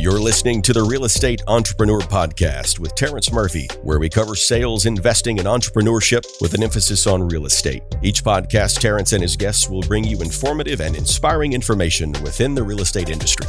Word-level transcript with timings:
You're 0.00 0.18
listening 0.18 0.62
to 0.62 0.72
the 0.72 0.82
Real 0.82 1.04
Estate 1.04 1.42
Entrepreneur 1.46 2.00
Podcast 2.00 2.78
with 2.78 2.94
Terrence 2.94 3.30
Murphy, 3.30 3.68
where 3.82 3.98
we 3.98 4.08
cover 4.08 4.34
sales, 4.34 4.86
investing, 4.86 5.38
and 5.38 5.46
entrepreneurship 5.46 6.24
with 6.40 6.54
an 6.54 6.62
emphasis 6.62 7.06
on 7.06 7.28
real 7.28 7.44
estate. 7.44 7.82
Each 8.02 8.24
podcast, 8.24 8.78
Terrence 8.78 9.12
and 9.12 9.20
his 9.20 9.36
guests 9.36 9.68
will 9.68 9.82
bring 9.82 10.04
you 10.04 10.22
informative 10.22 10.80
and 10.80 10.96
inspiring 10.96 11.52
information 11.52 12.12
within 12.22 12.54
the 12.54 12.62
real 12.62 12.80
estate 12.80 13.10
industry. 13.10 13.46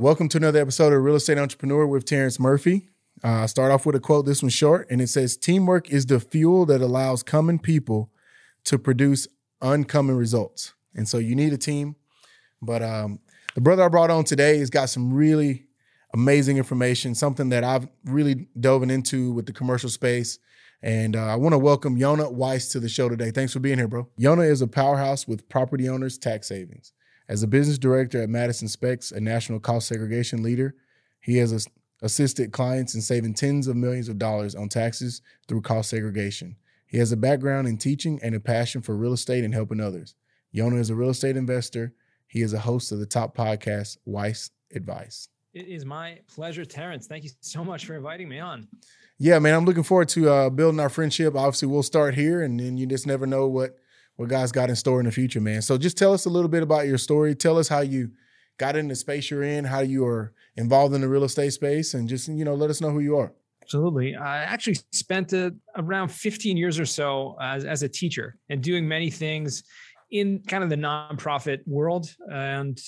Welcome 0.00 0.28
to 0.30 0.38
another 0.38 0.60
episode 0.60 0.92
of 0.92 1.00
Real 1.00 1.14
Estate 1.14 1.38
Entrepreneur 1.38 1.86
with 1.86 2.04
Terrence 2.04 2.40
Murphy. 2.40 2.88
Uh, 3.22 3.46
start 3.46 3.70
off 3.70 3.86
with 3.86 3.94
a 3.94 4.00
quote. 4.00 4.26
This 4.26 4.42
one's 4.42 4.52
short, 4.52 4.88
and 4.90 5.00
it 5.00 5.10
says, 5.10 5.36
"Teamwork 5.36 5.90
is 5.90 6.06
the 6.06 6.18
fuel 6.18 6.66
that 6.66 6.80
allows 6.80 7.22
common 7.22 7.60
people 7.60 8.10
to 8.64 8.80
produce 8.80 9.28
uncommon 9.62 10.16
results." 10.16 10.74
And 10.92 11.08
so 11.08 11.18
you 11.18 11.36
need 11.36 11.52
a 11.52 11.56
team. 11.56 11.94
But 12.60 12.82
um, 12.82 13.20
the 13.54 13.60
brother 13.60 13.84
I 13.84 13.88
brought 13.88 14.10
on 14.10 14.24
today 14.24 14.58
has 14.58 14.70
got 14.70 14.90
some 14.90 15.12
really 15.12 15.66
amazing 16.12 16.58
information, 16.58 17.14
something 17.14 17.48
that 17.50 17.64
I've 17.64 17.88
really 18.04 18.48
dove 18.58 18.82
into 18.82 19.32
with 19.32 19.46
the 19.46 19.52
commercial 19.52 19.88
space. 19.88 20.38
And 20.82 21.16
uh, 21.16 21.26
I 21.26 21.36
want 21.36 21.54
to 21.54 21.58
welcome 21.58 21.96
Yonah 21.96 22.30
Weiss 22.30 22.68
to 22.70 22.80
the 22.80 22.88
show 22.88 23.08
today. 23.08 23.30
Thanks 23.30 23.52
for 23.52 23.60
being 23.60 23.78
here, 23.78 23.88
bro. 23.88 24.08
Yonah 24.16 24.42
is 24.42 24.60
a 24.60 24.66
powerhouse 24.66 25.26
with 25.26 25.48
property 25.48 25.88
owners' 25.88 26.18
tax 26.18 26.48
savings. 26.48 26.92
As 27.28 27.42
a 27.42 27.46
business 27.46 27.78
director 27.78 28.22
at 28.22 28.28
Madison 28.28 28.68
Specs, 28.68 29.10
a 29.10 29.20
national 29.20 29.60
cost 29.60 29.88
segregation 29.88 30.42
leader, 30.42 30.74
he 31.20 31.38
has 31.38 31.66
assisted 32.02 32.52
clients 32.52 32.94
in 32.94 33.00
saving 33.00 33.34
tens 33.34 33.66
of 33.66 33.76
millions 33.76 34.08
of 34.08 34.18
dollars 34.18 34.54
on 34.54 34.68
taxes 34.68 35.22
through 35.48 35.62
cost 35.62 35.88
segregation. 35.88 36.56
He 36.86 36.98
has 36.98 37.12
a 37.12 37.16
background 37.16 37.66
in 37.66 37.78
teaching 37.78 38.20
and 38.22 38.34
a 38.34 38.40
passion 38.40 38.82
for 38.82 38.94
real 38.94 39.14
estate 39.14 39.42
and 39.42 39.54
helping 39.54 39.80
others. 39.80 40.16
Yonah 40.52 40.76
is 40.76 40.90
a 40.90 40.94
real 40.94 41.10
estate 41.10 41.36
investor. 41.36 41.94
He 42.34 42.42
is 42.42 42.52
a 42.52 42.58
host 42.58 42.90
of 42.90 42.98
the 42.98 43.06
top 43.06 43.36
podcast, 43.36 43.96
Weiss 44.04 44.50
Advice. 44.74 45.28
It 45.54 45.68
is 45.68 45.84
my 45.84 46.18
pleasure, 46.26 46.64
Terrence. 46.64 47.06
Thank 47.06 47.22
you 47.22 47.30
so 47.38 47.64
much 47.64 47.86
for 47.86 47.94
inviting 47.94 48.28
me 48.28 48.40
on. 48.40 48.66
Yeah, 49.20 49.38
man, 49.38 49.54
I'm 49.54 49.64
looking 49.64 49.84
forward 49.84 50.08
to 50.10 50.28
uh, 50.28 50.50
building 50.50 50.80
our 50.80 50.88
friendship. 50.88 51.36
Obviously, 51.36 51.68
we'll 51.68 51.84
start 51.84 52.16
here, 52.16 52.42
and 52.42 52.58
then 52.58 52.76
you 52.76 52.86
just 52.86 53.06
never 53.06 53.24
know 53.24 53.46
what 53.46 53.76
what 54.16 54.28
God's 54.28 54.50
got 54.50 54.68
in 54.68 54.74
store 54.74 54.98
in 54.98 55.06
the 55.06 55.12
future, 55.12 55.40
man. 55.40 55.62
So 55.62 55.78
just 55.78 55.96
tell 55.96 56.12
us 56.12 56.26
a 56.26 56.28
little 56.28 56.48
bit 56.48 56.64
about 56.64 56.88
your 56.88 56.98
story. 56.98 57.36
Tell 57.36 57.56
us 57.56 57.68
how 57.68 57.80
you 57.80 58.10
got 58.58 58.74
in 58.74 58.88
the 58.88 58.96
space 58.96 59.30
you're 59.30 59.44
in, 59.44 59.64
how 59.64 59.80
you 59.80 60.04
are 60.04 60.32
involved 60.56 60.92
in 60.92 61.02
the 61.02 61.08
real 61.08 61.22
estate 61.22 61.52
space, 61.52 61.94
and 61.94 62.08
just 62.08 62.26
you 62.26 62.44
know 62.44 62.54
let 62.54 62.68
us 62.68 62.80
know 62.80 62.90
who 62.90 62.98
you 62.98 63.16
are. 63.16 63.32
Absolutely. 63.62 64.16
I 64.16 64.42
actually 64.42 64.78
spent 64.90 65.32
a, 65.32 65.54
around 65.76 66.08
15 66.08 66.56
years 66.56 66.78
or 66.78 66.84
so 66.84 67.36
as, 67.40 67.64
as 67.64 67.82
a 67.82 67.88
teacher 67.88 68.36
and 68.50 68.60
doing 68.60 68.86
many 68.86 69.08
things 69.08 69.62
in 70.14 70.40
kind 70.46 70.62
of 70.62 70.70
the 70.70 70.76
nonprofit 70.76 71.58
world. 71.66 72.06
And 72.32 72.78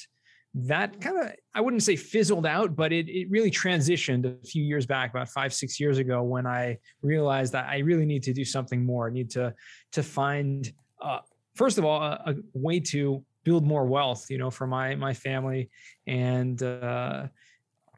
that 0.54 1.00
kind 1.00 1.18
of, 1.18 1.32
I 1.54 1.60
wouldn't 1.60 1.82
say 1.82 1.96
fizzled 1.96 2.46
out, 2.46 2.76
but 2.76 2.92
it, 2.92 3.08
it 3.08 3.26
really 3.28 3.50
transitioned 3.50 4.24
a 4.24 4.46
few 4.46 4.62
years 4.62 4.86
back, 4.86 5.10
about 5.10 5.28
five, 5.28 5.52
six 5.52 5.80
years 5.80 5.98
ago, 5.98 6.22
when 6.22 6.46
I 6.46 6.78
realized 7.02 7.52
that 7.52 7.66
I 7.68 7.78
really 7.78 8.06
need 8.06 8.22
to 8.22 8.32
do 8.32 8.44
something 8.44 8.86
more. 8.86 9.08
I 9.08 9.12
need 9.12 9.30
to, 9.32 9.52
to 9.96 10.02
find, 10.02 10.72
uh, 11.02 11.18
first 11.56 11.78
of 11.78 11.84
all, 11.84 12.00
a, 12.00 12.22
a 12.26 12.34
way 12.54 12.78
to 12.94 13.24
build 13.44 13.66
more 13.66 13.86
wealth, 13.86 14.30
you 14.30 14.38
know, 14.38 14.50
for 14.50 14.66
my, 14.66 14.94
my 14.94 15.12
family. 15.12 15.68
And, 16.06 16.62
uh, 16.62 17.26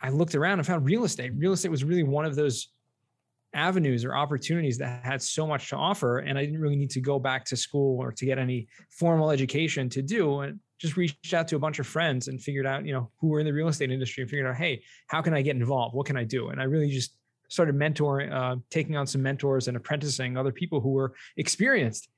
I 0.01 0.11
looked 0.11 0.35
around 0.35 0.59
and 0.61 0.67
found 0.67 0.85
real 0.87 1.05
estate. 1.05 1.33
Real 1.37 1.53
estate 1.53 1.71
was 1.71 1.85
really 1.85 2.05
one 2.05 2.25
of 2.25 2.35
those 2.35 2.69
avenues 3.55 4.05
or 4.05 4.15
opportunities 4.15 4.79
that 4.79 5.05
had 5.05 5.23
so 5.23 5.47
much 5.47 5.71
to 5.71 5.77
offer. 5.77 6.19
And 6.19 6.39
I 6.39 6.45
didn't 6.45 6.61
really 6.61 6.77
need 6.77 6.91
to 6.91 7.01
go 7.01 7.19
back 7.19 7.45
to 7.47 7.57
school 7.57 7.99
or 8.01 8.13
to 8.13 8.25
get 8.27 8.39
any 8.39 8.69
formal 8.91 9.31
education 9.31 9.89
to 9.91 10.03
do. 10.03 10.41
And 10.41 10.61
just 10.79 10.97
reached 10.97 11.35
out 11.35 11.49
to 11.49 11.57
a 11.57 11.59
bunch 11.59 11.79
of 11.79 11.87
friends 11.87 12.29
and 12.29 12.41
figured 12.41 12.67
out, 12.67 12.87
you 12.87 12.93
know, 12.93 13.11
who 13.21 13.29
were 13.29 13.41
in 13.41 13.47
the 13.47 13.53
real 13.53 13.69
estate 13.69 13.91
industry 13.91 14.23
and 14.23 14.31
figured 14.31 14.47
out, 14.47 14.55
hey, 14.55 14.83
how 15.09 15.21
can 15.21 15.35
I 15.35 15.43
get 15.43 15.57
involved? 15.57 15.95
What 15.95 16.07
can 16.07 16.17
I 16.17 16.25
do? 16.25 16.49
And 16.51 16.61
I 16.61 16.65
really 16.65 16.89
just 16.89 17.17
started 17.49 17.75
mentoring, 17.75 18.33
uh, 18.33 18.57
taking 18.71 18.97
on 18.97 19.07
some 19.07 19.23
mentors 19.23 19.69
and 19.69 19.77
apprenticing 19.77 20.37
other 20.37 20.53
people 20.53 20.81
who 20.81 20.91
were 20.91 21.15
experienced. 21.37 22.09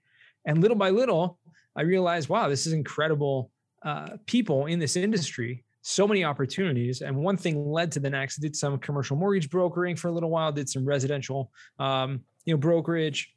And 0.45 0.61
little 0.61 0.77
by 0.77 0.91
little, 0.91 1.39
I 1.75 1.83
realized, 1.83 2.29
wow, 2.29 2.49
this 2.49 2.67
is 2.67 2.73
incredible 2.73 3.51
uh, 3.83 4.17
people 4.27 4.67
in 4.67 4.79
this 4.79 4.97
industry 4.97 5.65
so 5.83 6.07
many 6.07 6.25
opportunities 6.25 7.01
and 7.01 7.17
one 7.17 7.37
thing 7.37 7.71
led 7.71 7.91
to 7.93 8.01
the 8.01 8.11
next 8.11 8.39
I 8.39 8.43
did 8.43 8.57
some 8.57 8.79
commercial 8.79 9.17
mortgage 9.17 9.51
brokering 9.51 9.97
for 9.97 10.09
a 10.09 10.13
little 10.13 10.31
while 10.31 10.53
did 10.53 10.69
some 10.69 10.85
residential 10.85 11.51
um, 11.79 12.21
you 12.45 12.55
know 12.55 12.59
brokerage 12.59 13.33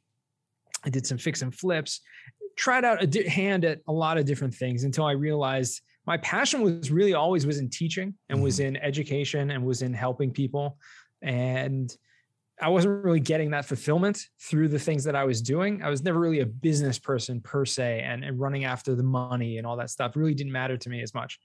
i 0.84 0.90
did 0.90 1.06
some 1.06 1.18
fix 1.18 1.42
and 1.42 1.54
flips 1.54 2.00
tried 2.56 2.84
out 2.84 3.02
a 3.02 3.06
di- 3.06 3.28
hand 3.28 3.64
at 3.64 3.80
a 3.88 3.92
lot 3.92 4.18
of 4.18 4.26
different 4.26 4.54
things 4.54 4.84
until 4.84 5.04
i 5.04 5.12
realized 5.12 5.80
my 6.06 6.16
passion 6.18 6.60
was 6.60 6.90
really 6.90 7.14
always 7.14 7.46
was 7.46 7.58
in 7.58 7.70
teaching 7.70 8.14
and 8.28 8.42
was 8.42 8.58
mm-hmm. 8.58 8.76
in 8.76 8.82
education 8.82 9.50
and 9.50 9.64
was 9.64 9.82
in 9.82 9.94
helping 9.94 10.30
people 10.30 10.78
and 11.22 11.96
I 12.62 12.68
wasn't 12.68 13.04
really 13.04 13.20
getting 13.20 13.50
that 13.50 13.64
fulfillment 13.64 14.28
through 14.40 14.68
the 14.68 14.78
things 14.78 15.02
that 15.04 15.16
I 15.16 15.24
was 15.24 15.42
doing. 15.42 15.82
I 15.82 15.90
was 15.90 16.04
never 16.04 16.20
really 16.20 16.40
a 16.40 16.46
business 16.46 16.98
person 16.98 17.40
per 17.40 17.64
se, 17.64 18.02
and, 18.04 18.24
and 18.24 18.38
running 18.38 18.64
after 18.64 18.94
the 18.94 19.02
money 19.02 19.58
and 19.58 19.66
all 19.66 19.76
that 19.78 19.90
stuff 19.90 20.14
really 20.14 20.34
didn't 20.34 20.52
matter 20.52 20.76
to 20.76 20.88
me 20.88 21.02
as 21.02 21.14
much 21.14 21.40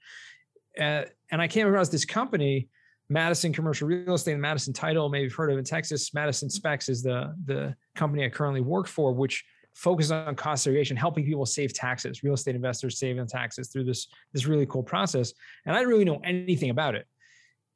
uh, 0.80 1.04
and 1.30 1.40
I 1.40 1.48
came 1.48 1.66
across 1.66 1.88
this 1.88 2.04
company, 2.04 2.68
Madison 3.08 3.52
Commercial 3.52 3.88
Real 3.88 4.14
Estate 4.14 4.32
and 4.32 4.42
Madison 4.42 4.72
Title. 4.72 5.08
Maybe 5.08 5.24
you've 5.24 5.34
heard 5.34 5.50
of 5.50 5.58
in 5.58 5.64
Texas. 5.64 6.14
Madison 6.14 6.48
Specs 6.48 6.88
is 6.88 7.02
the 7.02 7.34
the 7.44 7.74
company 7.94 8.24
I 8.24 8.28
currently 8.28 8.60
work 8.60 8.86
for, 8.86 9.12
which 9.12 9.44
focuses 9.74 10.12
on 10.12 10.34
cost 10.34 10.64
segregation, 10.64 10.96
helping 10.96 11.24
people 11.24 11.46
save 11.46 11.72
taxes, 11.72 12.22
real 12.22 12.34
estate 12.34 12.54
investors 12.54 12.98
saving 12.98 13.26
taxes 13.26 13.68
through 13.68 13.84
this 13.84 14.08
this 14.32 14.46
really 14.46 14.66
cool 14.66 14.82
process. 14.82 15.32
And 15.66 15.74
I 15.74 15.80
didn't 15.80 15.90
really 15.90 16.04
know 16.04 16.20
anything 16.24 16.70
about 16.70 16.94
it 16.94 17.06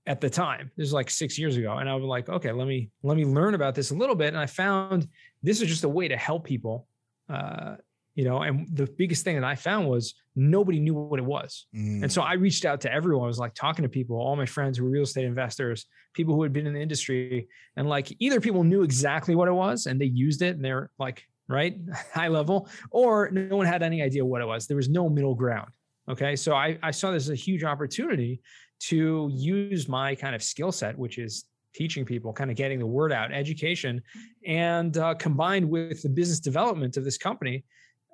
at 0.06 0.20
the 0.20 0.30
time. 0.30 0.70
This 0.76 0.86
is 0.86 0.92
like 0.92 1.10
six 1.10 1.38
years 1.38 1.56
ago, 1.56 1.78
and 1.78 1.88
I 1.88 1.94
was 1.94 2.04
like, 2.04 2.28
okay, 2.28 2.52
let 2.52 2.66
me 2.66 2.90
let 3.02 3.16
me 3.16 3.24
learn 3.24 3.54
about 3.54 3.74
this 3.74 3.90
a 3.90 3.94
little 3.94 4.16
bit. 4.16 4.28
And 4.28 4.38
I 4.38 4.46
found 4.46 5.08
this 5.42 5.60
is 5.60 5.68
just 5.68 5.84
a 5.84 5.88
way 5.88 6.08
to 6.08 6.16
help 6.16 6.44
people 6.44 6.86
uh, 7.28 7.76
you 8.14 8.24
know 8.24 8.42
and 8.42 8.68
the 8.74 8.86
biggest 8.98 9.24
thing 9.24 9.34
that 9.34 9.44
i 9.44 9.54
found 9.54 9.88
was 9.88 10.14
nobody 10.36 10.78
knew 10.78 10.94
what 10.94 11.18
it 11.18 11.24
was 11.24 11.66
mm. 11.74 12.02
and 12.02 12.12
so 12.12 12.20
mm. 12.20 12.26
i 12.26 12.34
reached 12.34 12.64
out 12.64 12.80
to 12.80 12.92
everyone 12.92 13.24
i 13.24 13.26
was 13.26 13.38
like 13.38 13.54
talking 13.54 13.82
to 13.82 13.88
people 13.88 14.16
all 14.16 14.36
my 14.36 14.46
friends 14.46 14.78
who 14.78 14.84
were 14.84 14.90
real 14.90 15.02
estate 15.02 15.24
investors 15.24 15.86
people 16.12 16.34
who 16.34 16.42
had 16.42 16.52
been 16.52 16.66
in 16.66 16.74
the 16.74 16.80
industry 16.80 17.48
and 17.76 17.88
like 17.88 18.14
either 18.18 18.40
people 18.40 18.64
knew 18.64 18.82
exactly 18.82 19.34
what 19.34 19.48
it 19.48 19.52
was 19.52 19.86
and 19.86 20.00
they 20.00 20.06
used 20.06 20.42
it 20.42 20.56
and 20.56 20.64
they're 20.64 20.90
like 20.98 21.24
right 21.48 21.76
high 22.14 22.28
level 22.28 22.68
or 22.90 23.30
no 23.30 23.56
one 23.56 23.66
had 23.66 23.82
any 23.82 24.02
idea 24.02 24.24
what 24.24 24.40
it 24.40 24.46
was 24.46 24.66
there 24.66 24.76
was 24.76 24.88
no 24.88 25.08
middle 25.08 25.34
ground 25.34 25.70
okay 26.08 26.36
so 26.36 26.54
i, 26.54 26.78
I 26.82 26.90
saw 26.90 27.10
this 27.10 27.24
as 27.24 27.30
a 27.30 27.34
huge 27.34 27.64
opportunity 27.64 28.40
to 28.80 29.30
use 29.32 29.88
my 29.88 30.14
kind 30.14 30.34
of 30.34 30.42
skill 30.42 30.72
set 30.72 30.96
which 30.96 31.18
is 31.18 31.44
teaching 31.74 32.04
people, 32.04 32.32
kind 32.32 32.50
of 32.50 32.56
getting 32.56 32.78
the 32.78 32.86
word 32.86 33.12
out, 33.12 33.32
education, 33.32 34.00
and 34.46 34.96
uh, 34.96 35.14
combined 35.14 35.68
with 35.68 36.02
the 36.02 36.08
business 36.08 36.40
development 36.40 36.96
of 36.96 37.04
this 37.04 37.18
company, 37.18 37.64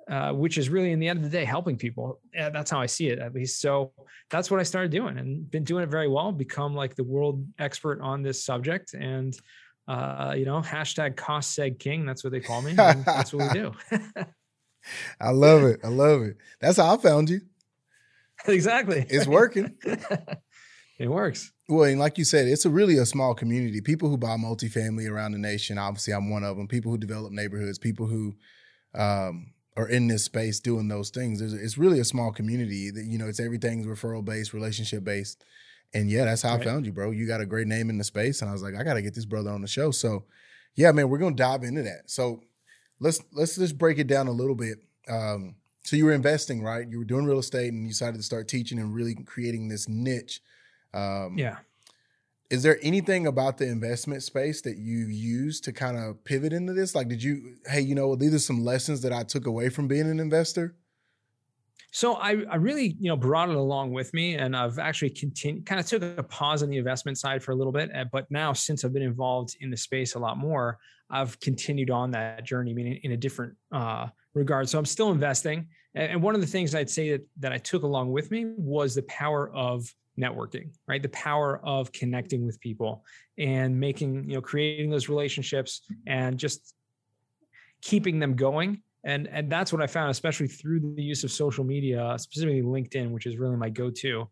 uh, 0.09 0.33
which 0.33 0.57
is 0.57 0.69
really 0.69 0.91
in 0.91 0.99
the 0.99 1.07
end 1.07 1.17
of 1.17 1.23
the 1.23 1.29
day 1.29 1.45
helping 1.45 1.77
people. 1.77 2.19
that's 2.33 2.71
how 2.71 2.79
I 2.79 2.85
see 2.85 3.07
it, 3.07 3.19
at 3.19 3.33
least. 3.33 3.61
So 3.61 3.91
that's 4.29 4.49
what 4.49 4.59
I 4.59 4.63
started 4.63 4.91
doing, 4.91 5.17
and 5.17 5.49
been 5.49 5.63
doing 5.63 5.83
it 5.83 5.89
very 5.89 6.07
well. 6.07 6.31
Become 6.31 6.73
like 6.75 6.95
the 6.95 7.03
world 7.03 7.45
expert 7.59 8.01
on 8.01 8.21
this 8.21 8.43
subject, 8.43 8.93
and 8.93 9.33
uh, 9.87 10.33
you 10.37 10.45
know, 10.45 10.61
hashtag 10.61 11.15
cost 11.15 11.57
seg 11.57 11.79
king. 11.79 12.05
That's 12.05 12.23
what 12.23 12.31
they 12.31 12.39
call 12.39 12.61
me. 12.61 12.73
that's 12.73 13.33
what 13.33 13.53
we 13.53 13.59
do. 13.59 13.71
I 15.19 15.31
love 15.31 15.63
it. 15.63 15.79
I 15.83 15.89
love 15.89 16.21
it. 16.21 16.37
That's 16.59 16.77
how 16.77 16.95
I 16.95 16.97
found 16.97 17.29
you. 17.29 17.41
exactly. 18.47 19.05
It's 19.09 19.27
working. 19.27 19.75
it 20.99 21.07
works. 21.07 21.51
Well, 21.69 21.85
and 21.85 21.99
like 21.99 22.17
you 22.17 22.25
said, 22.25 22.47
it's 22.47 22.65
a 22.65 22.69
really 22.69 22.97
a 22.97 23.05
small 23.05 23.33
community. 23.33 23.81
People 23.81 24.09
who 24.09 24.17
buy 24.17 24.35
multifamily 24.35 25.09
around 25.09 25.33
the 25.33 25.37
nation. 25.37 25.77
Obviously, 25.77 26.13
I'm 26.13 26.29
one 26.29 26.43
of 26.43 26.57
them. 26.57 26.67
People 26.67 26.91
who 26.91 26.97
develop 26.97 27.31
neighborhoods. 27.31 27.77
People 27.77 28.07
who 28.07 28.35
um, 28.93 29.53
are 29.77 29.87
in 29.87 30.07
this 30.07 30.25
space 30.25 30.59
doing 30.59 30.87
those 30.87 31.09
things. 31.09 31.39
There's, 31.39 31.53
it's 31.53 31.77
really 31.77 31.99
a 31.99 32.05
small 32.05 32.31
community. 32.31 32.91
That 32.91 33.05
you 33.05 33.17
know, 33.17 33.27
it's 33.27 33.39
everything's 33.39 33.85
referral 33.85 34.23
based, 34.23 34.53
relationship 34.53 35.03
based, 35.03 35.43
and 35.93 36.09
yeah, 36.09 36.25
that's 36.25 36.41
how 36.41 36.53
right. 36.53 36.61
I 36.61 36.65
found 36.65 36.85
you, 36.85 36.91
bro. 36.91 37.11
You 37.11 37.27
got 37.27 37.41
a 37.41 37.45
great 37.45 37.67
name 37.67 37.89
in 37.89 37.97
the 37.97 38.03
space, 38.03 38.41
and 38.41 38.49
I 38.49 38.53
was 38.53 38.61
like, 38.61 38.75
I 38.75 38.83
got 38.83 38.95
to 38.95 39.01
get 39.01 39.15
this 39.15 39.25
brother 39.25 39.49
on 39.49 39.61
the 39.61 39.67
show. 39.67 39.91
So, 39.91 40.25
yeah, 40.75 40.91
man, 40.91 41.09
we're 41.09 41.19
gonna 41.19 41.35
dive 41.35 41.63
into 41.63 41.83
that. 41.83 42.09
So, 42.09 42.41
let's 42.99 43.21
let's 43.33 43.55
just 43.55 43.77
break 43.77 43.97
it 43.97 44.07
down 44.07 44.27
a 44.27 44.31
little 44.31 44.55
bit. 44.55 44.79
Um, 45.07 45.55
so 45.83 45.95
you 45.95 46.05
were 46.05 46.13
investing, 46.13 46.61
right? 46.61 46.87
You 46.87 46.99
were 46.99 47.05
doing 47.05 47.25
real 47.25 47.39
estate, 47.39 47.73
and 47.73 47.83
you 47.83 47.89
decided 47.89 48.17
to 48.17 48.23
start 48.23 48.47
teaching 48.47 48.79
and 48.79 48.93
really 48.93 49.15
creating 49.15 49.69
this 49.69 49.87
niche. 49.87 50.41
Um, 50.93 51.35
yeah 51.37 51.57
is 52.51 52.63
there 52.63 52.77
anything 52.81 53.27
about 53.27 53.57
the 53.57 53.65
investment 53.65 54.21
space 54.23 54.61
that 54.63 54.77
you 54.77 55.07
used 55.07 55.63
to 55.63 55.71
kind 55.71 55.97
of 55.97 56.21
pivot 56.25 56.51
into 56.51 56.73
this? 56.73 56.93
Like, 56.93 57.07
did 57.07 57.23
you, 57.23 57.55
hey, 57.65 57.79
you 57.79 57.95
know, 57.95 58.13
these 58.13 58.33
are 58.33 58.39
some 58.39 58.59
lessons 58.59 59.01
that 59.03 59.13
I 59.13 59.23
took 59.23 59.47
away 59.47 59.69
from 59.69 59.87
being 59.87 60.09
an 60.09 60.19
investor? 60.19 60.75
So 61.93 62.15
I, 62.15 62.43
I 62.49 62.55
really, 62.55 62.97
you 62.99 63.07
know, 63.07 63.15
brought 63.15 63.49
it 63.49 63.55
along 63.55 63.91
with 63.91 64.13
me, 64.13 64.35
and 64.35 64.55
I've 64.55 64.79
actually 64.79 65.11
continued, 65.11 65.65
kind 65.65 65.79
of 65.79 65.85
took 65.85 66.03
a 66.03 66.23
pause 66.23 66.61
on 66.61 66.69
the 66.69 66.77
investment 66.77 67.17
side 67.17 67.41
for 67.41 67.53
a 67.53 67.55
little 67.55 67.71
bit. 67.71 67.89
Eh, 67.93 68.03
but 68.11 68.29
now, 68.29 68.51
since 68.51 68.83
I've 68.83 68.93
been 68.93 69.01
involved 69.01 69.55
in 69.61 69.69
the 69.69 69.77
space 69.77 70.15
a 70.15 70.19
lot 70.19 70.37
more, 70.37 70.77
I've 71.09 71.39
continued 71.39 71.89
on 71.89 72.11
that 72.11 72.43
journey, 72.43 72.73
meaning 72.73 72.99
in 73.03 73.13
a 73.13 73.17
different 73.17 73.55
uh, 73.71 74.07
regard. 74.33 74.67
So 74.67 74.77
I'm 74.77 74.85
still 74.85 75.11
investing, 75.11 75.67
And 75.95 76.21
one 76.21 76.35
of 76.35 76.41
the 76.41 76.47
things 76.47 76.75
I'd 76.75 76.89
say 76.89 77.11
that, 77.11 77.21
that 77.39 77.53
I 77.53 77.57
took 77.57 77.83
along 77.83 78.11
with 78.11 78.29
me 78.29 78.53
was 78.57 78.95
the 78.95 79.03
power 79.03 79.49
of 79.53 79.85
networking, 80.19 80.71
right? 80.87 81.01
The 81.01 81.09
power 81.09 81.59
of 81.63 81.91
connecting 81.91 82.45
with 82.45 82.59
people 82.59 83.03
and 83.37 83.79
making, 83.79 84.29
you 84.29 84.35
know, 84.35 84.41
creating 84.41 84.89
those 84.89 85.09
relationships 85.09 85.81
and 86.07 86.37
just 86.37 86.75
keeping 87.81 88.19
them 88.19 88.35
going. 88.35 88.81
And 89.03 89.27
and 89.27 89.51
that's 89.51 89.73
what 89.73 89.81
I 89.81 89.87
found, 89.87 90.11
especially 90.11 90.47
through 90.47 90.93
the 90.95 91.01
use 91.01 91.23
of 91.23 91.31
social 91.31 91.63
media, 91.63 92.15
specifically 92.19 92.61
LinkedIn, 92.61 93.11
which 93.11 93.25
is 93.25 93.37
really 93.37 93.55
my 93.55 93.69
go-to, 93.69 94.29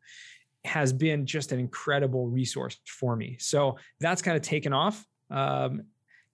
has 0.64 0.94
been 0.94 1.26
just 1.26 1.52
an 1.52 1.60
incredible 1.60 2.28
resource 2.28 2.78
for 2.86 3.16
me. 3.16 3.38
So 3.40 3.78
that's 4.00 4.22
kind 4.22 4.38
of 4.38 4.44
taken 4.44 4.74
off. 4.74 5.04
Um, 5.32 5.84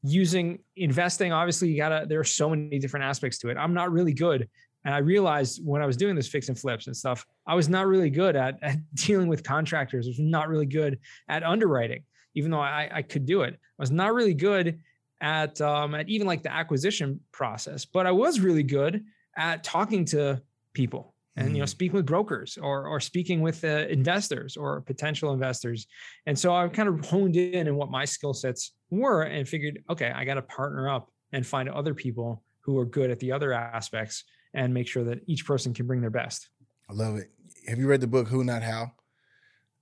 using 0.04 0.60
investing, 0.76 1.32
obviously, 1.32 1.70
you 1.70 1.78
gotta. 1.78 2.06
There 2.08 2.20
are 2.20 2.26
so 2.26 2.50
many 2.50 2.78
different 2.78 3.06
aspects 3.06 3.38
to 3.40 3.50
it. 3.50 3.58
I'm 3.58 3.74
not 3.74 3.92
really 3.92 4.14
good 4.14 4.50
and 4.86 4.94
I 4.94 5.00
realized 5.00 5.66
when 5.66 5.82
I 5.82 5.86
was 5.86 5.98
doing 5.98 6.16
this 6.16 6.28
fix 6.28 6.48
and 6.48 6.58
flips 6.58 6.88
and 6.88 6.96
stuff, 6.96 7.26
I 7.48 7.56
was 7.56 7.68
not 7.68 7.88
really 7.88 8.12
good 8.12 8.36
at, 8.36 8.60
at 8.62 8.78
dealing 8.94 9.28
with 9.28 9.44
contractors. 9.44 10.08
I 10.08 10.10
was 10.12 10.20
not 10.20 10.48
really 10.48 10.68
good 10.68 11.00
at 11.28 11.44
underwriting, 11.44 12.04
even 12.36 12.52
though 12.52 12.62
I, 12.62 12.90
I 12.94 13.02
could 13.02 13.26
do 13.26 13.42
it. 13.42 13.56
I 13.56 13.82
was 13.82 13.92
not 13.92 14.14
really 14.14 14.36
good 14.36 14.80
at 15.22 15.60
um, 15.60 15.96
at 15.96 16.08
even 16.08 16.28
like 16.28 16.44
the 16.44 16.54
acquisition 16.54 17.20
process, 17.32 17.84
but 17.84 18.06
I 18.06 18.12
was 18.12 18.40
really 18.40 18.64
good 18.64 19.04
at 19.36 19.64
talking 19.64 20.06
to 20.06 20.42
people 20.74 21.16
and 21.36 21.52
you 21.52 21.60
know 21.60 21.66
mm. 21.66 21.70
speaking 21.70 21.96
with 21.96 22.06
brokers 22.06 22.58
or 22.62 22.88
or 22.88 23.00
speaking 23.00 23.42
with 23.42 23.64
uh, 23.64 23.86
investors 23.90 24.56
or 24.56 24.82
potential 24.82 25.34
investors 25.34 25.88
and 26.26 26.38
so 26.38 26.56
i 26.56 26.68
kind 26.68 26.88
of 26.88 27.04
honed 27.06 27.36
in 27.36 27.68
in 27.68 27.76
what 27.76 27.90
my 27.90 28.06
skill 28.06 28.34
sets 28.34 28.74
were 28.90 29.24
and 29.24 29.48
figured 29.48 29.80
okay 29.90 30.12
i 30.16 30.24
got 30.24 30.36
to 30.36 30.42
partner 30.42 30.90
up 30.90 31.10
and 31.34 31.46
find 31.46 31.70
other 31.70 31.94
people 31.94 32.44
who 32.62 32.78
are 32.78 32.86
good 32.86 33.10
at 33.10 33.20
the 33.20 33.32
other 33.32 33.54
aspects 33.54 34.24
and 34.56 34.74
make 34.74 34.88
sure 34.88 35.04
that 35.04 35.20
each 35.28 35.46
person 35.46 35.74
can 35.74 35.86
bring 35.86 36.02
their 36.02 36.10
best. 36.10 36.50
I 36.90 36.94
love 36.94 37.18
it. 37.18 37.30
Have 37.68 37.78
you 37.78 37.88
read 37.88 38.02
the 38.02 38.08
book 38.08 38.28
Who 38.28 38.44
Not 38.44 38.64
How? 38.64 38.94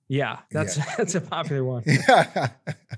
Yeah, 0.07 0.39
that's 0.51 0.77
yeah. 0.77 0.85
that's 0.97 1.15
a 1.15 1.21
popular 1.21 1.63
one. 1.63 1.83
Yeah. 1.85 2.49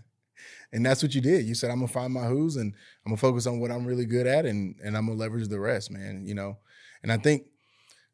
and 0.74 0.86
that's 0.86 1.04
what 1.04 1.14
you 1.14 1.22
did. 1.22 1.46
You 1.46 1.56
said 1.56 1.70
I'm 1.70 1.78
gonna 1.78 1.88
find 1.88 2.14
my 2.14 2.26
who's 2.26 2.56
and 2.56 2.74
I'm 3.06 3.12
gonna 3.12 3.18
focus 3.18 3.48
on 3.48 3.60
what 3.60 3.72
I'm 3.72 3.86
really 3.86 4.06
good 4.06 4.28
at 4.28 4.46
and 4.46 4.76
and 4.84 4.98
I'm 4.98 5.08
gonna 5.08 5.20
leverage 5.20 5.48
the 5.48 5.60
rest, 5.60 5.92
man. 5.92 6.26
You 6.26 6.36
know, 6.36 6.58
and 7.04 7.12
I 7.12 7.18
think 7.18 7.44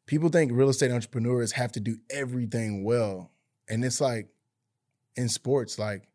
people 0.06 0.28
think 0.28 0.52
real 0.52 0.68
estate 0.68 0.90
entrepreneurs 0.90 1.52
have 1.52 1.72
to 1.72 1.80
do 1.80 1.96
everything 2.10 2.84
well, 2.84 3.30
and 3.68 3.84
it's 3.84 4.00
like 4.00 4.28
in 5.16 5.28
sports, 5.28 5.78
like 5.78 6.08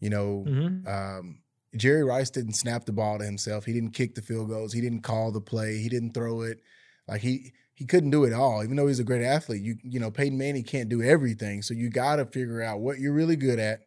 you 0.00 0.10
know, 0.10 0.44
mm-hmm. 0.46 0.86
um, 0.86 1.38
Jerry 1.76 2.04
Rice 2.04 2.30
didn't 2.30 2.54
snap 2.54 2.84
the 2.84 2.92
ball 2.92 3.18
to 3.18 3.24
himself. 3.24 3.64
He 3.64 3.72
didn't 3.72 3.92
kick 3.92 4.14
the 4.14 4.22
field 4.22 4.48
goals. 4.48 4.72
He 4.72 4.80
didn't 4.80 5.02
call 5.02 5.32
the 5.32 5.40
play. 5.40 5.78
He 5.78 5.88
didn't 5.88 6.12
throw 6.12 6.42
it. 6.42 6.60
Like 7.08 7.22
he 7.22 7.52
he 7.74 7.84
couldn't 7.84 8.10
do 8.10 8.24
it 8.24 8.32
all, 8.32 8.62
even 8.62 8.76
though 8.76 8.86
he's 8.86 9.00
a 9.00 9.04
great 9.04 9.24
athlete. 9.24 9.62
You 9.62 9.76
you 9.82 9.98
know, 9.98 10.10
Peyton 10.10 10.36
Manning 10.36 10.64
can't 10.64 10.88
do 10.88 11.02
everything. 11.02 11.62
So 11.62 11.74
you 11.74 11.90
got 11.90 12.16
to 12.16 12.26
figure 12.26 12.62
out 12.62 12.80
what 12.80 12.98
you're 12.98 13.14
really 13.14 13.36
good 13.36 13.58
at 13.58 13.80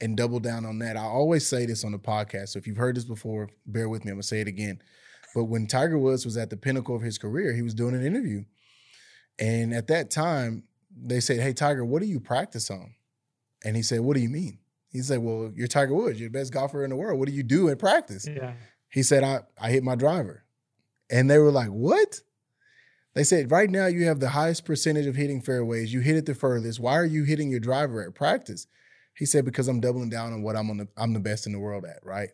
and 0.00 0.16
double 0.16 0.40
down 0.40 0.66
on 0.66 0.78
that. 0.80 0.96
I 0.96 1.02
always 1.02 1.46
say 1.46 1.66
this 1.66 1.84
on 1.84 1.92
the 1.92 1.98
podcast. 1.98 2.48
So 2.50 2.58
if 2.58 2.66
you've 2.66 2.76
heard 2.76 2.96
this 2.96 3.04
before, 3.04 3.48
bear 3.66 3.88
with 3.88 4.04
me. 4.04 4.10
I'm 4.10 4.16
gonna 4.16 4.24
say 4.24 4.40
it 4.40 4.48
again. 4.48 4.80
But 5.34 5.44
when 5.44 5.66
Tiger 5.66 5.98
Woods 5.98 6.24
was 6.24 6.36
at 6.36 6.50
the 6.50 6.56
pinnacle 6.56 6.94
of 6.94 7.02
his 7.02 7.18
career, 7.18 7.52
he 7.52 7.62
was 7.62 7.74
doing 7.74 7.94
an 7.94 8.04
interview, 8.04 8.44
and 9.38 9.72
at 9.72 9.88
that 9.88 10.10
time 10.10 10.64
they 10.96 11.20
said, 11.20 11.40
"Hey 11.40 11.52
Tiger, 11.52 11.84
what 11.84 12.02
do 12.02 12.08
you 12.08 12.20
practice 12.20 12.70
on?" 12.70 12.94
And 13.64 13.76
he 13.76 13.82
said, 13.82 14.00
"What 14.00 14.14
do 14.14 14.20
you 14.20 14.28
mean?" 14.28 14.58
He 14.90 15.00
said, 15.00 15.18
"Well, 15.18 15.52
you're 15.54 15.66
Tiger 15.66 15.94
Woods. 15.94 16.20
You're 16.20 16.28
the 16.28 16.38
best 16.38 16.52
golfer 16.52 16.84
in 16.84 16.90
the 16.90 16.96
world. 16.96 17.18
What 17.18 17.28
do 17.28 17.34
you 17.34 17.42
do 17.42 17.68
in 17.68 17.76
practice?" 17.76 18.26
Yeah. 18.26 18.54
He 18.88 19.02
said, 19.02 19.24
"I 19.24 19.40
I 19.58 19.70
hit 19.70 19.82
my 19.82 19.96
driver," 19.96 20.44
and 21.10 21.30
they 21.30 21.38
were 21.38 21.50
like, 21.50 21.68
"What?" 21.68 22.20
They 23.14 23.24
said, 23.24 23.50
right 23.50 23.70
now 23.70 23.86
you 23.86 24.06
have 24.06 24.20
the 24.20 24.30
highest 24.30 24.64
percentage 24.64 25.06
of 25.06 25.14
hitting 25.14 25.40
fairways. 25.40 25.92
You 25.92 26.00
hit 26.00 26.16
it 26.16 26.26
the 26.26 26.34
furthest. 26.34 26.80
Why 26.80 26.98
are 26.98 27.04
you 27.04 27.24
hitting 27.24 27.48
your 27.48 27.60
driver 27.60 28.02
at 28.02 28.14
practice? 28.14 28.66
He 29.16 29.24
said, 29.24 29.44
because 29.44 29.68
I'm 29.68 29.80
doubling 29.80 30.10
down 30.10 30.32
on 30.32 30.42
what 30.42 30.56
I'm 30.56 30.68
on 30.70 30.78
the 30.78 30.88
I'm 30.96 31.12
the 31.12 31.20
best 31.20 31.46
in 31.46 31.52
the 31.52 31.60
world 31.60 31.84
at, 31.84 32.04
right? 32.04 32.30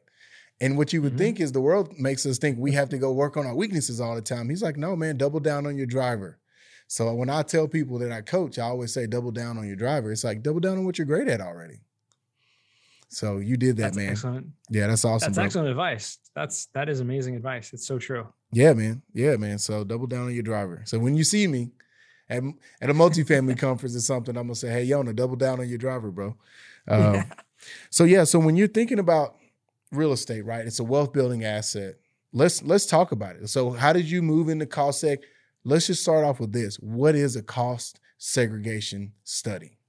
And 0.62 0.79
what 0.79 0.93
you 0.93 1.03
would 1.03 1.12
mm-hmm. 1.12 1.19
think 1.19 1.41
is 1.41 1.53
the 1.53 1.61
world 1.61 1.99
makes 1.99 2.25
us 2.25 2.38
think 2.38 2.59
we 2.59 2.73
have 2.73 2.88
to 2.91 2.99
go 2.99 3.12
work 3.12 3.37
on 3.37 3.47
our 3.47 3.55
weaknesses 3.55 4.00
all 4.00 4.15
the 4.15 4.23
time. 4.23 4.49
He's 4.49 4.62
like, 4.62 4.77
no, 4.77 4.97
man, 4.97 5.17
double 5.17 5.41
down 5.41 5.67
on 5.67 5.77
your 5.77 5.87
driver. 5.87 6.38
So 6.87 7.15
when 7.15 7.31
I 7.31 7.43
tell 7.43 7.69
people 7.69 7.99
that 7.99 8.11
I 8.11 8.21
coach, 8.23 8.59
I 8.59 8.65
always 8.65 8.93
say 8.93 9.06
double 9.06 9.31
down 9.31 9.59
on 9.59 9.67
your 9.67 9.77
driver. 9.77 10.11
It's 10.11 10.25
like 10.25 10.43
double 10.43 10.61
down 10.61 10.79
on 10.79 10.85
what 10.85 10.99
you're 10.99 11.06
great 11.06 11.29
at 11.29 11.41
already. 11.41 11.81
So 13.09 13.38
you 13.38 13.56
did 13.56 13.77
that, 13.77 13.82
that's 13.82 13.97
man. 13.97 14.11
Excellent. 14.11 14.47
Yeah, 14.71 14.87
that's 14.87 15.05
awesome. 15.05 15.29
That's 15.29 15.37
bro. 15.37 15.44
excellent 15.44 15.69
advice. 15.69 16.19
That's 16.35 16.67
that 16.75 16.88
is 16.88 17.00
amazing 17.00 17.37
advice. 17.37 17.73
It's 17.73 17.87
so 17.87 17.99
true. 17.99 18.27
Yeah, 18.52 18.73
man. 18.73 19.02
Yeah, 19.12 19.37
man. 19.37 19.58
So 19.58 19.85
double 19.85 20.06
down 20.06 20.26
on 20.26 20.35
your 20.35 20.43
driver. 20.43 20.82
So 20.85 20.99
when 20.99 21.17
you 21.17 21.25
see 21.25 21.47
me 21.47 21.70
at, 22.29 22.43
at 22.81 22.91
a 22.91 22.94
multifamily 22.94 23.58
conference 23.58 23.94
or 23.97 24.00
something, 24.00 24.37
I'm 24.37 24.44
gonna 24.44 24.55
say, 24.56 24.70
"Hey, 24.70 24.85
Yonah, 24.85 25.12
double 25.12 25.37
down 25.37 25.61
on 25.61 25.69
your 25.69 25.79
driver, 25.79 26.11
bro." 26.11 26.37
Um, 26.88 27.14
yeah. 27.14 27.25
So 27.91 28.05
yeah, 28.05 28.25
so 28.25 28.38
when 28.38 28.56
you're 28.56 28.67
thinking 28.67 28.99
about 28.99 29.37
real 29.93 30.12
estate, 30.12 30.44
right? 30.44 30.67
It's 30.67 30.79
a 30.79 30.85
wealth 30.85 31.12
building 31.12 31.44
asset. 31.44 31.97
Let's 32.32 32.62
let's 32.62 32.87
talk 32.87 33.12
about 33.12 33.37
it. 33.37 33.49
So 33.49 33.70
how 33.70 33.93
did 33.93 34.11
you 34.11 34.23
move 34.23 34.49
into 34.49 34.67
cost 34.67 35.05
seg? 35.05 35.19
Let's 35.62 35.87
just 35.87 36.03
start 36.03 36.25
off 36.25 36.41
with 36.41 36.53
this. 36.53 36.76
What 36.76 37.14
is 37.14 37.37
a 37.37 37.43
cost 37.43 38.00
segregation 38.19 39.12
study? 39.25 39.80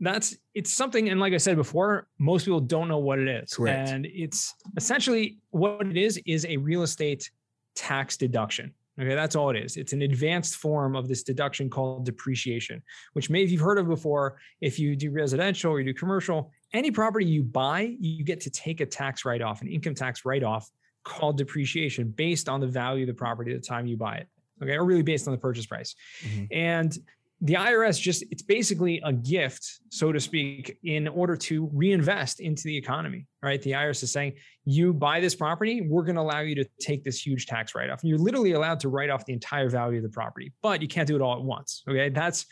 That's 0.00 0.36
it's 0.54 0.72
something 0.72 1.08
and 1.08 1.20
like 1.20 1.32
i 1.32 1.36
said 1.36 1.56
before 1.56 2.08
most 2.18 2.44
people 2.44 2.60
don't 2.60 2.88
know 2.88 2.98
what 2.98 3.18
it 3.18 3.28
is. 3.28 3.54
Correct. 3.54 3.88
and 3.88 4.06
it's 4.06 4.54
essentially 4.76 5.38
what 5.50 5.86
it 5.86 5.96
is 5.96 6.20
is 6.26 6.44
a 6.46 6.56
real 6.56 6.82
estate 6.82 7.30
tax 7.74 8.16
deduction. 8.16 8.72
Okay 9.00 9.14
that's 9.14 9.34
all 9.36 9.50
it 9.50 9.56
is. 9.56 9.76
It's 9.76 9.92
an 9.92 10.02
advanced 10.02 10.56
form 10.56 10.94
of 10.96 11.08
this 11.08 11.22
deduction 11.22 11.70
called 11.70 12.04
depreciation 12.04 12.82
which 13.12 13.30
maybe 13.30 13.52
you've 13.52 13.60
heard 13.60 13.78
of 13.78 13.88
before. 13.88 14.38
If 14.60 14.78
you 14.78 14.96
do 14.96 15.10
residential 15.10 15.72
or 15.72 15.80
you 15.80 15.86
do 15.86 15.94
commercial 15.94 16.50
any 16.72 16.90
property 16.90 17.26
you 17.26 17.42
buy 17.42 17.94
you 18.00 18.24
get 18.24 18.40
to 18.42 18.50
take 18.50 18.80
a 18.80 18.86
tax 18.86 19.24
write-off 19.24 19.62
an 19.62 19.68
income 19.68 19.94
tax 19.94 20.24
write-off 20.24 20.70
called 21.04 21.36
depreciation 21.38 22.08
based 22.08 22.48
on 22.48 22.60
the 22.60 22.66
value 22.66 23.04
of 23.04 23.08
the 23.08 23.14
property 23.14 23.52
at 23.52 23.60
the 23.60 23.66
time 23.66 23.86
you 23.86 23.96
buy 23.96 24.16
it. 24.16 24.28
Okay 24.62 24.74
or 24.76 24.84
really 24.84 25.02
based 25.02 25.28
on 25.28 25.32
the 25.32 25.38
purchase 25.38 25.66
price. 25.66 25.94
Mm-hmm. 26.24 26.44
and 26.50 26.98
the 27.40 27.54
IRS 27.54 28.00
just 28.00 28.24
it's 28.30 28.42
basically 28.42 29.00
a 29.04 29.12
gift, 29.12 29.80
so 29.90 30.12
to 30.12 30.20
speak, 30.20 30.78
in 30.84 31.08
order 31.08 31.36
to 31.36 31.68
reinvest 31.72 32.40
into 32.40 32.62
the 32.64 32.76
economy. 32.76 33.26
Right? 33.42 33.60
The 33.60 33.72
IRS 33.72 34.02
is 34.02 34.12
saying, 34.12 34.34
you 34.64 34.94
buy 34.94 35.20
this 35.20 35.34
property, 35.34 35.82
we're 35.82 36.04
going 36.04 36.14
to 36.14 36.22
allow 36.22 36.40
you 36.40 36.54
to 36.54 36.64
take 36.80 37.04
this 37.04 37.24
huge 37.24 37.46
tax 37.46 37.74
write-off. 37.74 38.00
And 38.02 38.08
you're 38.08 38.18
literally 38.18 38.52
allowed 38.52 38.80
to 38.80 38.88
write 38.88 39.10
off 39.10 39.26
the 39.26 39.34
entire 39.34 39.68
value 39.68 39.98
of 39.98 40.04
the 40.04 40.08
property, 40.08 40.52
but 40.62 40.80
you 40.80 40.88
can't 40.88 41.06
do 41.06 41.16
it 41.16 41.22
all 41.22 41.34
at 41.34 41.42
once. 41.42 41.82
Okay. 41.88 42.08
That's 42.08 42.46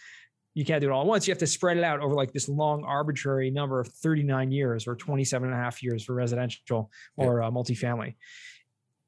you 0.54 0.66
can't 0.66 0.82
do 0.82 0.88
it 0.88 0.92
all 0.92 1.00
at 1.00 1.06
once. 1.06 1.26
You 1.26 1.32
have 1.32 1.38
to 1.38 1.46
spread 1.46 1.78
it 1.78 1.84
out 1.84 2.00
over 2.00 2.14
like 2.14 2.32
this 2.32 2.48
long 2.48 2.84
arbitrary 2.84 3.50
number 3.50 3.80
of 3.80 3.88
39 3.88 4.50
years 4.50 4.86
or 4.86 4.94
27 4.96 5.48
and 5.48 5.58
a 5.58 5.62
half 5.62 5.82
years 5.82 6.04
for 6.04 6.14
residential 6.14 6.90
or 7.16 7.42
uh, 7.42 7.50
multifamily 7.50 8.16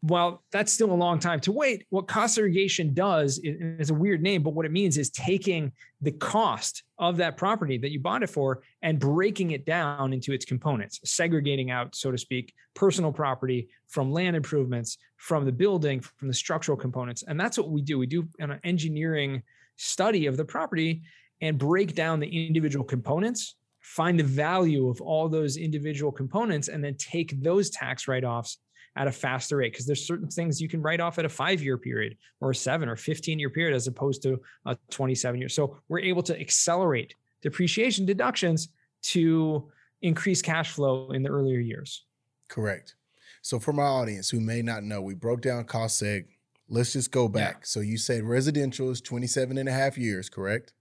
while 0.05 0.43
that's 0.53 0.71
still 0.71 0.93
a 0.93 0.95
long 0.95 1.19
time 1.19 1.41
to 1.41 1.51
wait, 1.51 1.87
what 1.89 2.07
cost 2.07 2.35
segregation 2.35 2.93
does 2.93 3.41
is, 3.43 3.89
a 3.89 3.95
weird 3.95 4.21
name, 4.21 4.43
but 4.43 4.53
what 4.53 4.67
it 4.67 4.71
means 4.71 4.99
is 4.99 5.09
taking 5.09 5.73
the 6.03 6.13
cost 6.13 6.83
of 6.99 7.17
that 7.17 7.39
property 7.39 7.79
that 7.79 7.91
you 7.91 7.99
bought 7.99 8.23
it 8.23 8.29
for 8.29 8.63
and 8.83 8.99
breaking 9.01 9.53
it 9.53 9.65
down 9.65 10.13
into 10.13 10.33
its 10.33 10.45
components, 10.45 11.01
segregating 11.05 11.71
out, 11.71 11.95
so 11.95 12.11
to 12.11 12.19
speak, 12.19 12.53
personal 12.75 13.13
property 13.13 13.67
from 13.89 14.13
land 14.13 14.37
improvements, 14.37 14.99
from 15.17 15.47
the 15.47 15.53
building, 15.53 16.01
from 16.01 16.29
the 16.29 16.35
structural 16.35 16.77
components. 16.77 17.25
And 17.27 17.41
that's 17.41 17.57
what 17.57 17.71
we 17.71 17.81
do. 17.81 17.99
We 17.99 18.07
do 18.07 18.29
an 18.41 18.61
engineering 18.63 19.43
study 19.77 20.27
of 20.27 20.37
the 20.37 20.45
property 20.45 21.01
and 21.41 21.57
break 21.57 21.95
down 21.95 22.21
the 22.21 22.47
individual 22.47 22.85
components, 22.85 23.57
find 23.81 24.21
the 24.21 24.25
value 24.25 24.91
of 24.91 25.01
all 25.01 25.31
those 25.31 25.57
individual 25.57 26.13
components, 26.13 26.69
and 26.69 26.85
then 26.85 26.95
take 26.97 27.43
those 27.43 27.71
tax 27.71 28.07
write 28.07 28.25
offs 28.25 28.59
at 28.97 29.09
a 29.09 29.13
faster 29.13 29.57
rate 29.57 29.73
because 29.73 29.87
there's 29.87 30.07
certain 30.07 30.29
things 30.29 30.61
you 30.61 30.69
can 30.69 30.81
write 30.81 31.01
off 31.01 31.19
at 31.19 31.25
a 31.25 31.29
five 31.29 31.63
year 31.63 31.77
period 31.77 32.17
or 32.41 32.51
a 32.51 32.55
seven 32.55 32.89
or 32.89 32.97
15 32.97 33.39
year 33.39 33.51
period 33.51 33.75
as 33.75 33.87
opposed 33.87 34.23
to 34.23 34.41
a 34.67 34.77
27 34.91 35.41
year. 35.41 35.49
So 35.49 35.79
we're 35.89 36.01
able 36.01 36.23
to 36.25 36.39
accelerate 36.39 37.15
depreciation 37.43 38.07
deductions 38.07 38.69
to 39.03 39.71
increase 40.03 40.43
cash 40.43 40.71
flow 40.71 41.11
in 41.11 41.23
the 41.23 41.31
earlier 41.31 41.59
years. 41.59 42.05
Correct. 42.49 42.95
So 43.43 43.59
for 43.59 43.73
my 43.73 43.83
audience 43.83 44.31
who 44.31 44.41
may 44.41 44.63
not 44.63 44.85
know, 44.85 45.03
we 45.03 45.15
broke 45.15 45.43
down 45.43 45.65
cost 45.65 46.01
seg. 46.03 46.27
Let's 46.69 46.95
just 46.95 47.11
go 47.11 47.29
back. 47.29 47.57
Yeah. 47.57 47.65
So 47.65 47.81
you 47.81 47.99
said 47.99 48.25
residential 48.25 48.91
is 48.91 49.01
27 49.01 49.59
and 49.59 49.69
a 49.69 49.73
half 49.73 49.99
years, 49.99 50.31
correct? 50.31 50.73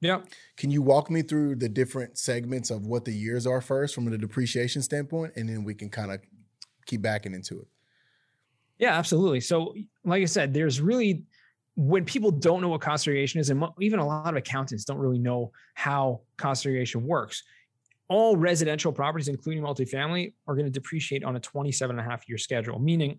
Yeah. 0.00 0.20
Can 0.56 0.70
you 0.70 0.82
walk 0.82 1.10
me 1.10 1.22
through 1.22 1.56
the 1.56 1.68
different 1.68 2.18
segments 2.18 2.70
of 2.70 2.86
what 2.86 3.04
the 3.04 3.12
years 3.12 3.46
are 3.46 3.60
first 3.60 3.94
from 3.94 4.06
the 4.06 4.18
depreciation 4.18 4.82
standpoint? 4.82 5.34
And 5.36 5.48
then 5.48 5.64
we 5.64 5.74
can 5.74 5.90
kind 5.90 6.10
of 6.10 6.20
keep 6.90 7.02
backing 7.02 7.34
into 7.34 7.60
it. 7.60 7.66
Yeah, 8.78 8.96
absolutely. 8.96 9.40
So, 9.40 9.74
like 10.04 10.22
I 10.22 10.26
said, 10.26 10.52
there's 10.52 10.80
really 10.80 11.24
when 11.76 12.04
people 12.04 12.30
don't 12.30 12.60
know 12.60 12.68
what 12.68 12.80
cost 12.80 13.04
segregation 13.04 13.40
is, 13.40 13.50
and 13.50 13.64
even 13.80 14.00
a 14.00 14.06
lot 14.06 14.28
of 14.28 14.36
accountants 14.36 14.84
don't 14.84 14.98
really 14.98 15.18
know 15.18 15.52
how 15.74 16.20
cost 16.36 16.62
segregation 16.62 17.06
works. 17.06 17.42
All 18.08 18.36
residential 18.36 18.92
properties, 18.92 19.28
including 19.28 19.62
multifamily, 19.62 20.34
are 20.48 20.54
going 20.54 20.66
to 20.66 20.70
depreciate 20.70 21.24
on 21.24 21.36
a 21.36 21.40
27 21.40 21.98
and 21.98 22.06
a 22.06 22.10
half 22.10 22.28
year 22.28 22.38
schedule, 22.38 22.78
meaning 22.78 23.18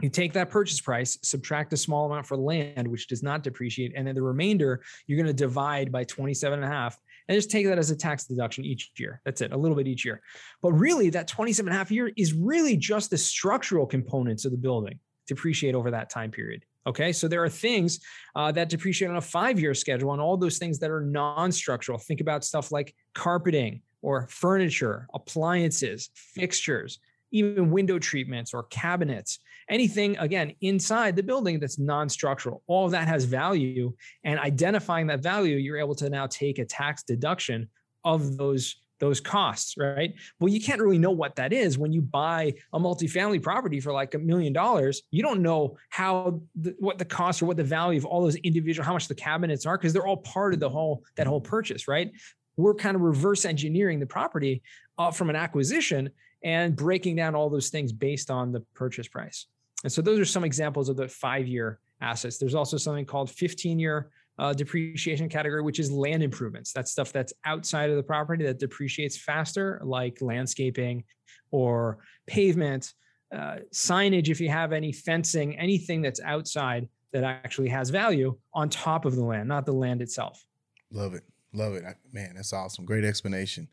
you 0.00 0.08
take 0.08 0.32
that 0.34 0.48
purchase 0.48 0.80
price, 0.80 1.18
subtract 1.22 1.72
a 1.72 1.76
small 1.76 2.10
amount 2.10 2.26
for 2.26 2.36
land, 2.36 2.86
which 2.86 3.08
does 3.08 3.22
not 3.22 3.42
depreciate, 3.42 3.92
and 3.96 4.06
then 4.06 4.14
the 4.14 4.22
remainder 4.22 4.82
you're 5.06 5.18
going 5.18 5.26
to 5.26 5.32
divide 5.32 5.90
by 5.90 6.04
27 6.04 6.62
and 6.62 6.64
a 6.64 6.74
half 6.74 6.98
and 7.28 7.36
just 7.36 7.50
take 7.50 7.66
that 7.66 7.78
as 7.78 7.90
a 7.90 7.96
tax 7.96 8.24
deduction 8.24 8.64
each 8.64 8.90
year. 8.98 9.20
That's 9.24 9.40
it, 9.40 9.52
a 9.52 9.56
little 9.56 9.76
bit 9.76 9.86
each 9.86 10.04
year. 10.04 10.20
But 10.60 10.72
really, 10.72 11.10
that 11.10 11.28
27 11.28 11.68
and 11.68 11.74
a 11.74 11.78
half 11.78 11.90
year 11.90 12.12
is 12.16 12.32
really 12.32 12.76
just 12.76 13.10
the 13.10 13.18
structural 13.18 13.86
components 13.86 14.44
of 14.44 14.52
the 14.52 14.58
building 14.58 14.98
depreciate 15.26 15.74
over 15.74 15.90
that 15.90 16.10
time 16.10 16.30
period. 16.30 16.64
Okay, 16.86 17.12
so 17.12 17.28
there 17.28 17.44
are 17.44 17.48
things 17.48 18.00
uh, 18.34 18.50
that 18.52 18.68
depreciate 18.68 19.08
on 19.08 19.16
a 19.16 19.20
five 19.20 19.60
year 19.60 19.72
schedule, 19.74 20.12
and 20.12 20.20
all 20.20 20.36
those 20.36 20.58
things 20.58 20.78
that 20.80 20.90
are 20.90 21.00
non 21.00 21.52
structural. 21.52 21.98
Think 21.98 22.20
about 22.20 22.44
stuff 22.44 22.72
like 22.72 22.94
carpeting 23.14 23.82
or 24.02 24.26
furniture, 24.28 25.06
appliances, 25.14 26.10
fixtures, 26.14 26.98
even 27.32 27.70
window 27.70 27.98
treatments 27.98 28.54
or 28.54 28.64
cabinets, 28.64 29.40
anything 29.68 30.16
again 30.18 30.52
inside 30.60 31.16
the 31.16 31.22
building 31.22 31.58
that's 31.58 31.78
non-structural. 31.78 32.62
All 32.66 32.84
of 32.86 32.92
that 32.92 33.08
has 33.08 33.24
value 33.24 33.92
and 34.24 34.38
identifying 34.38 35.06
that 35.08 35.22
value, 35.22 35.56
you're 35.56 35.78
able 35.78 35.94
to 35.96 36.10
now 36.10 36.26
take 36.26 36.58
a 36.58 36.64
tax 36.64 37.02
deduction 37.02 37.68
of 38.04 38.36
those 38.36 38.76
those 39.02 39.20
costs, 39.20 39.76
right? 39.76 40.14
Well, 40.38 40.52
you 40.52 40.60
can't 40.60 40.80
really 40.80 40.96
know 40.96 41.10
what 41.10 41.34
that 41.34 41.52
is 41.52 41.76
when 41.76 41.92
you 41.92 42.00
buy 42.00 42.54
a 42.72 42.78
multifamily 42.78 43.42
property 43.42 43.80
for 43.80 43.92
like 43.92 44.14
a 44.14 44.18
million 44.18 44.52
dollars. 44.52 45.02
You 45.10 45.24
don't 45.24 45.42
know 45.42 45.76
how 45.90 46.40
the, 46.54 46.76
what 46.78 46.98
the 46.98 47.04
cost 47.04 47.42
or 47.42 47.46
what 47.46 47.56
the 47.56 47.64
value 47.64 47.98
of 47.98 48.04
all 48.04 48.22
those 48.22 48.36
individual, 48.36 48.86
how 48.86 48.92
much 48.92 49.08
the 49.08 49.16
cabinets 49.16 49.66
are, 49.66 49.76
because 49.76 49.92
they're 49.92 50.06
all 50.06 50.18
part 50.18 50.54
of 50.54 50.60
the 50.60 50.70
whole 50.70 51.02
that 51.16 51.26
whole 51.26 51.40
purchase, 51.40 51.88
right? 51.88 52.12
We're 52.56 52.76
kind 52.76 52.94
of 52.94 53.02
reverse 53.02 53.44
engineering 53.44 53.98
the 53.98 54.06
property 54.06 54.62
uh, 54.98 55.10
from 55.10 55.30
an 55.30 55.36
acquisition 55.36 56.10
and 56.44 56.74
breaking 56.76 57.16
down 57.16 57.34
all 57.34 57.48
those 57.48 57.68
things 57.68 57.92
based 57.92 58.30
on 58.30 58.52
the 58.52 58.60
purchase 58.74 59.08
price. 59.08 59.46
And 59.84 59.92
so 59.92 60.02
those 60.02 60.18
are 60.18 60.24
some 60.24 60.44
examples 60.44 60.88
of 60.88 60.96
the 60.96 61.08
five 61.08 61.46
year 61.46 61.80
assets. 62.00 62.38
There's 62.38 62.54
also 62.54 62.76
something 62.76 63.04
called 63.04 63.30
15 63.30 63.78
year 63.78 64.10
uh, 64.38 64.52
depreciation 64.52 65.28
category, 65.28 65.62
which 65.62 65.78
is 65.78 65.90
land 65.90 66.22
improvements. 66.22 66.72
That's 66.72 66.90
stuff 66.90 67.12
that's 67.12 67.32
outside 67.44 67.90
of 67.90 67.96
the 67.96 68.02
property 68.02 68.44
that 68.44 68.58
depreciates 68.58 69.16
faster, 69.16 69.80
like 69.84 70.20
landscaping 70.20 71.04
or 71.50 71.98
pavement, 72.26 72.94
uh, 73.34 73.56
signage, 73.72 74.28
if 74.28 74.40
you 74.40 74.48
have 74.48 74.72
any 74.72 74.92
fencing, 74.92 75.58
anything 75.58 76.02
that's 76.02 76.20
outside 76.20 76.88
that 77.12 77.24
actually 77.24 77.68
has 77.68 77.90
value 77.90 78.36
on 78.54 78.68
top 78.68 79.04
of 79.04 79.16
the 79.16 79.24
land, 79.24 79.48
not 79.48 79.66
the 79.66 79.72
land 79.72 80.02
itself. 80.02 80.44
Love 80.90 81.14
it. 81.14 81.22
Love 81.52 81.74
it. 81.74 81.84
Man, 82.12 82.32
that's 82.34 82.52
awesome. 82.52 82.84
Great 82.84 83.04
explanation. 83.04 83.68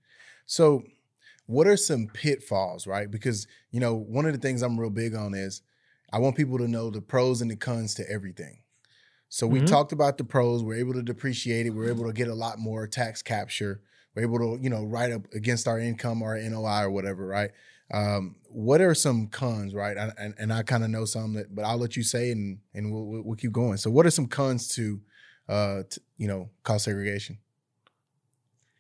So, 0.46 0.84
what 1.50 1.66
are 1.66 1.78
some 1.78 2.06
pitfalls, 2.06 2.86
right? 2.86 3.10
Because, 3.10 3.48
you 3.72 3.80
know, 3.80 3.96
one 3.96 4.28
of 4.28 4.34
the 4.34 4.38
things 4.38 4.62
I'm 4.62 4.80
real 4.80 4.92
big 4.92 5.16
on 5.16 5.34
is 5.34 5.64
I 6.14 6.20
want 6.20 6.38
people 6.38 6.60
to 6.60 6.68
know 6.68 6.92
the 6.92 7.02
pros 7.02 7.42
and 7.42 7.50
the 7.50 7.56
cons 7.56 7.96
to 7.96 8.08
everything. 8.08 8.60
So 9.30 9.48
we 9.48 9.58
mm-hmm. 9.58 9.66
talked 9.66 9.92
about 9.92 10.20
the 10.20 10.24
pros. 10.24 10.62
We're 10.62 10.78
able 10.78 10.94
to 10.94 11.02
depreciate 11.02 11.66
it. 11.66 11.72
We're 11.72 11.90
able 11.90 12.06
to 12.06 12.14
get 12.14 12.28
a 12.28 12.36
lot 12.36 12.60
more 12.60 12.86
tax 12.86 13.24
capture. 13.24 13.82
We're 14.14 14.22
able 14.22 14.38
to, 14.38 14.62
you 14.62 14.70
know, 14.70 14.84
write 14.84 15.12
up 15.12 15.24
against 15.34 15.68
our 15.68 15.80
income 15.80 16.22
or 16.22 16.40
NOI 16.40 16.84
or 16.84 16.92
whatever, 16.92 17.26
right? 17.26 17.50
Um, 17.92 18.36
what 18.44 18.80
are 18.80 18.94
some 18.94 19.26
cons, 19.26 19.74
right? 19.74 19.98
I, 19.98 20.12
and, 20.20 20.36
and 20.38 20.54
I 20.54 20.62
kind 20.62 20.84
of 20.84 20.92
know 20.92 21.06
some 21.06 21.34
that, 21.34 21.56
but 21.56 21.66
I'll 21.66 21.80
let 21.80 21.98
you 21.98 22.04
say 22.04 22.30
and 22.30 22.60
and 22.76 22.94
we'll, 22.94 23.24
we'll 23.24 23.36
keep 23.36 23.54
going. 23.54 23.78
So, 23.78 23.90
what 23.90 24.06
are 24.06 24.12
some 24.12 24.28
cons 24.28 24.68
to, 24.76 25.02
uh, 25.48 25.82
to, 25.90 26.02
you 26.18 26.28
know, 26.28 26.52
cost 26.62 26.86
segregation? 26.86 27.40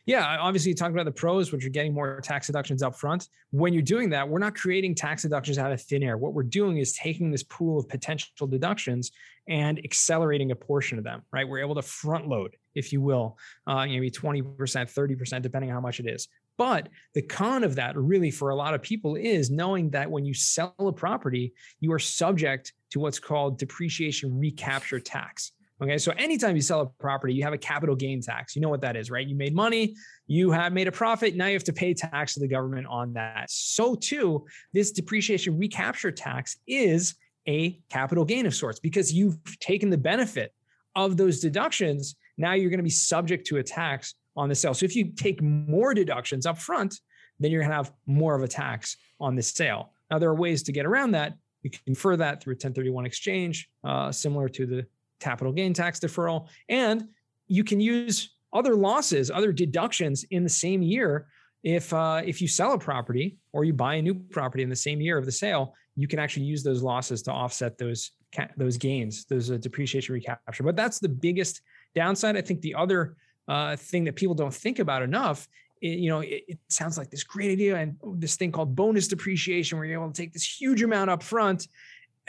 Yeah, 0.10 0.38
obviously 0.40 0.70
you 0.70 0.76
talked 0.76 0.92
about 0.92 1.06
the 1.06 1.12
pros, 1.12 1.52
which 1.52 1.64
are 1.64 1.70
getting 1.70 1.94
more 1.94 2.20
tax 2.20 2.48
deductions 2.48 2.82
up 2.82 2.96
front. 2.96 3.30
When 3.52 3.74
you're 3.74 3.84
doing 3.84 4.10
that, 4.10 4.28
we're 4.28 4.40
not 4.40 4.56
creating 4.56 4.96
tax 4.96 5.22
deductions 5.22 5.60
out 5.60 5.72
of 5.72 5.80
thin 5.84 6.02
air. 6.02 6.18
What 6.18 6.34
we're 6.34 6.42
doing 6.42 6.80
is 6.80 6.94
taking 6.94 7.30
this 7.30 7.44
pool 7.44 7.78
of 7.78 7.88
potential 7.88 8.48
deductions 8.48 9.12
and 9.48 9.78
accelerating 9.86 10.50
a 10.50 10.56
portion 10.56 10.98
of 10.98 11.04
them, 11.04 11.22
right? 11.32 11.48
We're 11.48 11.60
able 11.60 11.76
to 11.76 11.84
front 11.84 12.28
load, 12.28 12.56
if 12.74 12.92
you 12.92 13.02
will, 13.02 13.38
uh, 13.68 13.86
maybe 13.86 14.10
20%, 14.10 14.44
30%, 14.58 15.42
depending 15.44 15.70
on 15.70 15.76
how 15.76 15.82
much 15.82 16.00
it 16.00 16.08
is. 16.08 16.28
But 16.58 16.90
the 17.14 17.22
con 17.22 17.64
of 17.64 17.76
that, 17.76 17.96
really, 17.96 18.32
for 18.32 18.50
a 18.50 18.56
lot 18.56 18.74
of 18.74 18.82
people, 18.82 19.16
is 19.16 19.52
knowing 19.52 19.92
that 19.92 20.10
when 20.10 20.26
you 20.26 20.34
sell 20.34 20.74
a 20.80 20.92
property, 20.92 21.54
you 21.82 21.94
are 21.94 22.00
subject 22.00 22.74
to 22.90 23.00
what's 23.00 23.20
called 23.20 23.60
depreciation 23.60 24.40
recapture 24.40 25.00
tax. 25.00 25.52
Okay. 25.82 25.98
So 25.98 26.12
anytime 26.18 26.56
you 26.56 26.62
sell 26.62 26.82
a 26.82 26.86
property, 27.02 27.34
you 27.34 27.44
have 27.44 27.54
a 27.54 27.58
capital 27.58 27.96
gain 27.96 28.22
tax. 28.22 28.56
You 28.56 28.62
know 28.62 28.70
what 28.70 28.82
that 28.82 28.98
is, 28.98 29.10
right? 29.10 29.26
You 29.26 29.36
made 29.36 29.56
money, 29.56 29.96
you 30.28 30.52
have 30.52 30.74
made 30.74 30.88
a 30.88 30.92
profit. 30.92 31.36
Now 31.36 31.48
you 31.48 31.54
have 31.54 31.64
to 31.66 31.74
pay 31.74 31.94
tax 31.94 32.34
to 32.34 32.42
the 32.42 32.48
government 32.48 32.88
on 32.88 33.14
that. 33.14 33.50
So, 33.50 33.96
too, 33.96 34.46
this 34.74 34.92
depreciation 34.92 35.58
recapture 35.58 36.12
tax 36.12 36.58
is 36.68 37.16
a 37.48 37.80
capital 37.90 38.26
gain 38.26 38.46
of 38.46 38.54
sorts 38.54 38.80
because 38.80 39.14
you've 39.14 39.38
taken 39.60 39.90
the 39.90 39.98
benefit 39.98 40.54
of 40.96 41.16
those 41.16 41.40
deductions. 41.40 42.16
Now 42.38 42.54
you're 42.54 42.70
going 42.70 42.80
to 42.80 42.84
be 42.84 42.90
subject 42.90 43.48
to 43.48 43.58
a 43.58 43.64
tax 43.64 44.16
on 44.36 44.50
the 44.50 44.56
sale. 44.56 44.74
So, 44.74 44.86
if 44.86 44.98
you 44.98 45.14
take 45.16 45.42
more 45.42 45.94
deductions 45.94 46.46
up 46.46 46.58
front, 46.58 47.00
then 47.40 47.52
you're 47.52 47.62
going 47.62 47.72
to 47.72 47.78
have 47.78 47.94
more 48.06 48.36
of 48.36 48.44
a 48.44 48.50
tax 48.50 48.98
on 49.22 49.36
the 49.36 49.44
sale. 49.44 49.94
Now, 50.12 50.20
there 50.20 50.30
are 50.30 50.36
ways 50.36 50.64
to 50.64 50.74
get 50.74 50.86
around 50.86 51.12
that. 51.12 51.36
You 51.64 51.70
can 51.70 51.82
infer 51.88 52.18
that 52.18 52.42
through 52.42 52.54
a 52.54 52.56
1031 52.56 53.06
exchange, 53.06 53.70
uh, 53.84 54.12
similar 54.12 54.50
to 54.50 54.66
the 54.66 54.86
capital 55.20 55.54
gain 55.54 55.74
tax 55.74 56.00
deferral. 56.00 56.48
And 56.68 57.08
you 57.48 57.64
can 57.64 57.80
use 57.80 58.36
other 58.54 58.76
losses, 58.76 59.30
other 59.30 59.52
deductions 59.52 60.26
in 60.32 60.44
the 60.44 60.50
same 60.50 60.82
year. 60.82 61.28
If 61.64 61.94
uh, 61.94 62.22
if 62.24 62.42
you 62.42 62.48
sell 62.48 62.74
a 62.74 62.80
property 62.80 63.38
or 63.52 63.66
you 63.66 63.74
buy 63.74 63.96
a 63.96 64.02
new 64.02 64.16
property 64.16 64.64
in 64.64 64.70
the 64.70 64.76
same 64.76 65.02
year 65.02 65.18
of 65.18 65.26
the 65.26 65.32
sale, 65.32 65.76
you 65.96 66.08
can 66.08 66.20
actually 66.20 66.46
use 66.46 66.64
those 66.64 66.82
losses 66.82 67.22
to 67.24 67.32
offset 67.32 67.78
those 67.78 68.12
those 68.56 68.78
gains, 68.78 69.26
those 69.26 69.52
uh, 69.52 69.58
depreciation 69.58 70.14
recapture. 70.14 70.64
But 70.64 70.76
that's 70.76 71.00
the 71.00 71.10
biggest 71.10 71.62
downside. 71.96 72.38
I 72.38 72.42
think 72.42 72.62
the 72.62 72.76
other 72.76 73.18
uh, 73.48 73.76
thing 73.76 74.04
that 74.06 74.16
people 74.16 74.36
don't 74.36 74.54
think 74.54 74.80
about 74.80 75.02
enough 75.02 75.48
it, 75.82 76.00
you 76.00 76.10
know, 76.10 76.20
it, 76.20 76.44
it, 76.48 76.60
sounds 76.70 76.98
like 76.98 77.10
this 77.10 77.24
great 77.24 77.52
idea 77.52 77.78
and 77.78 77.96
this 78.16 78.36
thing 78.36 78.52
called 78.52 78.76
bonus 78.76 79.08
depreciation, 79.08 79.78
where 79.78 79.88
you're 79.88 80.02
able 80.02 80.12
to 80.12 80.22
take 80.22 80.34
this 80.34 80.46
huge 80.60 80.82
amount 80.82 81.10
up 81.10 81.24
front 81.24 81.68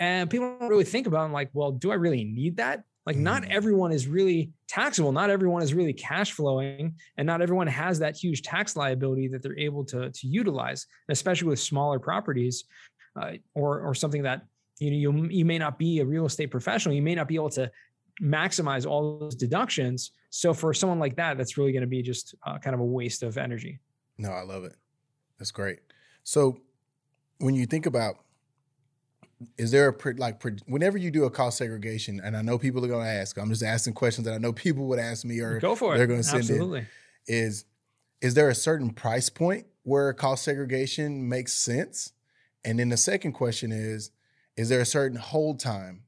and 0.00 0.28
people 0.28 0.56
don't 0.58 0.68
really 0.68 0.84
think 0.84 1.06
about, 1.06 1.30
it, 1.30 1.32
like, 1.32 1.50
well, 1.52 1.70
do 1.70 1.92
I 1.92 1.94
really 1.94 2.24
need 2.24 2.56
that? 2.56 2.82
Like, 3.06 3.16
not 3.16 3.42
mm. 3.42 3.50
everyone 3.50 3.92
is 3.92 4.08
really 4.08 4.52
taxable. 4.66 5.12
Not 5.12 5.30
everyone 5.30 5.62
is 5.62 5.72
really 5.74 5.92
cash 5.92 6.32
flowing, 6.32 6.96
and 7.16 7.26
not 7.26 7.40
everyone 7.40 7.66
has 7.66 7.98
that 8.00 8.16
huge 8.16 8.42
tax 8.42 8.76
liability 8.76 9.28
that 9.28 9.42
they're 9.42 9.58
able 9.58 9.84
to, 9.86 10.10
to 10.10 10.26
utilize, 10.26 10.86
especially 11.08 11.48
with 11.48 11.60
smaller 11.60 11.98
properties 11.98 12.64
uh, 13.20 13.32
or, 13.54 13.80
or 13.80 13.94
something 13.94 14.22
that 14.22 14.46
you 14.78 14.90
know 14.90 14.96
you, 14.96 15.28
you 15.30 15.44
may 15.44 15.58
not 15.58 15.78
be 15.78 16.00
a 16.00 16.04
real 16.04 16.26
estate 16.26 16.50
professional. 16.50 16.94
You 16.94 17.02
may 17.02 17.14
not 17.14 17.28
be 17.28 17.34
able 17.34 17.50
to 17.50 17.70
maximize 18.22 18.86
all 18.86 19.18
those 19.18 19.34
deductions. 19.34 20.12
So 20.30 20.54
for 20.54 20.72
someone 20.74 20.98
like 20.98 21.16
that, 21.16 21.38
that's 21.38 21.56
really 21.56 21.72
going 21.72 21.82
to 21.82 21.88
be 21.88 22.02
just 22.02 22.34
uh, 22.46 22.58
kind 22.58 22.74
of 22.74 22.80
a 22.80 22.84
waste 22.84 23.22
of 23.22 23.38
energy. 23.38 23.80
No, 24.18 24.30
I 24.30 24.42
love 24.42 24.64
it. 24.64 24.74
That's 25.38 25.50
great. 25.50 25.80
So 26.22 26.58
when 27.38 27.54
you 27.54 27.66
think 27.66 27.86
about 27.86 28.16
is 29.56 29.70
there 29.70 29.88
a 29.88 30.14
like 30.16 30.42
whenever 30.66 30.98
you 30.98 31.10
do 31.10 31.24
a 31.24 31.30
cost 31.30 31.56
segregation 31.56 32.20
and 32.22 32.36
i 32.36 32.42
know 32.42 32.58
people 32.58 32.84
are 32.84 32.88
going 32.88 33.04
to 33.04 33.10
ask 33.10 33.38
i'm 33.38 33.48
just 33.48 33.62
asking 33.62 33.94
questions 33.94 34.26
that 34.26 34.34
i 34.34 34.38
know 34.38 34.52
people 34.52 34.86
would 34.86 34.98
ask 34.98 35.24
me 35.24 35.40
or 35.40 35.58
go 35.58 35.74
for 35.74 35.96
they're 35.96 36.06
going 36.06 36.20
to 36.20 36.24
send 36.24 36.40
Absolutely. 36.40 36.80
in 36.80 36.86
is 37.26 37.64
is 38.20 38.34
there 38.34 38.48
a 38.48 38.54
certain 38.54 38.90
price 38.90 39.28
point 39.30 39.66
where 39.82 40.12
cost 40.12 40.44
segregation 40.44 41.28
makes 41.28 41.54
sense? 41.54 42.12
And 42.64 42.78
then 42.78 42.90
the 42.90 42.96
second 42.96 43.32
question 43.32 43.72
is 43.72 44.10
is 44.56 44.68
there 44.68 44.80
a 44.80 44.86
certain 44.86 45.16
hold 45.16 45.58
time 45.58 46.02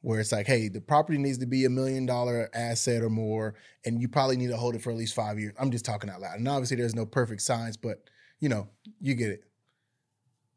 where 0.00 0.18
it's 0.18 0.32
like 0.32 0.46
hey 0.46 0.68
the 0.68 0.80
property 0.80 1.18
needs 1.18 1.38
to 1.38 1.46
be 1.46 1.64
a 1.64 1.70
million 1.70 2.06
dollar 2.06 2.50
asset 2.52 3.02
or 3.02 3.10
more 3.10 3.54
and 3.84 4.00
you 4.00 4.08
probably 4.08 4.36
need 4.36 4.48
to 4.48 4.56
hold 4.56 4.74
it 4.74 4.82
for 4.82 4.90
at 4.90 4.96
least 4.96 5.14
five 5.14 5.38
years? 5.38 5.54
I'm 5.58 5.70
just 5.70 5.84
talking 5.84 6.10
out 6.10 6.20
loud. 6.20 6.38
And 6.38 6.48
obviously 6.48 6.76
there's 6.76 6.94
no 6.94 7.06
perfect 7.06 7.42
science 7.42 7.76
but 7.76 8.02
you 8.40 8.48
know 8.48 8.68
you 9.00 9.14
get 9.14 9.30
it. 9.30 9.44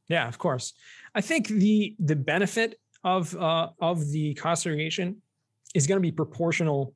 Yeah, 0.07 0.27
of 0.27 0.37
course. 0.37 0.73
I 1.15 1.21
think 1.21 1.47
the 1.47 1.95
the 1.97 2.15
benefit 2.15 2.77
of 3.03 3.35
uh, 3.35 3.69
of 3.79 4.11
the 4.11 4.33
cost 4.33 4.63
segregation 4.63 5.21
is 5.73 5.87
going 5.87 5.97
to 5.97 6.01
be 6.01 6.11
proportional 6.11 6.93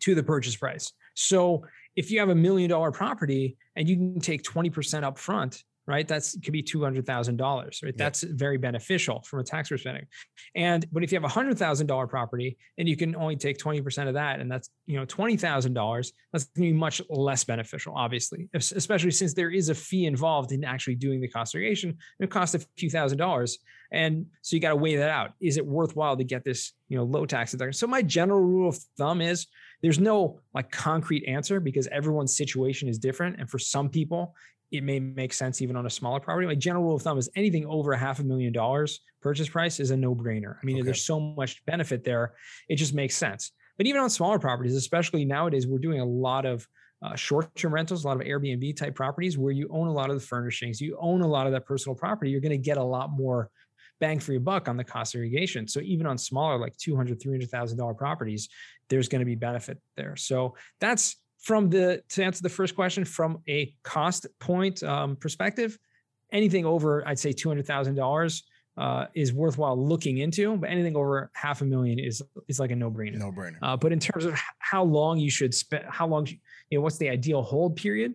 to 0.00 0.14
the 0.14 0.22
purchase 0.22 0.56
price. 0.56 0.92
So 1.14 1.66
if 1.96 2.10
you 2.10 2.20
have 2.20 2.28
a 2.28 2.34
million 2.34 2.70
dollar 2.70 2.92
property 2.92 3.56
and 3.76 3.88
you 3.88 3.96
can 3.96 4.20
take 4.20 4.42
20% 4.42 5.02
up 5.02 5.18
front, 5.18 5.64
right? 5.90 6.06
That's 6.06 6.38
could 6.38 6.52
be 6.52 6.62
two 6.62 6.82
hundred 6.82 7.04
thousand 7.04 7.36
dollars, 7.36 7.80
right? 7.82 7.92
Yeah. 7.96 8.04
That's 8.04 8.22
very 8.22 8.56
beneficial 8.56 9.22
from 9.22 9.40
a 9.40 9.44
tax 9.44 9.68
perspective. 9.68 10.08
And 10.54 10.86
but 10.92 11.02
if 11.02 11.10
you 11.10 11.16
have 11.16 11.24
a 11.24 11.28
hundred 11.28 11.58
thousand 11.58 11.88
dollar 11.88 12.06
property 12.06 12.56
and 12.78 12.88
you 12.88 12.96
can 12.96 13.16
only 13.16 13.36
take 13.36 13.58
twenty 13.58 13.82
percent 13.82 14.08
of 14.08 14.14
that, 14.14 14.38
and 14.38 14.50
that's 14.50 14.70
you 14.86 14.96
know 14.96 15.04
twenty 15.04 15.36
thousand 15.36 15.74
dollars, 15.74 16.12
that's 16.32 16.44
going 16.44 16.68
to 16.68 16.72
be 16.72 16.78
much 16.78 17.02
less 17.10 17.42
beneficial, 17.42 17.92
obviously, 17.96 18.48
especially 18.54 19.10
since 19.10 19.34
there 19.34 19.50
is 19.50 19.68
a 19.68 19.74
fee 19.74 20.06
involved 20.06 20.52
in 20.52 20.64
actually 20.64 20.94
doing 20.94 21.20
the 21.20 21.28
cost 21.28 21.52
segregation. 21.52 21.98
It 22.20 22.30
costs 22.30 22.54
a 22.54 22.60
few 22.78 22.88
thousand 22.88 23.18
dollars, 23.18 23.58
and 23.92 24.26
so 24.42 24.54
you 24.54 24.62
got 24.62 24.70
to 24.70 24.76
weigh 24.76 24.96
that 24.96 25.10
out. 25.10 25.32
Is 25.40 25.56
it 25.56 25.66
worthwhile 25.66 26.16
to 26.16 26.24
get 26.24 26.44
this 26.44 26.72
you 26.88 26.96
know 26.96 27.04
low 27.04 27.26
tax 27.26 27.50
deduction? 27.50 27.72
So 27.72 27.88
my 27.88 28.02
general 28.02 28.40
rule 28.40 28.68
of 28.68 28.78
thumb 28.96 29.20
is 29.20 29.48
there's 29.82 29.98
no 29.98 30.40
like 30.54 30.70
concrete 30.70 31.26
answer 31.26 31.58
because 31.58 31.86
everyone's 31.88 32.36
situation 32.36 32.88
is 32.88 32.98
different. 32.98 33.40
And 33.40 33.50
for 33.50 33.58
some 33.58 33.88
people, 33.88 34.34
it 34.70 34.84
may 34.84 35.00
make 35.00 35.32
sense 35.32 35.60
even 35.60 35.76
on 35.76 35.86
a 35.86 35.90
smaller 35.90 36.20
property. 36.20 36.46
My 36.46 36.54
general 36.54 36.84
rule 36.84 36.96
of 36.96 37.02
thumb 37.02 37.18
is 37.18 37.28
anything 37.34 37.66
over 37.66 37.92
a 37.92 37.98
half 37.98 38.20
a 38.20 38.24
million 38.24 38.52
dollars 38.52 39.00
purchase 39.20 39.48
price 39.48 39.80
is 39.80 39.90
a 39.90 39.96
no 39.96 40.14
brainer. 40.14 40.56
I 40.62 40.64
mean, 40.64 40.76
okay. 40.76 40.84
there's 40.84 41.04
so 41.04 41.20
much 41.20 41.64
benefit 41.66 42.04
there. 42.04 42.34
It 42.68 42.76
just 42.76 42.94
makes 42.94 43.16
sense. 43.16 43.52
But 43.76 43.86
even 43.86 44.00
on 44.00 44.10
smaller 44.10 44.38
properties, 44.38 44.74
especially 44.74 45.24
nowadays, 45.24 45.66
we're 45.66 45.78
doing 45.78 46.00
a 46.00 46.04
lot 46.04 46.46
of 46.46 46.66
uh, 47.02 47.16
short-term 47.16 47.72
rentals, 47.72 48.04
a 48.04 48.06
lot 48.06 48.20
of 48.20 48.26
Airbnb 48.26 48.76
type 48.76 48.94
properties 48.94 49.38
where 49.38 49.52
you 49.52 49.68
own 49.70 49.88
a 49.88 49.92
lot 49.92 50.10
of 50.10 50.20
the 50.20 50.26
furnishings, 50.26 50.80
you 50.80 50.98
own 51.00 51.22
a 51.22 51.26
lot 51.26 51.46
of 51.46 51.52
that 51.52 51.64
personal 51.64 51.96
property. 51.96 52.30
You're 52.30 52.40
going 52.40 52.50
to 52.50 52.58
get 52.58 52.76
a 52.76 52.84
lot 52.84 53.10
more 53.10 53.50
bang 54.00 54.18
for 54.18 54.32
your 54.32 54.40
buck 54.40 54.68
on 54.68 54.76
the 54.76 54.84
cost 54.84 55.12
segregation. 55.12 55.68
So 55.68 55.80
even 55.80 56.06
on 56.06 56.18
smaller, 56.18 56.58
like 56.58 56.76
200, 56.76 57.20
$300,000 57.20 57.96
properties, 57.96 58.48
there's 58.88 59.08
going 59.08 59.20
to 59.20 59.26
be 59.26 59.34
benefit 59.34 59.78
there. 59.96 60.16
So 60.16 60.56
that's 60.80 61.16
from 61.40 61.70
the, 61.70 62.02
to 62.10 62.22
answer 62.22 62.42
the 62.42 62.48
first 62.48 62.74
question, 62.74 63.04
from 63.04 63.38
a 63.48 63.74
cost 63.82 64.26
point 64.38 64.82
um, 64.82 65.16
perspective, 65.16 65.78
anything 66.32 66.64
over, 66.64 67.06
I'd 67.06 67.18
say 67.18 67.32
$200,000 67.32 68.42
uh, 68.76 69.06
is 69.14 69.32
worthwhile 69.32 69.76
looking 69.76 70.18
into, 70.18 70.56
but 70.56 70.70
anything 70.70 70.96
over 70.96 71.30
half 71.34 71.60
a 71.60 71.64
million 71.64 71.98
is 71.98 72.22
is 72.48 72.60
like 72.60 72.70
a 72.70 72.76
no 72.76 72.90
brainer. 72.90 73.16
No 73.16 73.32
brainer. 73.32 73.56
Uh, 73.60 73.76
but 73.76 73.92
in 73.92 73.98
terms 73.98 74.24
of 74.24 74.40
how 74.58 74.84
long 74.84 75.18
you 75.18 75.30
should 75.30 75.52
spend, 75.54 75.84
how 75.88 76.06
long 76.06 76.26
you 76.26 76.78
know, 76.78 76.80
what's 76.80 76.96
the 76.96 77.08
ideal 77.08 77.42
hold 77.42 77.76
period? 77.76 78.14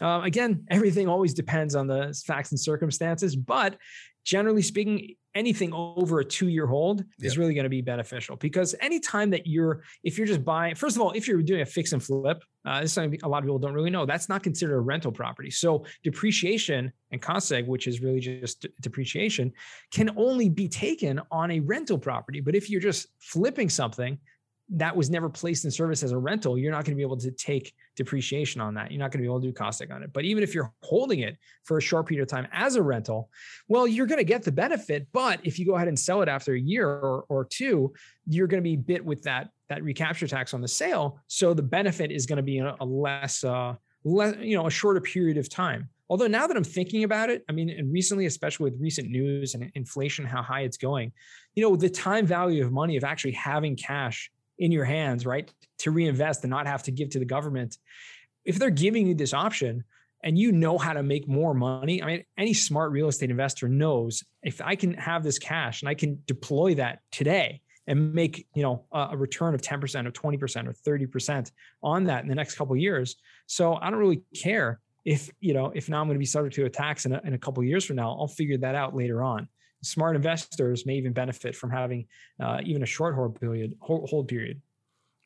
Uh, 0.00 0.20
again, 0.22 0.64
everything 0.70 1.08
always 1.08 1.34
depends 1.34 1.74
on 1.74 1.86
the 1.86 2.16
facts 2.26 2.52
and 2.52 2.60
circumstances, 2.60 3.34
but 3.34 3.76
generally 4.24 4.62
speaking, 4.62 5.16
anything 5.38 5.72
over 5.72 6.18
a 6.18 6.24
two 6.24 6.48
year 6.48 6.66
hold 6.66 6.98
yep. 6.98 7.26
is 7.26 7.38
really 7.38 7.54
going 7.54 7.64
to 7.64 7.70
be 7.70 7.80
beneficial 7.80 8.36
because 8.36 8.74
anytime 8.80 9.30
that 9.30 9.46
you're, 9.46 9.82
if 10.02 10.18
you're 10.18 10.26
just 10.26 10.44
buying, 10.44 10.74
first 10.74 10.96
of 10.96 11.02
all, 11.02 11.12
if 11.12 11.28
you're 11.28 11.40
doing 11.42 11.60
a 11.60 11.66
fix 11.66 11.92
and 11.92 12.02
flip, 12.02 12.42
uh, 12.66 12.80
this 12.80 12.90
is 12.90 12.92
something 12.92 13.18
a 13.22 13.28
lot 13.28 13.38
of 13.38 13.44
people 13.44 13.58
don't 13.58 13.72
really 13.72 13.88
know. 13.88 14.04
That's 14.04 14.28
not 14.28 14.42
considered 14.42 14.76
a 14.76 14.80
rental 14.80 15.12
property. 15.12 15.50
So 15.50 15.86
depreciation 16.02 16.92
and 17.12 17.22
cost 17.22 17.50
seg, 17.50 17.66
which 17.66 17.86
is 17.86 18.02
really 18.02 18.20
just 18.20 18.66
depreciation, 18.80 19.52
can 19.92 20.10
only 20.16 20.48
be 20.48 20.68
taken 20.68 21.20
on 21.30 21.52
a 21.52 21.60
rental 21.60 21.98
property. 21.98 22.40
But 22.40 22.56
if 22.56 22.68
you're 22.68 22.80
just 22.80 23.06
flipping 23.20 23.70
something, 23.70 24.18
that 24.70 24.94
was 24.94 25.08
never 25.08 25.30
placed 25.30 25.64
in 25.64 25.70
service 25.70 26.02
as 26.02 26.12
a 26.12 26.18
rental, 26.18 26.58
you're 26.58 26.72
not 26.72 26.84
going 26.84 26.92
to 26.92 26.96
be 26.96 27.02
able 27.02 27.16
to 27.16 27.30
take 27.30 27.72
depreciation 27.98 28.62
on 28.62 28.72
that. 28.74 28.90
You're 28.90 29.00
not 29.00 29.10
going 29.10 29.20
to 29.20 29.24
be 29.24 29.26
able 29.26 29.42
to 29.42 29.48
do 29.48 29.52
seg 29.52 29.92
on 29.94 30.02
it. 30.02 30.12
But 30.14 30.24
even 30.24 30.42
if 30.42 30.54
you're 30.54 30.72
holding 30.82 31.20
it 31.20 31.36
for 31.64 31.76
a 31.76 31.82
short 31.82 32.06
period 32.06 32.22
of 32.22 32.28
time 32.28 32.48
as 32.52 32.76
a 32.76 32.82
rental, 32.82 33.28
well, 33.68 33.86
you're 33.86 34.06
going 34.06 34.20
to 34.20 34.24
get 34.24 34.44
the 34.44 34.52
benefit. 34.52 35.08
But 35.12 35.40
if 35.44 35.58
you 35.58 35.66
go 35.66 35.74
ahead 35.74 35.88
and 35.88 35.98
sell 35.98 36.22
it 36.22 36.28
after 36.28 36.54
a 36.54 36.60
year 36.60 36.88
or, 36.88 37.24
or 37.28 37.44
two, 37.44 37.92
you're 38.26 38.46
going 38.46 38.62
to 38.62 38.68
be 38.70 38.76
bit 38.76 39.04
with 39.04 39.22
that 39.24 39.50
that 39.68 39.82
recapture 39.82 40.26
tax 40.26 40.54
on 40.54 40.62
the 40.62 40.68
sale. 40.68 41.20
So 41.26 41.52
the 41.52 41.62
benefit 41.62 42.10
is 42.10 42.24
going 42.24 42.38
to 42.38 42.42
be 42.42 42.58
a, 42.58 42.74
a 42.80 42.86
less, 42.86 43.44
uh, 43.44 43.74
less, 44.02 44.34
you 44.40 44.56
know, 44.56 44.66
a 44.66 44.70
shorter 44.70 45.00
period 45.00 45.36
of 45.36 45.50
time. 45.50 45.90
Although 46.08 46.26
now 46.26 46.46
that 46.46 46.56
I'm 46.56 46.64
thinking 46.64 47.04
about 47.04 47.28
it, 47.28 47.44
I 47.50 47.52
mean, 47.52 47.68
and 47.68 47.92
recently, 47.92 48.24
especially 48.24 48.70
with 48.70 48.80
recent 48.80 49.10
news 49.10 49.54
and 49.54 49.70
inflation, 49.74 50.24
how 50.24 50.40
high 50.40 50.62
it's 50.62 50.78
going, 50.78 51.12
you 51.54 51.62
know, 51.62 51.76
the 51.76 51.90
time 51.90 52.24
value 52.24 52.64
of 52.64 52.72
money 52.72 52.96
of 52.96 53.04
actually 53.04 53.32
having 53.32 53.76
cash 53.76 54.30
in 54.58 54.72
your 54.72 54.84
hands, 54.84 55.24
right, 55.24 55.52
to 55.78 55.90
reinvest 55.90 56.42
and 56.44 56.50
not 56.50 56.66
have 56.66 56.82
to 56.84 56.90
give 56.90 57.10
to 57.10 57.18
the 57.18 57.24
government. 57.24 57.76
If 58.44 58.58
they're 58.58 58.70
giving 58.70 59.06
you 59.06 59.14
this 59.14 59.34
option 59.34 59.84
and 60.24 60.38
you 60.38 60.52
know 60.52 60.78
how 60.78 60.92
to 60.92 61.02
make 61.02 61.28
more 61.28 61.54
money, 61.54 62.02
I 62.02 62.06
mean, 62.06 62.24
any 62.36 62.54
smart 62.54 62.92
real 62.92 63.08
estate 63.08 63.30
investor 63.30 63.68
knows 63.68 64.24
if 64.42 64.60
I 64.60 64.74
can 64.74 64.94
have 64.94 65.22
this 65.22 65.38
cash 65.38 65.82
and 65.82 65.88
I 65.88 65.94
can 65.94 66.22
deploy 66.26 66.74
that 66.76 67.00
today 67.12 67.60
and 67.88 68.12
make 68.12 68.46
you 68.54 68.62
know 68.62 68.84
a, 68.92 69.16
return 69.16 69.54
of 69.54 69.62
10% 69.62 70.06
or 70.06 70.10
20% 70.12 70.68
or 70.68 70.72
30% 70.72 71.50
on 71.82 72.04
that 72.04 72.22
in 72.22 72.28
the 72.28 72.34
next 72.34 72.54
couple 72.54 72.76
years. 72.76 73.16
So 73.46 73.74
i 73.74 73.90
don't 73.90 73.98
really 73.98 74.22
care 74.36 74.78
if 75.04 75.30
you 75.40 75.54
know 75.54 75.72
if 75.74 75.88
now 75.88 76.00
i'm 76.00 76.06
going 76.06 76.16
to 76.16 76.18
be 76.18 76.26
subject 76.26 76.54
to 76.56 76.66
a 76.66 76.70
tax 76.70 77.06
in 77.06 77.14
a, 77.14 77.20
in 77.24 77.32
a 77.32 77.38
couple 77.38 77.64
years 77.64 77.84
from 77.84 77.96
now. 77.96 78.10
I'll 78.10 78.28
figure 78.28 78.58
that 78.58 78.74
out 78.74 78.94
later 78.94 79.22
on 79.22 79.48
smart 79.82 80.16
investors 80.16 80.86
may 80.86 80.94
even 80.96 81.12
benefit 81.12 81.54
from 81.54 81.70
having 81.70 82.06
uh, 82.40 82.58
even 82.64 82.82
a 82.82 82.86
short 82.86 83.14
hold 83.14 83.40
period. 83.40 83.74
Hold 83.80 84.28
period. 84.28 84.60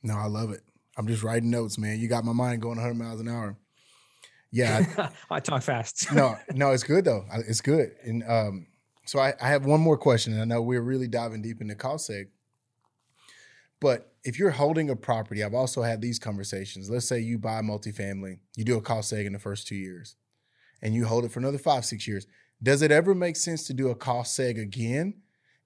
No, 0.03 0.17
I 0.17 0.27
love 0.27 0.51
it. 0.51 0.61
I'm 0.97 1.07
just 1.07 1.23
writing 1.23 1.51
notes, 1.51 1.79
man. 1.79 1.99
You 1.99 2.09
got 2.09 2.25
my 2.25 2.33
mind 2.33 2.61
going 2.61 2.77
100 2.77 2.95
miles 2.95 3.21
an 3.21 3.29
hour. 3.29 3.57
Yeah, 4.51 4.85
I, 4.99 5.09
I 5.37 5.41
talk 5.41 5.63
fast. 5.63 6.13
no, 6.15 6.37
no, 6.53 6.73
it's 6.73 6.83
good 6.83 7.05
though. 7.05 7.25
It's 7.49 7.63
good. 7.63 7.93
And 8.05 8.23
um, 8.25 8.67
so 9.07 9.19
I, 9.19 9.35
I, 9.41 9.49
have 9.49 9.65
one 9.65 9.81
more 9.81 9.97
question. 9.97 10.39
I 10.39 10.45
know 10.45 10.61
we're 10.61 10.83
really 10.83 11.09
diving 11.09 11.41
deep 11.41 11.63
into 11.63 11.75
cost 11.75 12.11
seg, 12.11 12.27
but 13.81 14.13
if 14.25 14.39
you're 14.39 14.51
holding 14.51 14.91
a 14.91 14.97
property, 14.97 15.43
I've 15.43 15.55
also 15.55 15.83
had 15.83 16.03
these 16.03 16.19
conversations. 16.19 16.91
Let's 16.91 17.09
say 17.09 17.19
you 17.19 17.39
buy 17.39 17.63
multifamily, 17.63 18.39
you 18.57 18.65
do 18.65 18.77
a 18.77 18.83
cost 18.83 19.13
seg 19.13 19.27
in 19.27 19.33
the 19.33 19.39
first 19.39 19.67
two 19.67 19.75
years, 19.75 20.17
and 20.83 20.95
you 20.95 21.07
hold 21.07 21.25
it 21.25 21.33
for 21.33 21.41
another 21.41 21.59
five, 21.59 21.85
six 21.85 22.07
years. 22.07 22.27
Does 22.63 22.83
it 22.83 22.93
ever 22.93 23.15
make 23.15 23.37
sense 23.37 23.67
to 23.67 23.75
do 23.75 23.89
a 23.89 23.95
cost 23.95 24.39
seg 24.39 24.61
again? 24.61 25.15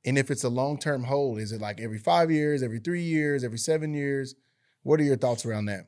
And 0.04 0.16
if 0.16 0.30
it's 0.30 0.44
a 0.44 0.48
long 0.48 0.78
term 0.78 1.04
hold, 1.04 1.40
is 1.40 1.52
it 1.52 1.60
like 1.60 1.80
every 1.80 1.98
five 1.98 2.30
years, 2.30 2.62
every 2.62 2.78
three 2.78 3.02
years, 3.02 3.44
every 3.44 3.58
seven 3.58 3.92
years? 3.92 4.34
What 4.82 5.00
are 5.00 5.02
your 5.02 5.16
thoughts 5.16 5.44
around 5.44 5.66
that? 5.66 5.86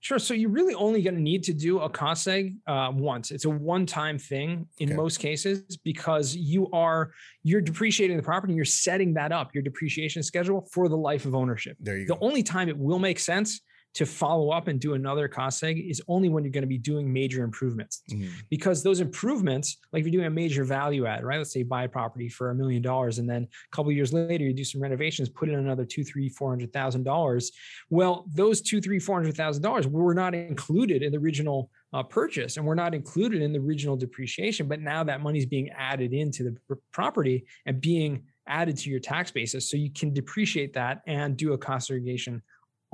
Sure. 0.00 0.18
So 0.18 0.34
you're 0.34 0.50
really 0.50 0.74
only 0.74 1.00
going 1.00 1.14
to 1.14 1.20
need 1.20 1.42
to 1.44 1.54
do 1.54 1.80
a 1.80 1.88
cost 1.88 2.26
seg 2.26 2.56
uh, 2.66 2.90
once. 2.92 3.30
It's 3.30 3.46
a 3.46 3.50
one-time 3.50 4.18
thing 4.18 4.66
in 4.78 4.90
okay. 4.90 4.96
most 4.96 5.18
cases 5.18 5.78
because 5.78 6.36
you 6.36 6.70
are 6.72 7.12
you're 7.42 7.62
depreciating 7.62 8.16
the 8.16 8.22
property. 8.22 8.52
And 8.52 8.56
you're 8.56 8.66
setting 8.66 9.14
that 9.14 9.32
up, 9.32 9.54
your 9.54 9.62
depreciation 9.62 10.22
schedule 10.22 10.68
for 10.72 10.88
the 10.88 10.96
life 10.96 11.26
of 11.26 11.34
ownership. 11.34 11.76
There 11.80 11.96
you 11.96 12.06
the 12.06 12.16
go. 12.16 12.26
only 12.26 12.42
time 12.42 12.68
it 12.68 12.76
will 12.76 12.98
make 12.98 13.18
sense 13.18 13.60
to 13.94 14.04
follow 14.04 14.50
up 14.50 14.68
and 14.68 14.80
do 14.80 14.94
another 14.94 15.28
cost 15.28 15.62
seg 15.62 15.88
is 15.88 16.02
only 16.08 16.28
when 16.28 16.44
you're 16.44 16.50
going 16.50 16.62
to 16.62 16.68
be 16.68 16.78
doing 16.78 17.12
major 17.12 17.44
improvements. 17.44 18.02
Mm-hmm. 18.10 18.28
because 18.50 18.82
those 18.82 19.00
improvements 19.00 19.78
like 19.92 20.00
if 20.00 20.06
you're 20.06 20.20
doing 20.20 20.26
a 20.26 20.30
major 20.30 20.64
value 20.64 21.06
add 21.06 21.24
right? 21.24 21.38
Let's 21.38 21.52
say 21.52 21.62
buy 21.62 21.84
a 21.84 21.88
property 21.88 22.28
for 22.28 22.50
a 22.50 22.54
million 22.54 22.82
dollars 22.82 23.18
and 23.18 23.28
then 23.28 23.44
a 23.44 23.76
couple 23.76 23.92
years 23.92 24.12
later 24.12 24.44
you 24.44 24.52
do 24.52 24.64
some 24.64 24.82
renovations 24.82 25.28
put 25.28 25.48
in 25.48 25.54
another 25.54 25.84
two 25.84 26.04
three 26.04 26.28
four 26.28 26.50
hundred 26.50 26.72
thousand 26.72 27.04
dollars. 27.04 27.52
Well 27.90 28.26
those 28.34 28.60
two 28.60 28.80
three 28.80 28.98
four 28.98 29.16
hundred 29.16 29.36
thousand 29.36 29.62
dollars 29.62 29.86
were 29.86 30.14
not 30.14 30.34
included 30.34 31.02
in 31.02 31.12
the 31.12 31.18
original 31.18 31.70
uh, 31.92 32.02
purchase 32.02 32.56
and 32.56 32.66
we're 32.66 32.74
not 32.74 32.92
included 32.92 33.40
in 33.40 33.52
the 33.52 33.58
original 33.58 33.96
depreciation 33.96 34.66
but 34.66 34.80
now 34.80 35.04
that 35.04 35.20
money 35.20 35.38
is 35.38 35.46
being 35.46 35.70
added 35.70 36.12
into 36.12 36.42
the 36.42 36.76
property 36.90 37.46
and 37.66 37.80
being 37.80 38.24
added 38.48 38.76
to 38.76 38.90
your 38.90 38.98
tax 38.98 39.30
basis 39.30 39.70
so 39.70 39.76
you 39.76 39.90
can 39.90 40.12
depreciate 40.12 40.72
that 40.74 41.02
and 41.06 41.36
do 41.36 41.52
a 41.52 41.58
cost 41.58 41.86
segregation 41.86 42.42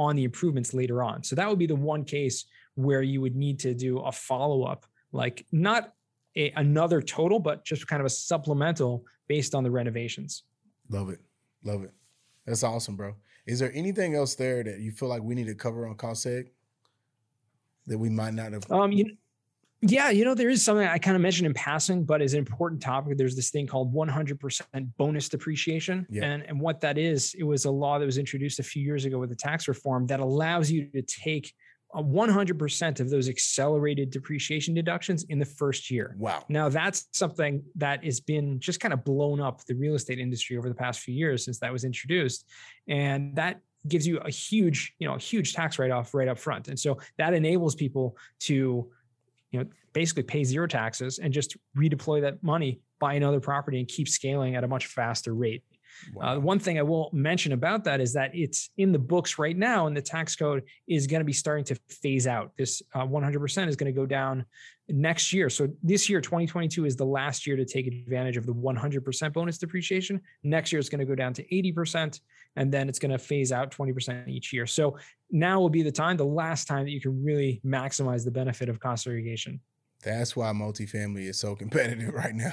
on 0.00 0.16
the 0.16 0.24
improvements 0.24 0.72
later 0.72 1.02
on. 1.02 1.22
So 1.22 1.36
that 1.36 1.46
would 1.46 1.58
be 1.58 1.66
the 1.66 1.76
one 1.76 2.04
case 2.04 2.46
where 2.74 3.02
you 3.02 3.20
would 3.20 3.36
need 3.36 3.58
to 3.60 3.74
do 3.74 3.98
a 3.98 4.10
follow 4.10 4.62
up, 4.62 4.86
like 5.12 5.44
not 5.52 5.92
a, 6.36 6.50
another 6.56 7.02
total, 7.02 7.38
but 7.38 7.66
just 7.66 7.86
kind 7.86 8.00
of 8.00 8.06
a 8.06 8.10
supplemental 8.10 9.04
based 9.28 9.54
on 9.54 9.62
the 9.62 9.70
renovations. 9.70 10.44
Love 10.88 11.10
it. 11.10 11.20
Love 11.64 11.84
it. 11.84 11.92
That's 12.46 12.64
awesome, 12.64 12.96
bro. 12.96 13.14
Is 13.46 13.58
there 13.58 13.70
anything 13.74 14.14
else 14.14 14.34
there 14.34 14.64
that 14.64 14.80
you 14.80 14.90
feel 14.90 15.10
like 15.10 15.22
we 15.22 15.34
need 15.34 15.48
to 15.48 15.54
cover 15.54 15.86
on 15.86 15.94
cost 15.96 16.24
that 16.24 16.48
we 17.86 18.08
might 18.08 18.32
not 18.32 18.52
have? 18.52 18.70
Um, 18.70 18.92
you, 18.92 19.04
yeah, 19.82 20.10
you 20.10 20.24
know, 20.24 20.34
there 20.34 20.50
is 20.50 20.62
something 20.62 20.86
I 20.86 20.98
kind 20.98 21.16
of 21.16 21.22
mentioned 21.22 21.46
in 21.46 21.54
passing, 21.54 22.04
but 22.04 22.20
is 22.20 22.34
an 22.34 22.38
important 22.38 22.82
topic. 22.82 23.16
There's 23.16 23.34
this 23.34 23.50
thing 23.50 23.66
called 23.66 23.94
100% 23.94 24.88
bonus 24.98 25.28
depreciation. 25.28 26.06
Yeah. 26.10 26.24
And, 26.24 26.42
and 26.42 26.60
what 26.60 26.80
that 26.82 26.98
is, 26.98 27.34
it 27.38 27.44
was 27.44 27.64
a 27.64 27.70
law 27.70 27.98
that 27.98 28.04
was 28.04 28.18
introduced 28.18 28.58
a 28.58 28.62
few 28.62 28.82
years 28.82 29.06
ago 29.06 29.18
with 29.18 29.30
the 29.30 29.36
tax 29.36 29.68
reform 29.68 30.06
that 30.08 30.20
allows 30.20 30.70
you 30.70 30.90
to 30.90 31.02
take 31.02 31.54
100% 31.94 33.00
of 33.00 33.10
those 33.10 33.28
accelerated 33.28 34.10
depreciation 34.10 34.74
deductions 34.74 35.24
in 35.24 35.38
the 35.38 35.44
first 35.44 35.90
year. 35.90 36.14
Wow. 36.18 36.44
Now, 36.48 36.68
that's 36.68 37.08
something 37.12 37.62
that 37.76 38.04
has 38.04 38.20
been 38.20 38.60
just 38.60 38.80
kind 38.80 38.92
of 38.92 39.02
blown 39.04 39.40
up 39.40 39.64
the 39.64 39.74
real 39.74 39.94
estate 39.94 40.18
industry 40.18 40.56
over 40.56 40.68
the 40.68 40.74
past 40.74 41.00
few 41.00 41.14
years 41.14 41.44
since 41.44 41.58
that 41.60 41.72
was 41.72 41.84
introduced. 41.84 42.44
And 42.86 43.34
that 43.36 43.60
gives 43.88 44.06
you 44.06 44.18
a 44.18 44.30
huge, 44.30 44.94
you 44.98 45.08
know, 45.08 45.14
a 45.14 45.18
huge 45.18 45.54
tax 45.54 45.78
write 45.78 45.90
off 45.90 46.14
right 46.14 46.28
up 46.28 46.38
front. 46.38 46.68
And 46.68 46.78
so 46.78 46.98
that 47.18 47.34
enables 47.34 47.74
people 47.74 48.16
to 48.40 48.90
you 49.50 49.60
know, 49.60 49.66
basically 49.92 50.22
pay 50.22 50.44
zero 50.44 50.66
taxes 50.66 51.18
and 51.18 51.32
just 51.32 51.56
redeploy 51.76 52.20
that 52.22 52.42
money, 52.42 52.80
buy 52.98 53.14
another 53.14 53.40
property, 53.40 53.78
and 53.78 53.88
keep 53.88 54.08
scaling 54.08 54.54
at 54.54 54.64
a 54.64 54.68
much 54.68 54.86
faster 54.86 55.34
rate. 55.34 55.62
Uh, 56.06 56.10
wow. 56.14 56.36
Uh, 56.36 56.38
one 56.38 56.58
thing 56.58 56.78
I 56.78 56.82
will 56.82 57.10
mention 57.12 57.52
about 57.52 57.84
that 57.84 58.00
is 58.00 58.12
that 58.14 58.30
it's 58.34 58.70
in 58.78 58.92
the 58.92 58.98
books 58.98 59.38
right 59.38 59.56
now, 59.56 59.86
and 59.86 59.96
the 59.96 60.02
tax 60.02 60.36
code 60.36 60.62
is 60.86 61.06
going 61.06 61.20
to 61.20 61.24
be 61.24 61.32
starting 61.32 61.64
to 61.66 61.76
phase 62.02 62.26
out. 62.26 62.52
This 62.56 62.82
uh, 62.94 63.00
100% 63.00 63.68
is 63.68 63.76
going 63.76 63.92
to 63.92 63.98
go 63.98 64.06
down 64.06 64.44
next 64.88 65.32
year. 65.32 65.48
So 65.48 65.68
this 65.82 66.08
year, 66.08 66.20
2022, 66.20 66.84
is 66.84 66.96
the 66.96 67.04
last 67.04 67.46
year 67.46 67.56
to 67.56 67.64
take 67.64 67.86
advantage 67.86 68.36
of 68.36 68.46
the 68.46 68.54
100% 68.54 69.32
bonus 69.32 69.58
depreciation. 69.58 70.20
Next 70.42 70.72
year, 70.72 70.80
it's 70.80 70.88
going 70.88 71.00
to 71.00 71.04
go 71.04 71.14
down 71.14 71.32
to 71.34 71.44
80%, 71.44 72.20
and 72.56 72.72
then 72.72 72.88
it's 72.88 72.98
going 72.98 73.12
to 73.12 73.18
phase 73.18 73.52
out 73.52 73.70
20% 73.70 74.28
each 74.28 74.52
year. 74.52 74.66
So 74.66 74.96
now 75.30 75.60
will 75.60 75.70
be 75.70 75.82
the 75.82 75.92
time, 75.92 76.16
the 76.16 76.24
last 76.24 76.66
time 76.66 76.84
that 76.84 76.90
you 76.90 77.00
can 77.00 77.22
really 77.22 77.60
maximize 77.64 78.24
the 78.24 78.30
benefit 78.30 78.68
of 78.68 78.80
cost 78.80 79.04
segregation. 79.04 79.60
That's 80.02 80.34
why 80.34 80.50
multifamily 80.52 81.28
is 81.28 81.38
so 81.38 81.54
competitive 81.54 82.14
right 82.14 82.34
now. 82.34 82.52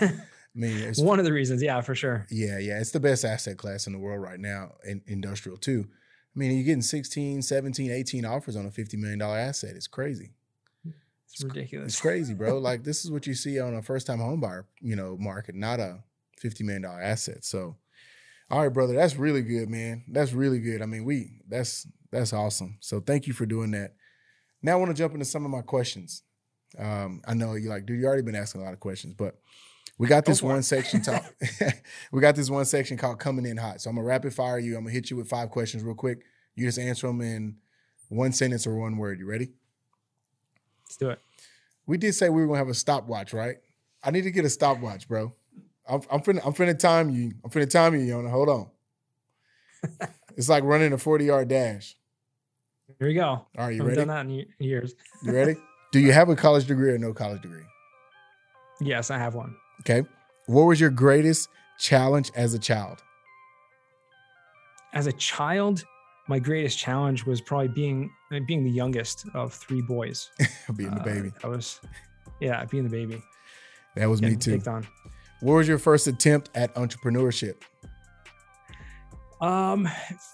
I 0.00 0.10
mean, 0.54 0.76
it's 0.78 1.00
one 1.02 1.18
of 1.18 1.24
the 1.24 1.32
reasons, 1.32 1.62
yeah, 1.62 1.80
for 1.80 1.94
sure. 1.94 2.26
Yeah, 2.30 2.58
yeah, 2.58 2.78
it's 2.78 2.90
the 2.90 3.00
best 3.00 3.24
asset 3.24 3.56
class 3.56 3.86
in 3.86 3.92
the 3.92 3.98
world 3.98 4.20
right 4.20 4.40
now, 4.40 4.72
in 4.84 5.02
industrial 5.06 5.56
too. 5.56 5.86
I 6.34 6.38
mean, 6.38 6.52
you're 6.52 6.64
getting 6.64 6.82
16, 6.82 7.42
17, 7.42 7.90
18 7.90 8.24
offers 8.24 8.56
on 8.56 8.66
a 8.66 8.70
$50 8.70 8.94
million 8.94 9.20
asset. 9.20 9.76
It's 9.76 9.86
crazy. 9.86 10.32
It's 11.32 11.44
ridiculous. 11.44 11.92
It's 11.92 12.00
crazy, 12.00 12.34
bro. 12.34 12.58
like 12.58 12.84
this 12.84 13.04
is 13.04 13.10
what 13.10 13.26
you 13.26 13.34
see 13.34 13.58
on 13.60 13.74
a 13.74 13.82
first 13.82 14.06
time 14.06 14.18
home 14.18 14.40
buyer, 14.40 14.66
you 14.80 14.96
know, 14.96 15.16
market, 15.18 15.54
not 15.54 15.80
a 15.80 16.02
$50 16.42 16.62
million 16.62 16.84
asset. 16.84 17.44
So 17.44 17.76
all 18.52 18.60
right, 18.60 18.72
brother. 18.72 18.92
That's 18.92 19.16
really 19.16 19.40
good, 19.40 19.70
man. 19.70 20.04
That's 20.06 20.34
really 20.34 20.60
good. 20.60 20.82
I 20.82 20.86
mean, 20.86 21.04
we 21.06 21.30
that's 21.48 21.88
that's 22.10 22.34
awesome. 22.34 22.76
So 22.80 23.00
thank 23.00 23.26
you 23.26 23.32
for 23.32 23.46
doing 23.46 23.70
that. 23.70 23.94
Now 24.62 24.72
I 24.72 24.76
want 24.76 24.90
to 24.90 24.94
jump 24.94 25.14
into 25.14 25.24
some 25.24 25.46
of 25.46 25.50
my 25.50 25.62
questions. 25.62 26.22
Um, 26.78 27.22
I 27.26 27.32
know 27.32 27.54
you 27.54 27.70
like, 27.70 27.86
dude, 27.86 27.98
you 27.98 28.06
already 28.06 28.22
been 28.22 28.34
asking 28.34 28.60
a 28.60 28.64
lot 28.64 28.74
of 28.74 28.80
questions, 28.80 29.14
but 29.14 29.38
we 29.96 30.06
got 30.06 30.26
this 30.26 30.42
one 30.42 30.62
section 30.62 31.00
talk. 31.00 31.24
we 32.12 32.20
got 32.20 32.36
this 32.36 32.50
one 32.50 32.66
section 32.66 32.98
called 32.98 33.18
coming 33.18 33.46
in 33.46 33.56
hot. 33.56 33.80
So 33.80 33.88
I'm 33.88 33.96
gonna 33.96 34.06
rapid 34.06 34.34
fire 34.34 34.58
you. 34.58 34.76
I'm 34.76 34.84
gonna 34.84 34.92
hit 34.92 35.10
you 35.10 35.16
with 35.16 35.30
five 35.30 35.48
questions 35.48 35.82
real 35.82 35.94
quick. 35.94 36.22
You 36.54 36.66
just 36.66 36.78
answer 36.78 37.06
them 37.06 37.22
in 37.22 37.56
one 38.10 38.32
sentence 38.32 38.66
or 38.66 38.76
one 38.76 38.98
word. 38.98 39.18
You 39.18 39.26
ready? 39.26 39.48
Let's 40.84 40.98
do 40.98 41.08
it. 41.08 41.20
We 41.86 41.96
did 41.96 42.14
say 42.14 42.28
we 42.28 42.42
were 42.42 42.48
gonna 42.48 42.58
have 42.58 42.68
a 42.68 42.74
stopwatch, 42.74 43.32
right? 43.32 43.56
I 44.04 44.10
need 44.10 44.22
to 44.22 44.30
get 44.30 44.44
a 44.44 44.50
stopwatch, 44.50 45.08
bro. 45.08 45.32
I'm, 45.92 46.00
I'm 46.10 46.20
finna 46.20 46.40
I'm 46.46 46.54
finna 46.54 46.78
time 46.78 47.10
you. 47.10 47.34
I'm 47.44 47.50
finna 47.50 47.68
time 47.68 47.94
you, 47.94 48.00
Yonah. 48.00 48.30
Hold 48.30 48.48
on. 48.48 48.70
it's 50.36 50.48
like 50.48 50.64
running 50.64 50.92
a 50.92 50.98
40 50.98 51.26
yard 51.26 51.48
dash. 51.48 51.96
Here 52.98 53.08
we 53.08 53.14
go. 53.14 53.24
All 53.26 53.46
right, 53.58 53.74
you 53.74 53.82
I've 53.82 53.88
ready? 53.88 53.98
done 53.98 54.08
that 54.08 54.26
in 54.26 54.46
years. 54.58 54.94
You 55.22 55.32
ready? 55.32 55.56
Do 55.92 56.00
you 56.00 56.12
have 56.12 56.30
a 56.30 56.36
college 56.36 56.66
degree 56.66 56.90
or 56.90 56.98
no 56.98 57.12
college 57.12 57.42
degree? 57.42 57.64
Yes, 58.80 59.10
I 59.10 59.18
have 59.18 59.34
one. 59.34 59.54
Okay. 59.80 60.06
What 60.46 60.62
was 60.62 60.80
your 60.80 60.90
greatest 60.90 61.48
challenge 61.78 62.30
as 62.34 62.54
a 62.54 62.58
child? 62.58 63.02
As 64.94 65.06
a 65.06 65.12
child, 65.12 65.84
my 66.26 66.38
greatest 66.38 66.78
challenge 66.78 67.26
was 67.26 67.40
probably 67.40 67.68
being 67.68 68.10
being 68.46 68.64
the 68.64 68.70
youngest 68.70 69.26
of 69.34 69.52
three 69.52 69.82
boys. 69.82 70.30
being 70.76 70.94
the 70.94 71.00
baby. 71.02 71.32
Uh, 71.44 71.48
I 71.48 71.50
was, 71.50 71.80
yeah, 72.40 72.64
being 72.64 72.84
the 72.84 72.90
baby. 72.90 73.22
That 73.94 74.08
was 74.08 74.22
me 74.22 74.36
too. 74.36 74.52
Picked 74.52 74.68
on. 74.68 74.86
What 75.42 75.54
was 75.54 75.66
your 75.66 75.78
first 75.78 76.06
attempt 76.06 76.50
at 76.54 76.72
entrepreneurship? 76.76 77.56
Um, 79.40 79.88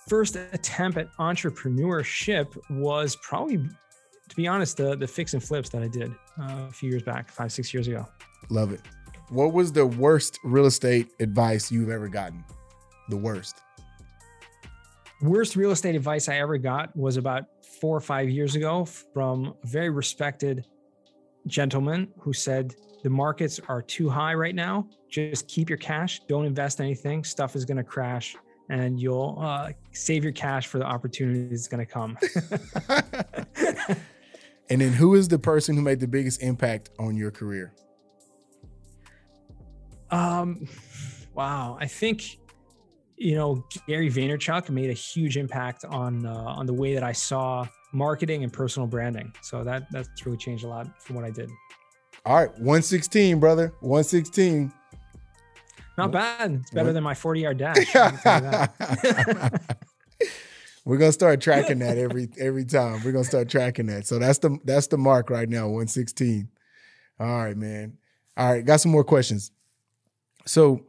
first 0.07 0.37
attempt 0.37 0.99
at 0.99 1.11
entrepreneurship 1.17 2.55
was 2.69 3.17
probably, 3.23 3.57
to 3.57 4.37
be 4.37 4.47
honest, 4.47 4.77
the 4.77 4.97
the 4.97 5.09
fix 5.09 5.33
and 5.33 5.43
flips 5.43 5.71
that 5.71 5.83
I 5.83 5.89
did 5.89 6.11
uh, 6.39 6.67
a 6.69 6.73
few 6.73 6.91
years 6.91 7.03
back, 7.03 7.31
five 7.31 7.51
six 7.51 7.73
years 7.73 7.89
ago. 7.89 8.07
Love 8.51 8.71
it. 8.75 8.83
What 9.31 9.55
was 9.55 9.73
the 9.73 9.87
worst 9.87 10.39
real 10.45 10.67
estate 10.67 11.09
advice 11.21 11.73
you've 11.73 11.89
ever 11.89 12.09
gotten? 12.09 12.45
The 13.09 13.17
worst. 13.17 13.63
Worst 15.23 15.57
real 15.57 15.71
estate 15.71 15.95
advice 15.95 16.29
I 16.29 16.37
ever 16.37 16.59
got 16.59 16.95
was 16.95 17.17
about 17.17 17.45
four 17.81 17.97
or 17.97 18.03
five 18.03 18.29
years 18.29 18.57
ago 18.57 18.85
from 18.85 19.55
a 19.65 19.67
very 19.67 19.89
respected 19.89 20.67
gentleman 21.47 22.09
who 22.19 22.35
said 22.35 22.75
the 23.03 23.11
markets 23.11 23.61
are 23.69 23.83
too 23.83 24.09
high 24.09 24.35
right 24.35 24.55
now. 24.55 24.87
Just 25.09 25.49
keep 25.49 25.69
your 25.69 25.79
cash. 25.79 26.21
Don't 26.29 26.45
invest 26.45 26.81
anything. 26.81 27.25
Stuff 27.25 27.57
is 27.57 27.65
going 27.65 27.77
to 27.77 27.85
crash, 27.85 28.37
and 28.69 29.01
you'll 29.01 29.39
uh, 29.41 29.71
save 29.93 30.25
your 30.25 30.33
cash 30.33 30.67
for 30.67 30.79
the 30.79 30.85
opportunity 30.85 31.47
that's 31.49 31.69
going 31.69 31.85
to 31.85 31.91
come. 31.91 32.19
and 34.71 34.81
then, 34.81 34.93
who 34.93 35.15
is 35.15 35.29
the 35.29 35.39
person 35.39 35.77
who 35.77 35.83
made 35.83 36.01
the 36.01 36.09
biggest 36.09 36.43
impact 36.43 36.91
on 36.99 37.17
your 37.17 37.31
career? 37.31 37.73
Um, 40.11 40.69
wow, 41.35 41.79
I 41.81 41.87
think 41.87 42.39
you 43.17 43.35
know 43.35 43.65
Gary 43.87 44.11
Vaynerchuk 44.11 44.71
made 44.71 44.91
a 44.91 44.95
huge 44.95 45.37
impact 45.37 45.85
on 45.85 46.27
uh, 46.27 46.35
on 46.35 46.67
the 46.67 46.75
way 46.75 46.95
that 46.95 47.03
I 47.03 47.13
saw 47.13 47.67
marketing 47.93 48.45
and 48.45 48.53
personal 48.53 48.87
branding. 48.87 49.33
So 49.43 49.65
that 49.65 49.91
that's 49.91 50.09
really 50.27 50.39
changed 50.39 50.65
a 50.65 50.69
lot 50.69 51.03
from 51.03 51.17
what 51.17 51.25
I 51.25 51.31
did. 51.31 51.51
All 52.25 52.37
right, 52.37 52.51
116, 52.51 53.41
brother. 53.41 53.73
116. 53.81 54.73
Not 55.97 56.13
bad. 56.13 56.53
It's 56.63 56.71
better 56.71 56.93
than 56.93 57.03
my 57.03 57.15
40 57.15 57.41
yard 57.41 57.59
dash. 57.75 57.95
We're 60.85 60.97
gonna 60.97 61.13
start 61.13 61.41
tracking 61.43 61.81
that 61.81 61.99
every 61.99 62.31
every 62.39 62.65
time. 62.65 63.03
We're 63.05 63.13
gonna 63.13 63.25
start 63.25 63.49
tracking 63.51 63.87
that. 63.87 64.07
So 64.07 64.19
that's 64.19 64.39
the 64.39 64.59
that's 64.65 64.87
the 64.87 64.97
mark 64.97 65.29
right 65.29 65.49
now, 65.49 65.65
116. 65.65 66.49
All 67.21 67.27
right, 67.27 67.57
man. 67.57 67.99
All 68.37 68.53
right, 68.53 68.65
got 68.65 68.81
some 68.81 68.93
more 68.93 69.05
questions. 69.05 69.51
So 70.47 70.87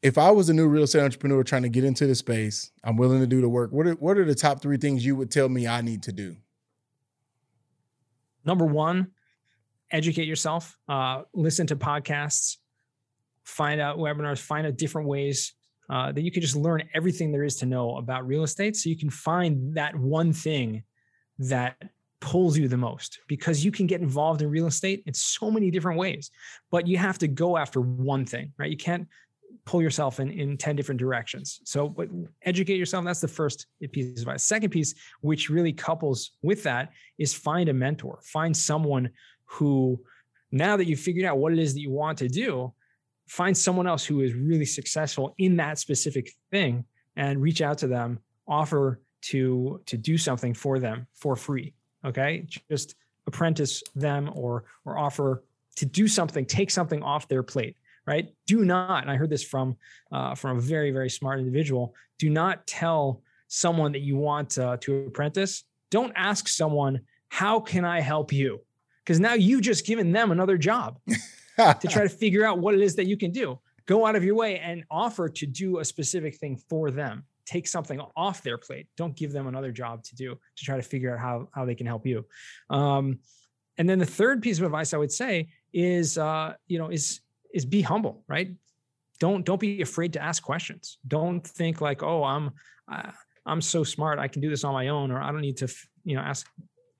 if 0.00 0.16
I 0.16 0.30
was 0.30 0.48
a 0.48 0.54
new 0.54 0.68
real 0.68 0.84
estate 0.84 1.02
entrepreneur 1.02 1.42
trying 1.42 1.62
to 1.62 1.68
get 1.68 1.84
into 1.84 2.06
the 2.06 2.14
space, 2.14 2.70
I'm 2.82 2.96
willing 2.96 3.20
to 3.20 3.26
do 3.26 3.40
the 3.42 3.48
work. 3.48 3.72
What 3.72 3.86
are 3.86 3.92
what 3.94 4.16
are 4.16 4.24
the 4.24 4.34
top 4.34 4.62
three 4.62 4.78
things 4.78 5.04
you 5.04 5.16
would 5.16 5.30
tell 5.30 5.48
me 5.48 5.66
I 5.66 5.82
need 5.82 6.02
to 6.04 6.12
do? 6.12 6.36
Number 8.44 8.64
one, 8.64 9.10
educate 9.90 10.26
yourself. 10.26 10.76
Uh, 10.88 11.22
listen 11.34 11.66
to 11.68 11.76
podcasts. 11.76 12.56
Find 13.44 13.80
out 13.80 13.98
webinars. 13.98 14.38
Find 14.38 14.66
out 14.66 14.76
different 14.76 15.08
ways 15.08 15.54
uh, 15.88 16.12
that 16.12 16.22
you 16.22 16.30
can 16.30 16.40
just 16.40 16.56
learn 16.56 16.84
everything 16.94 17.32
there 17.32 17.44
is 17.44 17.56
to 17.56 17.66
know 17.66 17.96
about 17.96 18.26
real 18.26 18.44
estate, 18.44 18.76
so 18.76 18.88
you 18.88 18.96
can 18.96 19.10
find 19.10 19.74
that 19.74 19.96
one 19.96 20.32
thing 20.32 20.84
that 21.40 21.76
pulls 22.20 22.56
you 22.56 22.68
the 22.68 22.76
most 22.76 23.20
because 23.28 23.64
you 23.64 23.72
can 23.72 23.86
get 23.86 24.00
involved 24.00 24.42
in 24.42 24.50
real 24.50 24.66
estate 24.66 25.02
in 25.06 25.14
so 25.14 25.50
many 25.50 25.70
different 25.70 25.98
ways 25.98 26.30
but 26.70 26.86
you 26.86 26.98
have 26.98 27.18
to 27.18 27.26
go 27.26 27.56
after 27.56 27.80
one 27.80 28.26
thing 28.26 28.52
right 28.58 28.70
you 28.70 28.76
can't 28.76 29.08
pull 29.64 29.80
yourself 29.80 30.20
in 30.20 30.30
in 30.30 30.56
10 30.56 30.76
different 30.76 30.98
directions 30.98 31.60
so 31.64 31.94
educate 32.42 32.76
yourself 32.76 33.04
that's 33.06 33.22
the 33.22 33.28
first 33.28 33.66
piece 33.90 34.12
of 34.12 34.18
advice 34.18 34.44
second 34.44 34.68
piece 34.68 34.94
which 35.22 35.48
really 35.48 35.72
couples 35.72 36.32
with 36.42 36.62
that 36.62 36.90
is 37.18 37.32
find 37.32 37.70
a 37.70 37.72
mentor 37.72 38.20
find 38.22 38.54
someone 38.54 39.08
who 39.50 40.00
now 40.52 40.76
that 40.76 40.86
you've 40.86 41.00
figured 41.00 41.24
out 41.24 41.38
what 41.38 41.52
it 41.52 41.58
is 41.58 41.74
that 41.74 41.80
you 41.80 41.90
want 41.90 42.18
to 42.18 42.28
do 42.28 42.72
find 43.26 43.56
someone 43.56 43.86
else 43.86 44.04
who 44.04 44.20
is 44.20 44.34
really 44.34 44.64
successful 44.64 45.34
in 45.38 45.56
that 45.56 45.78
specific 45.78 46.32
thing 46.50 46.84
and 47.16 47.40
reach 47.40 47.60
out 47.60 47.78
to 47.78 47.86
them 47.86 48.18
offer 48.48 49.00
to 49.22 49.80
to 49.86 49.96
do 49.96 50.16
something 50.16 50.54
for 50.54 50.78
them 50.78 51.06
for 51.14 51.36
free 51.36 51.74
okay? 52.04 52.46
Just 52.70 52.94
apprentice 53.26 53.82
them 53.94 54.30
or 54.34 54.64
or 54.84 54.98
offer 54.98 55.44
to 55.76 55.86
do 55.86 56.08
something 56.08 56.44
take 56.44 56.70
something 56.70 57.02
off 57.02 57.28
their 57.28 57.42
plate 57.42 57.76
right? 58.06 58.30
Do 58.46 58.64
not 58.64 59.02
and 59.02 59.10
i 59.10 59.16
heard 59.16 59.30
this 59.30 59.44
from 59.44 59.76
uh, 60.10 60.34
from 60.34 60.58
a 60.58 60.60
very 60.60 60.90
very 60.90 61.10
smart 61.10 61.38
individual 61.38 61.94
do 62.18 62.30
not 62.30 62.66
tell 62.66 63.22
someone 63.48 63.92
that 63.92 64.00
you 64.00 64.16
want 64.16 64.58
uh, 64.58 64.76
to 64.76 65.06
apprentice. 65.06 65.64
Don't 65.90 66.12
ask 66.14 66.46
someone 66.46 67.00
how 67.28 67.60
can 67.60 67.84
i 67.84 68.00
help 68.00 68.32
you 68.32 68.60
because 69.10 69.18
now 69.18 69.34
you've 69.34 69.62
just 69.62 69.84
given 69.84 70.12
them 70.12 70.30
another 70.30 70.56
job 70.56 71.00
to 71.58 71.88
try 71.88 72.02
to 72.02 72.08
figure 72.22 72.44
out 72.44 72.60
what 72.60 72.74
it 72.74 72.80
is 72.80 72.94
that 72.94 73.06
you 73.06 73.16
can 73.16 73.32
do 73.32 73.58
go 73.86 74.06
out 74.06 74.14
of 74.14 74.22
your 74.22 74.36
way 74.36 74.58
and 74.60 74.84
offer 74.88 75.28
to 75.28 75.46
do 75.46 75.80
a 75.80 75.84
specific 75.84 76.36
thing 76.36 76.56
for 76.68 76.92
them 76.92 77.24
take 77.50 77.66
something 77.66 78.00
off 78.16 78.42
their 78.42 78.56
plate. 78.56 78.86
Don't 78.96 79.16
give 79.16 79.32
them 79.32 79.48
another 79.48 79.72
job 79.72 80.04
to 80.04 80.14
do 80.14 80.38
to 80.56 80.64
try 80.64 80.76
to 80.76 80.82
figure 80.82 81.12
out 81.12 81.20
how 81.20 81.48
how 81.52 81.64
they 81.64 81.74
can 81.74 81.86
help 81.86 82.06
you. 82.06 82.24
Um, 82.68 83.18
and 83.76 83.88
then 83.88 83.98
the 83.98 84.06
third 84.06 84.42
piece 84.42 84.58
of 84.58 84.64
advice 84.64 84.94
I 84.94 84.98
would 84.98 85.12
say 85.12 85.48
is 85.72 86.16
uh, 86.16 86.54
you 86.68 86.78
know 86.78 86.88
is 86.88 87.20
is 87.52 87.64
be 87.64 87.82
humble, 87.82 88.22
right? 88.28 88.50
Don't 89.18 89.44
don't 89.44 89.60
be 89.60 89.82
afraid 89.82 90.12
to 90.12 90.22
ask 90.22 90.42
questions. 90.42 90.98
Don't 91.06 91.44
think 91.44 91.80
like 91.80 92.02
oh 92.02 92.22
I'm 92.22 92.52
uh, 92.90 93.10
I'm 93.44 93.60
so 93.60 93.82
smart 93.82 94.18
I 94.18 94.28
can 94.28 94.40
do 94.40 94.50
this 94.50 94.64
on 94.64 94.72
my 94.72 94.88
own 94.88 95.10
or 95.10 95.20
I 95.20 95.32
don't 95.32 95.40
need 95.40 95.56
to 95.58 95.68
you 96.04 96.14
know 96.16 96.22
ask. 96.22 96.46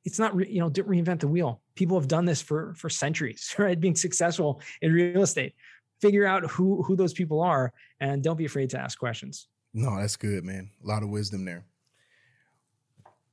It's 0.05 0.19
not 0.19 0.35
re, 0.35 0.47
you 0.49 0.61
know 0.61 0.71
don't 0.71 0.89
reinvent 0.89 1.21
the 1.21 1.29
wheel. 1.29 1.61
People 1.75 1.99
have 1.99 2.09
done 2.09 2.25
this 2.25 2.41
for 2.41 2.75
for 2.75 2.89
centuries, 2.89 3.55
right? 3.59 3.79
Being 3.79 3.97
successful 3.97 4.61
in 4.83 4.93
real 4.93 5.23
estate. 5.23 5.55
Figure 6.01 6.27
out 6.27 6.49
who 6.51 6.83
who 6.83 6.97
those 6.97 7.13
people 7.13 7.41
are 7.41 7.73
and 8.01 8.23
don't 8.23 8.39
be 8.39 8.47
afraid 8.47 8.71
to 8.71 8.79
ask 8.79 8.99
questions. 8.99 9.49
No, 9.73 9.97
that's 10.01 10.17
good, 10.17 10.45
man. 10.45 10.71
A 10.83 10.87
lot 10.87 11.03
of 11.03 11.11
wisdom 11.11 11.45
there. 11.45 11.65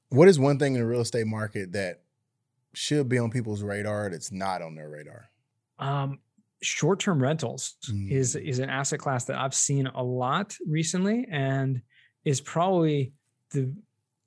What 0.10 0.27
is 0.27 0.39
one 0.39 0.60
thing 0.60 0.75
in 0.75 0.82
the 0.82 0.86
real 0.86 1.01
estate 1.01 1.27
market 1.27 1.73
that 1.73 2.01
should 2.73 3.10
be 3.10 3.17
on 3.17 3.32
people's 3.32 3.63
radar 3.63 4.10
that's 4.10 4.32
not 4.32 4.62
on 4.62 4.75
their 4.75 4.89
radar? 4.89 5.30
Um, 5.80 6.19
short-term 6.62 7.21
rentals 7.21 7.75
mm. 7.89 8.12
is 8.12 8.36
is 8.36 8.60
an 8.60 8.69
asset 8.69 8.99
class 8.99 9.25
that 9.25 9.38
I've 9.38 9.53
seen 9.53 9.88
a 9.88 10.03
lot 10.03 10.56
recently, 10.65 11.27
and 11.32 11.82
is 12.25 12.41
probably 12.41 13.13
the 13.51 13.73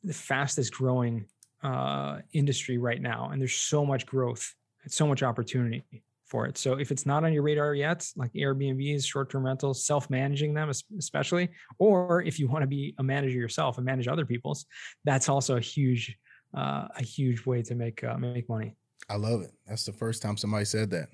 the 0.02 0.14
fastest 0.14 0.72
growing 0.72 1.26
uh, 1.62 2.18
industry 2.32 2.78
right 2.78 3.00
now. 3.00 3.30
And 3.30 3.40
there's 3.40 3.54
so 3.54 3.84
much 3.84 4.06
growth, 4.06 4.54
and 4.82 4.92
so 4.92 5.06
much 5.06 5.22
opportunity 5.22 5.84
for 6.24 6.46
it. 6.46 6.56
So 6.56 6.74
if 6.74 6.92
it's 6.92 7.04
not 7.04 7.24
on 7.24 7.32
your 7.32 7.42
radar 7.42 7.74
yet, 7.74 8.08
like 8.16 8.32
Airbnbs, 8.34 9.04
short-term 9.04 9.44
rentals, 9.44 9.84
self-managing 9.84 10.54
them 10.54 10.70
especially, 10.96 11.48
or 11.78 12.22
if 12.22 12.38
you 12.38 12.46
want 12.46 12.62
to 12.62 12.68
be 12.68 12.94
a 12.98 13.02
manager 13.02 13.36
yourself 13.36 13.78
and 13.78 13.84
manage 13.84 14.06
other 14.06 14.24
people's, 14.24 14.64
that's 15.04 15.28
also 15.28 15.56
a 15.56 15.60
huge, 15.60 16.16
uh, 16.54 16.86
a 16.96 17.02
huge 17.02 17.44
way 17.46 17.62
to 17.62 17.74
make 17.74 18.04
uh, 18.04 18.16
make 18.16 18.48
money. 18.48 18.76
I 19.08 19.16
love 19.16 19.42
it. 19.42 19.52
That's 19.66 19.84
the 19.84 19.92
first 19.92 20.22
time 20.22 20.36
somebody 20.36 20.64
said 20.64 20.90
that. 20.90 21.08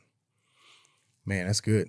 Man, 1.25 1.47
that's 1.47 1.63
good. 1.63 1.89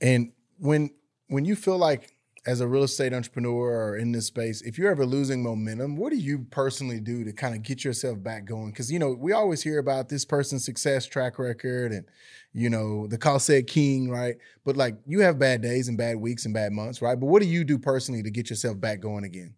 And 0.00 0.32
when 0.58 0.90
when 1.28 1.44
you 1.44 1.54
feel 1.54 1.76
like 1.76 2.16
as 2.46 2.60
a 2.60 2.68
real 2.68 2.84
estate 2.84 3.12
entrepreneur 3.12 3.88
or 3.88 3.96
in 3.96 4.12
this 4.12 4.26
space, 4.26 4.62
if 4.62 4.78
you're 4.78 4.90
ever 4.90 5.04
losing 5.04 5.42
momentum, 5.42 5.96
what 5.96 6.10
do 6.10 6.16
you 6.16 6.46
personally 6.50 7.00
do 7.00 7.24
to 7.24 7.32
kind 7.32 7.54
of 7.54 7.62
get 7.62 7.84
yourself 7.84 8.22
back 8.22 8.44
going? 8.44 8.70
Because 8.70 8.90
you 8.90 8.98
know 8.98 9.12
we 9.12 9.32
always 9.32 9.62
hear 9.62 9.78
about 9.78 10.08
this 10.08 10.24
person's 10.24 10.64
success 10.64 11.06
track 11.06 11.38
record 11.38 11.92
and 11.92 12.06
you 12.52 12.70
know 12.70 13.06
the 13.06 13.18
cost 13.18 13.48
seg 13.48 13.66
king, 13.66 14.08
right? 14.08 14.36
But 14.64 14.76
like 14.76 14.96
you 15.06 15.20
have 15.20 15.38
bad 15.38 15.62
days 15.62 15.88
and 15.88 15.98
bad 15.98 16.16
weeks 16.16 16.44
and 16.44 16.54
bad 16.54 16.72
months, 16.72 17.02
right? 17.02 17.18
But 17.18 17.26
what 17.26 17.42
do 17.42 17.48
you 17.48 17.64
do 17.64 17.78
personally 17.78 18.22
to 18.22 18.30
get 18.30 18.50
yourself 18.50 18.80
back 18.80 19.00
going 19.00 19.24
again? 19.24 19.54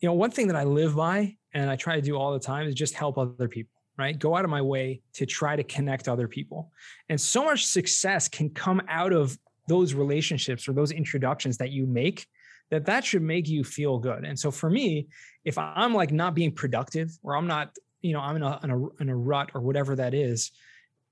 You 0.00 0.08
know, 0.08 0.14
one 0.14 0.30
thing 0.30 0.48
that 0.48 0.56
I 0.56 0.64
live 0.64 0.96
by 0.96 1.36
and 1.54 1.70
I 1.70 1.76
try 1.76 1.96
to 1.96 2.02
do 2.02 2.16
all 2.16 2.32
the 2.32 2.40
time 2.40 2.66
is 2.66 2.74
just 2.74 2.94
help 2.94 3.18
other 3.18 3.48
people 3.48 3.70
right? 3.98 4.18
Go 4.18 4.34
out 4.34 4.42
of 4.42 4.50
my 4.50 4.62
way 4.62 5.02
to 5.12 5.26
try 5.26 5.54
to 5.54 5.62
connect 5.62 6.08
other 6.08 6.26
people. 6.26 6.72
And 7.10 7.20
so 7.20 7.44
much 7.44 7.66
success 7.66 8.26
can 8.26 8.48
come 8.48 8.80
out 8.88 9.12
of 9.12 9.38
those 9.72 9.94
relationships 9.94 10.68
or 10.68 10.72
those 10.72 10.92
introductions 10.92 11.56
that 11.58 11.70
you 11.70 11.84
make 11.86 12.18
that 12.70 12.86
that 12.86 13.04
should 13.04 13.22
make 13.22 13.48
you 13.48 13.62
feel 13.64 13.98
good. 13.98 14.24
And 14.24 14.38
so 14.42 14.50
for 14.50 14.70
me 14.78 15.08
if 15.44 15.56
i'm 15.58 15.92
like 15.94 16.12
not 16.22 16.34
being 16.34 16.52
productive 16.52 17.08
or 17.22 17.36
i'm 17.36 17.48
not 17.54 17.66
you 18.00 18.12
know 18.12 18.20
i'm 18.20 18.36
in 18.36 18.42
a, 18.42 18.60
in 18.64 18.70
a, 18.70 18.78
in 19.02 19.08
a 19.08 19.16
rut 19.16 19.50
or 19.54 19.60
whatever 19.60 19.96
that 19.96 20.14
is 20.14 20.50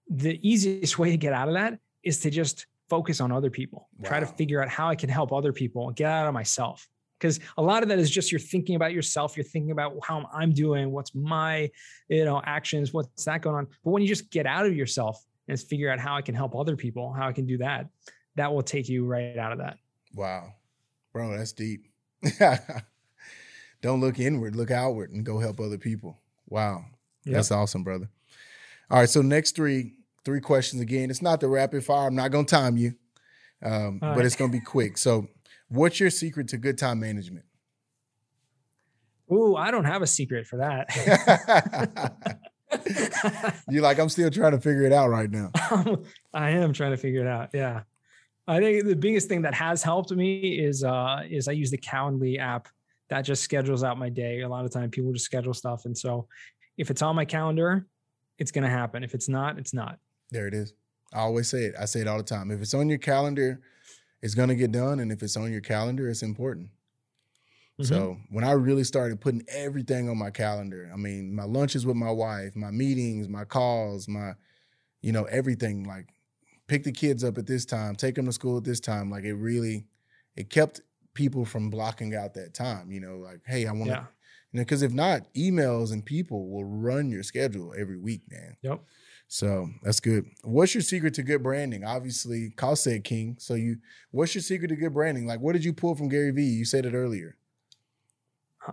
the 0.09 0.35
easiest 0.49 0.99
way 1.01 1.11
to 1.11 1.17
get 1.17 1.33
out 1.33 1.49
of 1.49 1.55
that 1.55 1.79
is 2.03 2.19
to 2.21 2.31
just 2.31 2.67
focus 2.89 3.21
on 3.21 3.31
other 3.31 3.51
people. 3.51 3.89
Wow. 3.99 4.09
try 4.09 4.21
to 4.21 4.27
figure 4.27 4.63
out 4.63 4.69
how 4.69 4.89
i 4.89 4.97
can 5.03 5.09
help 5.09 5.33
other 5.33 5.53
people 5.53 5.89
and 5.89 5.97
get 5.97 6.11
out 6.11 6.27
of 6.27 6.35
myself. 6.35 6.89
Because 7.19 7.39
a 7.59 7.63
lot 7.63 7.83
of 7.83 7.89
that 7.91 7.99
is 7.99 8.11
just 8.11 8.33
you're 8.33 8.47
thinking 8.55 8.77
about 8.77 8.95
yourself. 8.95 9.37
You're 9.37 9.45
thinking 9.55 9.73
about 9.73 9.93
how 10.09 10.29
i'm 10.41 10.53
doing 10.53 10.91
what's 10.91 11.15
my 11.15 11.71
you 12.09 12.25
know 12.25 12.41
actions 12.45 12.93
what's 12.93 13.25
that 13.25 13.43
going 13.43 13.57
on? 13.57 13.67
But 13.85 13.91
when 13.93 14.03
you 14.03 14.09
just 14.09 14.31
get 14.31 14.47
out 14.47 14.67
of 14.67 14.75
yourself 14.75 15.17
and 15.51 15.61
figure 15.61 15.91
out 15.91 15.99
how 15.99 16.15
i 16.17 16.23
can 16.23 16.35
help 16.35 16.55
other 16.55 16.77
people 16.77 17.13
how 17.13 17.29
i 17.29 17.33
can 17.33 17.47
do 17.47 17.59
that 17.59 17.87
that 18.37 18.53
will 18.53 18.63
take 18.63 18.89
you 18.89 19.05
right 19.07 19.37
out 19.37 19.53
of 19.53 19.59
that. 19.59 19.79
Wow. 20.15 20.55
Bro, 21.13 21.37
that's 21.37 21.53
deep. 21.53 21.87
Don't 23.83 24.01
look 24.01 24.19
inward, 24.19 24.57
look 24.57 24.71
outward 24.71 25.11
and 25.11 25.25
go 25.25 25.39
help 25.39 25.61
other 25.61 25.79
people. 25.79 26.21
Wow. 26.49 26.85
Yep. 27.25 27.35
That's 27.35 27.51
awesome, 27.51 27.83
brother. 27.83 28.09
All 28.91 28.99
right. 28.99 29.09
So 29.09 29.23
next 29.23 29.57
three, 29.57 29.95
three 30.25 30.41
questions 30.41 30.83
again. 30.83 31.11
It's 31.11 31.23
not 31.23 31.41
the 31.41 31.49
rapid 31.49 31.85
fire. 31.85 32.09
I'm 32.09 32.15
not 32.15 32.31
gonna 32.31 32.45
time 32.45 32.77
you. 32.77 32.95
Um, 33.63 33.99
but 33.99 34.17
right. 34.17 34.25
it's 34.25 34.37
gonna 34.37 34.53
be 34.53 34.61
quick. 34.61 34.99
So 34.99 35.29
what's 35.69 36.01
your 36.01 36.11
secret 36.11 36.49
to 36.49 36.59
good 36.59 36.79
time 36.79 37.01
management? 37.01 37.45
Ooh, 39.33 39.55
I 39.55 39.71
don't 39.71 39.85
have 39.85 40.03
a 40.03 40.07
secret 40.07 40.47
for 40.47 40.57
that. 40.57 40.91
You're 43.69 43.83
like, 43.83 43.99
I'm 43.99 44.09
still 44.09 44.31
trying 44.31 44.53
to 44.53 44.61
figure 44.61 44.83
it 44.83 44.93
out 44.93 45.09
right 45.09 45.31
now. 45.31 45.53
I 46.35 46.51
am 46.51 46.73
trying 46.73 46.91
to 46.93 46.97
figure 46.97 47.21
it 47.21 47.27
out. 47.27 47.51
Yeah. 47.53 47.83
I 48.51 48.59
think 48.61 48.85
the 48.85 48.97
biggest 48.97 49.29
thing 49.29 49.43
that 49.43 49.55
has 49.55 49.83
helped 49.83 50.11
me 50.11 50.59
is 50.59 50.83
uh 50.85 51.23
is 51.29 51.49
I 51.49 51.53
use 51.53 51.71
the 51.71 51.79
Calendly 51.79 52.39
app 52.39 52.69
that 53.09 53.23
just 53.23 53.43
schedules 53.43 53.85
out 53.85 53.99
my 53.99 54.09
day. 54.09 54.41
A 54.41 54.49
lot 54.49 54.65
of 54.65 54.71
time 54.71 54.91
people 54.91 55.13
just 55.13 55.25
schedule 55.25 55.55
stuff. 55.55 55.85
And 55.85 55.97
so 55.97 56.27
if 56.77 56.91
it's 56.91 57.03
on 57.03 57.17
my 57.17 57.25
calendar, 57.25 57.87
it's 58.39 58.51
gonna 58.51 58.71
happen. 58.71 59.05
If 59.05 59.15
it's 59.15 59.29
not, 59.29 59.59
it's 59.59 59.75
not. 59.75 59.99
There 60.31 60.47
it 60.47 60.55
is. 60.55 60.75
I 61.13 61.21
always 61.21 61.49
say 61.49 61.65
it. 61.65 61.75
I 61.79 61.85
say 61.85 62.01
it 62.01 62.09
all 62.09 62.19
the 62.19 62.25
time. 62.25 62.51
If 62.51 62.61
it's 62.61 62.75
on 62.75 62.89
your 62.89 62.99
calendar, 62.99 63.61
it's 64.23 64.35
gonna 64.35 64.55
get 64.55 64.73
done. 64.73 65.01
And 65.01 65.13
if 65.13 65.23
it's 65.23 65.37
on 65.37 65.53
your 65.53 65.61
calendar, 65.61 66.09
it's 66.09 66.23
important. 66.23 66.71
Mm-hmm. 67.81 67.95
So 67.95 68.17
when 68.31 68.45
I 68.45 68.53
really 68.53 68.85
started 68.85 69.21
putting 69.21 69.43
everything 69.49 70.09
on 70.09 70.19
my 70.19 70.31
calendar, 70.31 70.91
I 70.93 70.97
mean, 70.97 71.35
my 71.35 71.45
lunches 71.45 71.87
with 71.87 71.97
my 71.97 72.11
wife, 72.11 72.55
my 72.55 72.71
meetings, 72.71 73.29
my 73.29 73.45
calls, 73.45 74.09
my, 74.09 74.33
you 75.03 75.13
know, 75.13 75.25
everything 75.25 75.85
like 75.85 76.09
pick 76.71 76.85
the 76.85 76.93
kids 76.93 77.25
up 77.25 77.37
at 77.37 77.47
this 77.47 77.65
time, 77.65 77.97
take 77.97 78.15
them 78.15 78.27
to 78.27 78.33
school 78.33 78.57
at 78.57 78.65
this 78.65 78.79
time. 78.79 79.11
Like 79.11 79.25
it 79.25 79.35
really, 79.35 79.85
it 80.37 80.49
kept 80.51 80.81
people 81.15 81.45
from 81.45 81.69
blocking 81.69 82.15
out 82.15 82.33
that 82.35 82.55
time. 82.55 82.93
You 82.93 83.01
know, 83.01 83.17
like 83.19 83.41
hey, 83.45 83.67
I 83.67 83.73
want 83.73 83.87
to, 83.87 83.91
yeah. 83.91 84.05
you 84.53 84.61
know, 84.61 84.63
because 84.63 84.83
if 84.83 84.93
not, 84.93 85.23
emails 85.35 85.93
and 85.93 86.07
people 86.07 86.49
will 86.49 86.65
run 86.65 87.11
your 87.11 87.25
schedule 87.25 87.75
every 87.77 87.99
week, 87.99 88.23
man. 88.31 88.57
Yep. 88.63 88.83
So 89.27 89.69
that's 89.83 90.01
good. 90.01 90.27
What's 90.43 90.75
your 90.75 90.83
secret 90.83 91.15
to 91.15 91.23
good 91.23 91.43
branding? 91.43 91.85
Obviously, 91.85 92.51
cost 92.51 92.87
seg 92.87 93.05
King. 93.05 93.37
So 93.39 93.55
you, 93.55 93.77
what's 94.13 94.35
your 94.35 94.43
secret 94.43 94.69
to 94.69 94.77
good 94.77 94.95
branding? 94.95 95.27
Like, 95.27 95.41
what 95.41 95.53
did 95.53 95.65
you 95.65 95.73
pull 95.73 95.95
from 95.95 96.09
Gary 96.09 96.31
Vee? 96.31 96.43
You 96.43 96.65
said 96.65 96.87
it 96.87 96.95
earlier. 96.95 97.37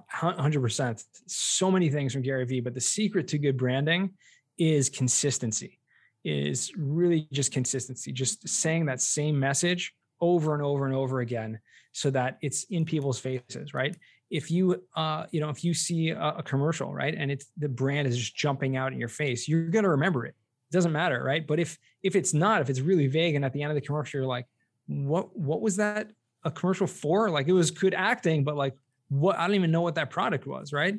Hundred 0.10 0.62
percent. 0.62 1.04
So 1.28 1.72
many 1.72 1.90
things 1.90 2.14
from 2.14 2.22
Gary 2.22 2.46
Vee, 2.46 2.60
but 2.60 2.74
the 2.74 2.82
secret 2.82 3.28
to 3.30 3.38
good 3.38 3.58
branding 3.58 4.12
is 4.58 4.90
consistency 4.90 5.80
is 6.28 6.74
really 6.76 7.26
just 7.32 7.54
consistency, 7.54 8.12
just 8.12 8.48
saying 8.50 8.86
that 8.86 9.00
same 9.00 9.40
message 9.40 9.94
over 10.20 10.54
and 10.54 10.62
over 10.62 10.86
and 10.86 10.94
over 10.94 11.22
again 11.22 11.58
so 11.94 12.10
that 12.10 12.38
it's 12.42 12.66
in 12.66 12.84
people's 12.84 13.18
faces, 13.18 13.74
right? 13.74 13.96
If 14.30 14.52
you, 14.52 14.84
uh, 14.94 15.26
you 15.32 15.40
know, 15.40 15.48
if 15.50 15.64
you 15.64 15.74
see 15.74 16.10
a, 16.10 16.20
a 16.20 16.44
commercial, 16.44 16.94
right, 16.94 17.16
and 17.16 17.32
it's 17.32 17.46
the 17.56 17.70
brand 17.70 18.10
is 18.10 18.18
just 18.18 18.36
jumping 18.36 18.76
out 18.76 18.92
in 18.92 19.00
your 19.00 19.08
face, 19.08 19.48
you're 19.48 19.70
going 19.70 19.84
to 19.84 19.92
remember 19.92 20.26
it. 20.26 20.36
It 20.70 20.74
doesn't 20.74 20.92
matter, 20.92 21.24
right? 21.24 21.48
But 21.48 21.62
if 21.62 21.78
if 22.04 22.14
it's 22.14 22.34
not, 22.34 22.62
if 22.62 22.70
it's 22.70 22.82
really 22.82 23.08
vague, 23.08 23.36
and 23.36 23.46
at 23.46 23.54
the 23.54 23.62
end 23.62 23.72
of 23.72 23.76
the 23.76 23.82
commercial, 23.82 24.20
you're 24.20 24.28
like, 24.28 24.48
what 24.88 25.34
what 25.38 25.62
was 25.62 25.78
that 25.78 26.12
a 26.44 26.52
commercial 26.52 26.88
for? 26.88 27.30
Like 27.30 27.48
it 27.48 27.54
was 27.54 27.72
good 27.72 27.94
acting, 27.94 28.44
but 28.44 28.58
like 28.58 28.76
what 29.10 29.38
I 29.38 29.48
don't 29.48 29.56
even 29.56 29.72
know 29.72 29.82
what 29.82 29.96
that 29.96 30.10
product 30.10 30.46
was, 30.46 30.74
right? 30.74 30.96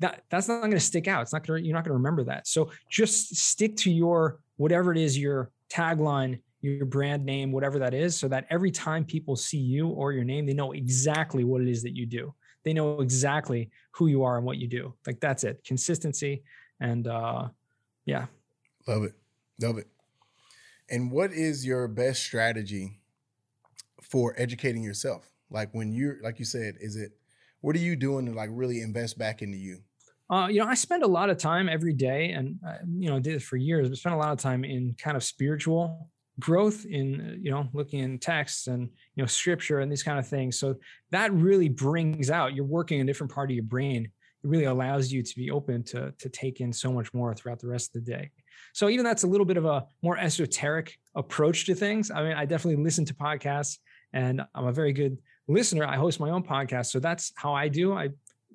That 0.00 0.24
that's 0.28 0.48
not 0.48 0.60
going 0.60 0.72
to 0.72 0.80
stick 0.80 1.08
out. 1.08 1.22
It's 1.22 1.32
not 1.32 1.46
going 1.46 1.62
to 1.62 1.66
you're 1.66 1.74
not 1.74 1.84
going 1.84 1.92
to 1.92 1.98
remember 1.98 2.24
that. 2.24 2.46
So 2.46 2.70
just 2.90 3.34
stick 3.36 3.76
to 3.78 3.90
your 3.90 4.40
whatever 4.56 4.92
it 4.92 4.98
is 4.98 5.18
your 5.18 5.50
tagline, 5.70 6.40
your 6.60 6.86
brand 6.86 7.24
name, 7.24 7.52
whatever 7.52 7.78
that 7.78 7.94
is, 7.94 8.18
so 8.18 8.28
that 8.28 8.46
every 8.50 8.70
time 8.70 9.04
people 9.04 9.36
see 9.36 9.58
you 9.58 9.88
or 9.88 10.12
your 10.12 10.24
name, 10.24 10.46
they 10.46 10.52
know 10.52 10.72
exactly 10.72 11.44
what 11.44 11.62
it 11.62 11.68
is 11.68 11.82
that 11.82 11.96
you 11.96 12.06
do. 12.06 12.34
They 12.64 12.72
know 12.72 13.00
exactly 13.00 13.70
who 13.92 14.08
you 14.08 14.24
are 14.24 14.36
and 14.36 14.44
what 14.44 14.58
you 14.58 14.66
do. 14.66 14.94
Like 15.06 15.20
that's 15.20 15.44
it. 15.44 15.62
Consistency 15.64 16.42
and 16.80 17.06
uh 17.06 17.48
yeah. 18.04 18.26
Love 18.86 19.04
it. 19.04 19.14
Love 19.60 19.78
it. 19.78 19.86
And 20.90 21.10
what 21.10 21.32
is 21.32 21.66
your 21.66 21.88
best 21.88 22.22
strategy 22.22 23.00
for 24.02 24.34
educating 24.36 24.82
yourself? 24.82 25.32
Like 25.50 25.72
when 25.72 25.92
you're 25.92 26.18
like 26.22 26.38
you 26.38 26.44
said, 26.44 26.76
is 26.80 26.96
it 26.96 27.12
what 27.66 27.74
are 27.74 27.80
you 27.80 27.96
doing 27.96 28.26
to 28.26 28.32
like 28.32 28.48
really 28.52 28.80
invest 28.80 29.18
back 29.18 29.42
into 29.42 29.58
you? 29.58 29.80
Uh, 30.30 30.46
you 30.48 30.60
know, 30.60 30.68
I 30.68 30.74
spend 30.74 31.02
a 31.02 31.08
lot 31.08 31.30
of 31.30 31.36
time 31.36 31.68
every 31.68 31.94
day, 31.94 32.30
and 32.30 32.60
uh, 32.64 32.74
you 32.96 33.10
know, 33.10 33.18
did 33.18 33.34
it 33.34 33.42
for 33.42 33.56
years. 33.56 33.88
But 33.88 33.98
spent 33.98 34.14
a 34.14 34.18
lot 34.18 34.30
of 34.30 34.38
time 34.38 34.62
in 34.64 34.94
kind 34.96 35.16
of 35.16 35.24
spiritual 35.24 36.08
growth, 36.38 36.84
in 36.84 37.20
uh, 37.20 37.34
you 37.40 37.50
know, 37.50 37.68
looking 37.72 37.98
in 37.98 38.20
texts 38.20 38.68
and 38.68 38.82
you 39.16 39.22
know, 39.22 39.26
scripture 39.26 39.80
and 39.80 39.90
these 39.90 40.04
kind 40.04 40.16
of 40.16 40.28
things. 40.28 40.56
So 40.60 40.76
that 41.10 41.32
really 41.32 41.68
brings 41.68 42.30
out. 42.30 42.54
You're 42.54 42.64
working 42.64 43.00
a 43.00 43.04
different 43.04 43.32
part 43.32 43.50
of 43.50 43.56
your 43.56 43.64
brain. 43.64 44.04
It 44.04 44.48
really 44.48 44.66
allows 44.66 45.10
you 45.10 45.24
to 45.24 45.36
be 45.36 45.50
open 45.50 45.82
to 45.86 46.14
to 46.16 46.28
take 46.28 46.60
in 46.60 46.72
so 46.72 46.92
much 46.92 47.12
more 47.12 47.34
throughout 47.34 47.58
the 47.58 47.66
rest 47.66 47.96
of 47.96 48.04
the 48.04 48.12
day. 48.12 48.30
So 48.74 48.88
even 48.88 49.04
that's 49.04 49.24
a 49.24 49.26
little 49.26 49.44
bit 49.44 49.56
of 49.56 49.64
a 49.64 49.86
more 50.04 50.16
esoteric 50.18 50.96
approach 51.16 51.66
to 51.66 51.74
things. 51.74 52.12
I 52.12 52.22
mean, 52.22 52.34
I 52.34 52.44
definitely 52.44 52.84
listen 52.84 53.04
to 53.06 53.14
podcasts, 53.14 53.78
and 54.12 54.42
I'm 54.54 54.68
a 54.68 54.72
very 54.72 54.92
good 54.92 55.18
listener. 55.48 55.84
I 55.84 55.96
host 55.96 56.20
my 56.20 56.30
own 56.30 56.42
podcast, 56.42 56.86
so 56.86 56.98
that's 56.98 57.32
how 57.36 57.52
I 57.52 57.68
do. 57.68 57.92
I 57.92 58.10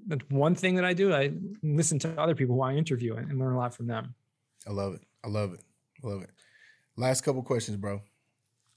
that's 0.07 0.23
one 0.29 0.55
thing 0.55 0.75
that 0.75 0.85
I 0.85 0.93
do. 0.93 1.13
I 1.13 1.31
listen 1.61 1.99
to 1.99 2.19
other 2.19 2.35
people 2.35 2.55
who 2.55 2.61
I 2.61 2.73
interview 2.73 3.15
and 3.15 3.37
learn 3.37 3.53
a 3.53 3.57
lot 3.57 3.73
from 3.75 3.87
them. 3.87 4.15
I 4.67 4.71
love 4.71 4.95
it. 4.95 5.01
I 5.23 5.27
love 5.27 5.53
it. 5.53 5.61
I 6.03 6.07
love 6.07 6.23
it. 6.23 6.29
Last 6.95 7.21
couple 7.21 7.41
questions, 7.43 7.77
bro. 7.77 8.01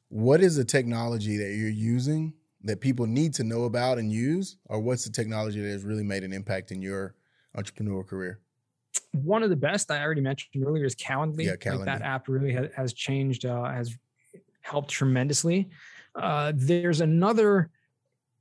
What 0.08 0.42
is 0.42 0.56
the 0.56 0.64
technology 0.64 1.36
that 1.38 1.54
you're 1.54 1.68
using 1.68 2.34
that 2.62 2.80
people 2.80 3.06
need 3.06 3.34
to 3.34 3.44
know 3.44 3.64
about 3.64 3.98
and 3.98 4.12
use, 4.12 4.56
or 4.66 4.80
what's 4.80 5.04
the 5.04 5.10
technology 5.10 5.60
that 5.60 5.68
has 5.68 5.84
really 5.84 6.04
made 6.04 6.24
an 6.24 6.32
impact 6.32 6.70
in 6.72 6.80
your 6.80 7.14
entrepreneurial 7.56 8.06
career? 8.06 8.40
One 9.12 9.42
of 9.42 9.50
the 9.50 9.56
best 9.56 9.90
I 9.90 10.02
already 10.02 10.20
mentioned 10.20 10.64
earlier 10.64 10.84
is 10.84 10.94
Calendly. 10.94 11.44
Yeah, 11.44 11.56
Calendly. 11.56 11.78
Like 11.78 11.86
that 11.86 12.02
app 12.02 12.28
really 12.28 12.52
has, 12.52 12.70
has 12.74 12.92
changed, 12.92 13.44
uh, 13.44 13.64
has 13.64 13.96
helped 14.60 14.90
tremendously. 14.90 15.68
Uh, 16.14 16.52
there's 16.54 17.00
another 17.00 17.70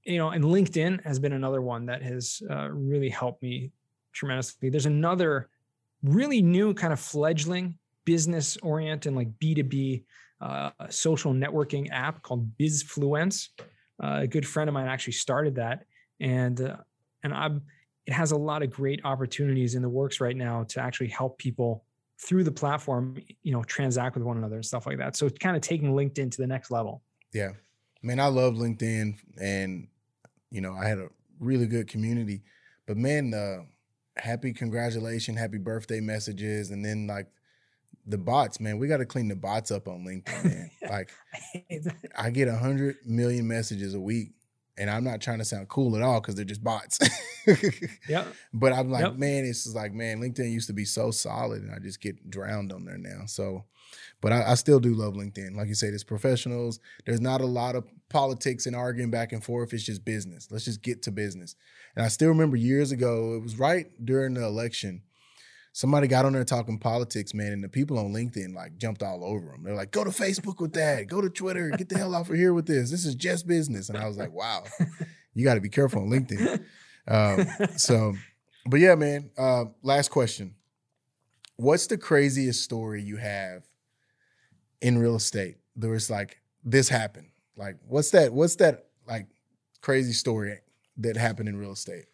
you 0.05 0.17
know, 0.17 0.29
and 0.29 0.43
LinkedIn 0.43 1.03
has 1.03 1.19
been 1.19 1.33
another 1.33 1.61
one 1.61 1.85
that 1.85 2.01
has 2.01 2.41
uh, 2.49 2.69
really 2.69 3.09
helped 3.09 3.41
me 3.41 3.71
tremendously. 4.11 4.69
There's 4.69 4.85
another 4.85 5.49
really 6.03 6.41
new 6.41 6.73
kind 6.73 6.91
of 6.91 6.99
fledgling 6.99 7.77
business 8.05 8.57
oriented, 8.57 9.13
like 9.13 9.31
B2B 9.39 10.03
uh, 10.41 10.71
social 10.89 11.33
networking 11.33 11.89
app 11.91 12.21
called 12.21 12.57
Bizfluence. 12.57 13.49
Uh, 14.03 14.19
a 14.23 14.27
good 14.27 14.45
friend 14.45 14.67
of 14.67 14.73
mine 14.73 14.87
actually 14.87 15.13
started 15.13 15.55
that. 15.55 15.85
And, 16.19 16.59
uh, 16.59 16.77
and 17.23 17.33
I'm, 17.33 17.61
it 18.05 18.11
has 18.11 18.31
a 18.31 18.37
lot 18.37 18.61
of 18.61 18.69
great 18.69 18.99
opportunities 19.05 19.75
in 19.75 19.81
the 19.81 19.89
works 19.89 20.19
right 20.19 20.35
now 20.35 20.63
to 20.69 20.81
actually 20.81 21.07
help 21.07 21.37
people 21.37 21.85
through 22.19 22.43
the 22.43 22.51
platform, 22.51 23.17
you 23.43 23.53
know, 23.53 23.63
transact 23.63 24.15
with 24.15 24.23
one 24.23 24.37
another 24.37 24.55
and 24.55 24.65
stuff 24.65 24.85
like 24.85 24.97
that. 24.97 25.15
So 25.15 25.25
it's 25.25 25.37
kind 25.39 25.55
of 25.55 25.61
taking 25.61 25.93
LinkedIn 25.93 26.31
to 26.31 26.37
the 26.37 26.47
next 26.47 26.71
level. 26.71 27.01
Yeah. 27.33 27.51
I 27.51 28.07
mean, 28.07 28.19
I 28.19 28.27
love 28.27 28.55
LinkedIn 28.55 29.15
and 29.39 29.87
you 30.53 30.61
know, 30.61 30.73
I 30.73 30.87
had 30.87 30.99
a 30.99 31.09
really 31.39 31.65
good 31.65 31.87
community. 31.89 32.43
But 32.85 32.95
man, 32.97 33.33
uh, 33.33 33.63
happy 34.15 34.53
congratulation, 34.53 35.35
happy 35.35 35.57
birthday 35.57 35.99
messages, 35.99 36.69
and 36.69 36.85
then 36.85 37.07
like 37.07 37.27
the 38.05 38.17
bots, 38.17 38.59
man, 38.59 38.77
we 38.77 38.87
got 38.87 38.97
to 38.97 39.05
clean 39.05 39.27
the 39.27 39.35
bots 39.35 39.71
up 39.71 39.87
on 39.87 40.05
LinkedIn, 40.05 40.43
man. 40.45 40.69
like 40.89 41.09
I 42.17 42.29
get 42.29 42.47
a 42.47 42.55
hundred 42.55 42.97
million 43.05 43.47
messages 43.47 43.93
a 43.93 43.99
week 43.99 44.29
and 44.77 44.89
I'm 44.89 45.03
not 45.03 45.21
trying 45.21 45.37
to 45.39 45.45
sound 45.45 45.69
cool 45.69 45.95
at 45.95 46.01
all 46.01 46.19
because 46.19 46.35
they're 46.35 46.45
just 46.45 46.63
bots. 46.63 46.99
yeah. 48.09 48.25
But 48.53 48.73
I'm 48.73 48.89
like, 48.89 49.03
Yep. 49.03 49.15
man, 49.17 49.45
it's 49.45 49.63
just 49.65 49.75
like, 49.75 49.93
man, 49.93 50.19
LinkedIn 50.19 50.51
used 50.51 50.67
to 50.67 50.73
be 50.73 50.85
so 50.85 51.11
solid, 51.11 51.61
and 51.61 51.71
I 51.73 51.79
just 51.79 52.01
get 52.01 52.29
drowned 52.29 52.71
on 52.71 52.85
there 52.85 52.97
now. 52.97 53.25
So, 53.27 53.65
but 54.21 54.33
I, 54.33 54.51
I 54.51 54.55
still 54.55 54.79
do 54.79 54.93
love 54.95 55.13
LinkedIn. 55.13 55.55
Like 55.55 55.67
you 55.67 55.75
said, 55.75 55.93
it's 55.93 56.03
professionals. 56.03 56.79
There's 57.05 57.21
not 57.21 57.41
a 57.41 57.45
lot 57.45 57.75
of 57.75 57.85
politics 58.13 58.65
and 58.65 58.75
arguing 58.75 59.11
back 59.11 59.33
and 59.33 59.43
forth. 59.43 59.73
It's 59.73 59.83
just 59.83 60.05
business. 60.05 60.47
Let's 60.49 60.65
just 60.65 60.81
get 60.81 61.01
to 61.03 61.11
business. 61.11 61.55
And 61.95 62.05
I 62.05 62.07
still 62.07 62.29
remember 62.29 62.55
years 62.55 62.91
ago, 62.91 63.35
it 63.35 63.43
was 63.43 63.59
right 63.59 63.87
during 64.05 64.35
the 64.35 64.45
election. 64.45 65.01
Somebody 65.73 66.07
got 66.07 66.23
on 66.23 66.33
there 66.33 66.45
talking 66.45 66.77
politics, 66.77 67.33
man, 67.33 67.51
and 67.51 67.63
the 67.63 67.67
people 67.67 67.97
on 67.97 68.13
LinkedIn 68.13 68.53
like 68.53 68.77
jumped 68.77 69.01
all 69.01 69.25
over 69.25 69.47
them. 69.47 69.63
They're 69.63 69.75
like, 69.75 69.91
"Go 69.91 70.03
to 70.03 70.11
Facebook 70.11 70.61
with 70.61 70.73
that. 70.73 71.07
Go 71.07 71.19
to 71.19 71.29
Twitter. 71.29 71.71
Get 71.71 71.89
the 71.89 71.97
hell 71.97 72.13
off 72.13 72.29
of 72.29 72.35
here 72.35 72.53
with 72.53 72.67
this. 72.67 72.91
This 72.91 73.05
is 73.05 73.15
just 73.15 73.47
business." 73.47 73.89
And 73.89 73.97
I 73.97 74.07
was 74.07 74.15
like, 74.15 74.31
"Wow, 74.31 74.63
you 75.33 75.43
got 75.43 75.55
to 75.55 75.61
be 75.61 75.69
careful 75.69 76.03
on 76.03 76.09
LinkedIn." 76.09 76.63
Um, 77.07 77.47
so, 77.75 78.13
but 78.67 78.79
yeah, 78.79 78.93
man. 78.93 79.31
Uh, 79.35 79.65
last 79.81 80.09
question: 80.09 80.53
What's 81.55 81.87
the 81.87 81.97
craziest 81.97 82.61
story 82.63 83.01
you 83.01 83.17
have 83.17 83.63
in 84.79 84.99
real 84.99 85.15
estate? 85.15 85.57
There 85.75 85.89
was 85.89 86.09
like 86.09 86.37
this 86.63 86.89
happened. 86.89 87.29
Like, 87.55 87.77
what's 87.87 88.11
that? 88.11 88.33
What's 88.33 88.55
that 88.55 88.85
like 89.07 89.27
crazy 89.81 90.13
story 90.13 90.59
that 90.97 91.17
happened 91.17 91.49
in 91.49 91.57
real 91.57 91.73
estate? 91.73 92.05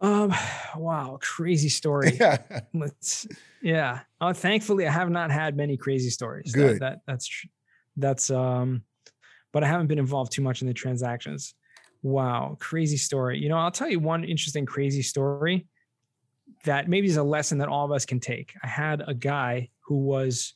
Um, 0.00 0.34
wow, 0.76 1.18
crazy 1.20 1.68
story. 1.68 2.12
Yeah, 2.20 2.38
Let's, 2.74 3.26
yeah. 3.62 4.00
Uh, 4.20 4.32
thankfully, 4.32 4.86
I 4.86 4.92
have 4.92 5.10
not 5.10 5.30
had 5.30 5.56
many 5.56 5.76
crazy 5.76 6.10
stories. 6.10 6.52
That- 6.52 6.58
Good. 6.58 6.80
That, 6.80 7.00
that's 7.06 7.26
tr- 7.26 7.46
that's 7.96 8.30
um, 8.30 8.82
but 9.52 9.62
I 9.62 9.66
haven't 9.66 9.86
been 9.86 9.98
involved 9.98 10.32
too 10.32 10.42
much 10.42 10.62
in 10.62 10.68
the 10.68 10.74
transactions. 10.74 11.54
Wow, 12.02 12.56
crazy 12.58 12.96
story. 12.96 13.38
You 13.38 13.48
know, 13.48 13.58
I'll 13.58 13.70
tell 13.70 13.88
you 13.88 14.00
one 14.00 14.24
interesting 14.24 14.66
crazy 14.66 15.02
story 15.02 15.66
that 16.64 16.88
maybe 16.88 17.06
is 17.06 17.16
a 17.16 17.22
lesson 17.22 17.58
that 17.58 17.68
all 17.68 17.84
of 17.84 17.92
us 17.92 18.04
can 18.04 18.18
take. 18.18 18.54
I 18.62 18.66
had 18.66 19.02
a 19.06 19.14
guy 19.14 19.68
who 19.80 19.96
was 19.96 20.54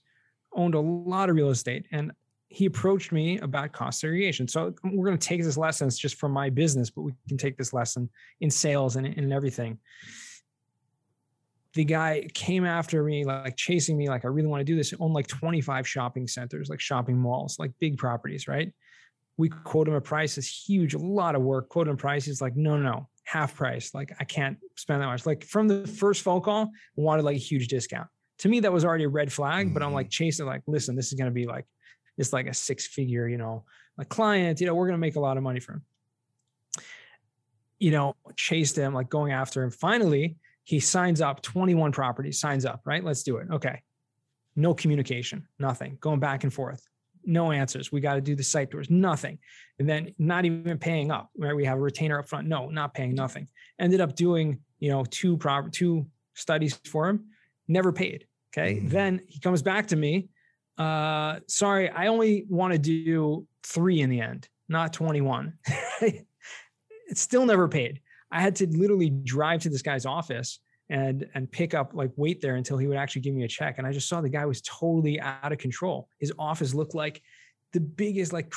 owned 0.53 0.75
a 0.75 0.81
lot 0.81 1.29
of 1.29 1.37
real 1.37 1.51
estate 1.51 1.87
and 1.93 2.13
he 2.57 2.65
approached 2.65 3.13
me 3.13 3.39
about 3.41 3.71
cost 3.73 4.01
segregation. 4.01 4.49
So 4.49 4.75
we're 4.83 5.05
going 5.05 5.19
to 5.19 5.29
take 5.29 5.43
this 5.43 5.59
lesson 5.59 5.89
it's 5.89 5.99
just 5.99 6.15
from 6.15 6.33
my 6.33 6.49
business, 6.49 6.89
but 6.89 7.03
we 7.03 7.13
can 7.29 7.37
take 7.37 7.59
this 7.59 7.75
lesson 7.75 8.09
in 8.41 8.51
sales 8.51 8.97
and 8.97 9.07
in 9.07 9.31
everything 9.31 9.79
the 11.75 11.85
guy 11.85 12.27
came 12.33 12.65
after 12.65 13.05
me, 13.05 13.27
like 13.27 13.55
chasing 13.55 13.99
me, 13.99 14.09
like 14.09 14.25
I 14.25 14.29
really 14.29 14.49
want 14.49 14.61
to 14.61 14.65
do 14.65 14.75
this. 14.75 14.95
Owned 14.99 15.13
like 15.13 15.27
25 15.27 15.87
shopping 15.87 16.27
centers, 16.27 16.71
like 16.71 16.81
shopping 16.81 17.19
malls, 17.19 17.59
like 17.59 17.71
big 17.79 17.99
properties, 17.99 18.49
right? 18.49 18.73
We 19.37 19.51
quote 19.51 19.87
him 19.87 19.93
a 19.93 20.01
price 20.01 20.39
is 20.39 20.49
huge, 20.49 20.95
a 20.95 20.99
lot 20.99 21.35
of 21.35 21.43
work. 21.43 21.69
Quote 21.69 21.89
him 21.89 21.95
a 21.95 21.97
price. 21.99 22.25
He's 22.25 22.41
like, 22.41 22.57
no, 22.57 22.79
no, 22.79 23.11
half 23.25 23.55
price. 23.55 23.93
Like 23.93 24.11
I 24.19 24.25
can't 24.25 24.57
spend 24.77 25.03
that 25.03 25.07
much. 25.07 25.27
Like 25.27 25.45
from 25.45 25.69
the 25.69 25.87
first 25.87 26.23
phone 26.23 26.41
call, 26.41 26.71
wanted 26.95 27.27
like 27.27 27.37
a 27.37 27.39
huge 27.39 27.69
discount. 27.69 28.09
To 28.39 28.49
me, 28.49 28.61
that 28.61 28.73
was 28.73 28.87
already 28.87 29.05
a 29.05 29.11
red 29.11 29.31
flag. 29.31 29.75
But 29.75 29.83
I'm 29.83 29.89
mm-hmm. 29.89 29.97
like 29.97 30.09
chasing, 30.09 30.47
like, 30.47 30.63
listen, 30.67 30.97
this 30.97 31.09
is 31.09 31.15
gonna 31.19 31.31
be 31.31 31.47
like 31.47 31.67
it's 32.19 32.33
like 32.33 32.47
a 32.47 32.55
six 32.55 32.87
figure, 32.87 33.29
you 33.29 33.37
know, 33.39 33.65
a 33.99 34.05
client. 34.05 34.61
You 34.61 34.67
know, 34.67 34.75
we're 34.75 34.87
gonna 34.87 34.99
make 34.99 35.17
a 35.17 35.21
lot 35.21 35.37
of 35.37 35.43
money 35.43 35.61
from. 35.61 35.77
him. 35.77 35.83
You 37.79 37.91
know, 37.91 38.17
chased 38.37 38.77
him, 38.77 38.95
like 38.95 39.11
going 39.11 39.33
after 39.33 39.63
him. 39.63 39.71
Finally, 39.71 40.37
he 40.65 40.81
signs 40.81 41.21
up 41.21 41.43
21 41.43 41.93
properties 41.93 42.41
signs 42.41 42.65
up 42.65 42.81
right? 42.85 43.05
Let's 43.05 43.23
do 43.23 43.37
it. 43.37 43.49
Okay. 43.53 43.83
No 44.57 44.75
communication 44.75 45.47
nothing. 45.59 45.99
Going 46.01 46.19
back 46.21 46.43
and 46.45 46.53
forth. 46.53 46.87
No 47.25 47.53
answers. 47.53 47.93
We 47.93 48.01
got 48.01 48.15
to 48.15 48.21
do 48.21 48.35
the 48.35 48.43
site 48.43 48.71
tours 48.71 48.89
nothing. 48.89 49.39
And 49.79 49.89
then 49.89 50.15
not 50.19 50.45
even 50.45 50.79
paying 50.79 51.11
up 51.11 51.31
right? 51.37 51.55
We 51.55 51.65
have 51.67 51.77
a 51.79 51.81
retainer 51.81 52.19
up 52.19 52.29
front. 52.29 52.49
No 52.49 52.69
not 52.71 52.95
paying 52.95 53.15
nothing. 53.15 53.49
Ended 53.79 54.01
up 54.01 54.17
doing 54.17 54.61
you 54.79 54.91
know 54.91 55.05
two 55.11 55.37
proper 55.37 55.69
two 55.69 56.07
studies 56.35 56.81
for 56.87 57.09
him. 57.09 57.27
Never 57.69 57.93
paid 57.93 58.27
okay? 58.57 58.81
Mhm. 58.81 58.91
then 58.91 59.21
he 59.29 59.39
comes 59.39 59.63
back 59.63 59.89
to 59.89 59.97
me 59.97 60.29
uh 60.79 61.41
sorry 61.47 61.89
i 61.91 62.07
only 62.07 62.45
want 62.49 62.73
to 62.73 62.79
do 62.79 63.47
three 63.63 64.01
in 64.01 64.11
the 64.11 64.21
end 64.21 64.49
not 64.69 64.93
21 64.93 65.55
it's 66.01 67.21
still 67.21 67.47
never 67.47 67.69
paid 67.69 68.01
I 68.31 68.41
had 68.41 68.57
to 68.57 68.67
literally 68.67 69.11
drive 69.11 69.63
to 69.63 69.71
this 69.71 69.83
guy's 69.83 70.07
office 70.07 70.61
and 70.89 71.27
and 71.35 71.51
pick 71.51 71.75
up 71.75 71.93
like 71.95 72.11
wait 72.17 72.41
there 72.41 72.57
until 72.57 72.79
he 72.79 72.87
would 72.87 72.97
actually 72.97 73.23
give 73.23 73.35
me 73.35 73.45
a 73.45 73.49
check. 73.49 73.79
And 73.79 73.87
I 73.87 73.93
just 73.93 74.09
saw 74.09 74.21
the 74.21 74.29
guy 74.29 74.45
was 74.47 74.61
totally 74.63 75.21
out 75.21 75.53
of 75.53 75.59
control. 75.59 76.09
His 76.19 76.33
office 76.39 76.75
looked 76.75 76.95
like 76.95 77.23
the 77.73 77.81
biggest 77.81 78.33
like 78.33 78.53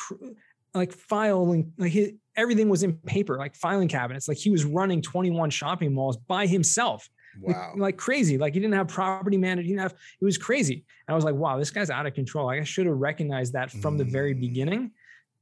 like 0.73 0.91
filing 0.91 1.73
like 1.77 1.91
his, 1.91 2.11
everything 2.35 2.69
was 2.69 2.83
in 2.83 2.93
paper 2.93 3.37
like 3.37 3.55
filing 3.55 3.87
cabinets. 3.87 4.27
Like 4.27 4.37
he 4.37 4.49
was 4.49 4.65
running 4.65 5.01
21 5.01 5.49
shopping 5.49 5.93
malls 5.93 6.17
by 6.17 6.45
himself 6.45 7.09
wow. 7.39 7.73
like, 7.77 7.97
crazy. 7.97 8.37
Like 8.37 8.53
he 8.53 8.59
didn't 8.59 8.75
have 8.75 8.87
property 8.87 9.37
manager. 9.37 9.63
He 9.63 9.69
didn't 9.69 9.81
have. 9.81 9.95
It 10.21 10.25
was 10.25 10.37
crazy. 10.37 10.85
And 11.07 11.13
I 11.13 11.15
was 11.15 11.23
like, 11.23 11.35
wow, 11.35 11.57
this 11.57 11.71
guy's 11.71 11.89
out 11.89 12.05
of 12.05 12.13
control. 12.13 12.47
Like 12.47 12.61
I 12.61 12.63
should 12.63 12.85
have 12.85 12.95
recognized 12.97 13.53
that 13.53 13.71
from 13.71 13.97
the 13.97 14.03
very 14.03 14.33
Mm. 14.33 14.39
beginning, 14.39 14.91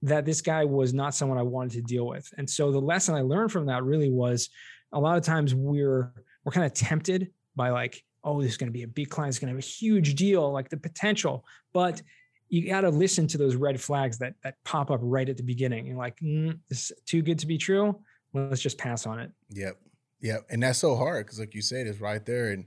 that 0.04 0.26
this 0.26 0.41
guy 0.41 0.63
was 0.65 0.93
not 0.93 1.15
someone 1.15 1.38
I 1.38 1.43
wanted 1.43 1.71
to 1.73 1.82
deal 1.82 2.08
with. 2.08 2.32
And 2.38 2.50
so 2.50 2.71
the 2.71 2.80
lesson 2.80 3.15
I 3.15 3.21
learned 3.21 3.52
from 3.52 3.65
that 3.67 3.84
really 3.84 4.10
was, 4.12 4.50
a 4.93 5.00
lot 5.00 5.17
of 5.17 5.23
times 5.23 5.54
we're 5.54 6.13
we're 6.43 6.52
kind 6.52 6.65
of 6.65 6.73
tempted 6.73 7.32
by 7.56 7.71
like, 7.71 8.04
oh, 8.23 8.41
this 8.41 8.52
is 8.52 8.58
going 8.58 8.67
to 8.69 8.73
be 8.73 8.84
a 8.84 8.88
big 8.88 9.10
client. 9.10 9.32
It's 9.32 9.39
going 9.39 9.47
to 9.47 9.58
have 9.58 9.63
a 9.63 9.67
huge 9.67 10.15
deal, 10.15 10.52
like 10.52 10.69
the 10.69 10.78
potential, 10.78 11.45
but 11.73 12.02
you 12.50 12.65
got 12.67 12.82
to 12.82 12.89
listen 12.89 13.28
to 13.28 13.38
those 13.38 13.56
red 13.56 13.82
flags 13.82 14.17
that 14.19 14.36
that 14.43 14.56
pop 14.63 14.89
up 14.91 15.00
right 15.04 15.28
at 15.28 15.36
the 15.36 15.43
beginning. 15.43 15.89
And 15.89 15.97
like, 15.97 16.17
mm, 16.19 16.58
this 16.69 16.91
is 16.91 16.97
too 17.06 17.21
good 17.21 17.39
to 17.39 17.47
be 17.47 17.58
true. 17.58 18.00
Let's 18.34 18.62
just 18.62 18.78
pass 18.78 19.06
on 19.06 19.19
it. 19.19 19.32
Yep. 19.50 19.78
Yep. 20.21 20.47
And 20.49 20.63
that's 20.63 20.80
so 20.80 20.95
hard 20.95 21.25
because, 21.25 21.39
like 21.39 21.53
you 21.53 21.62
said, 21.62 21.88
it's 21.88 22.01
right 22.01 22.25
there. 22.25 22.51
And 22.51 22.65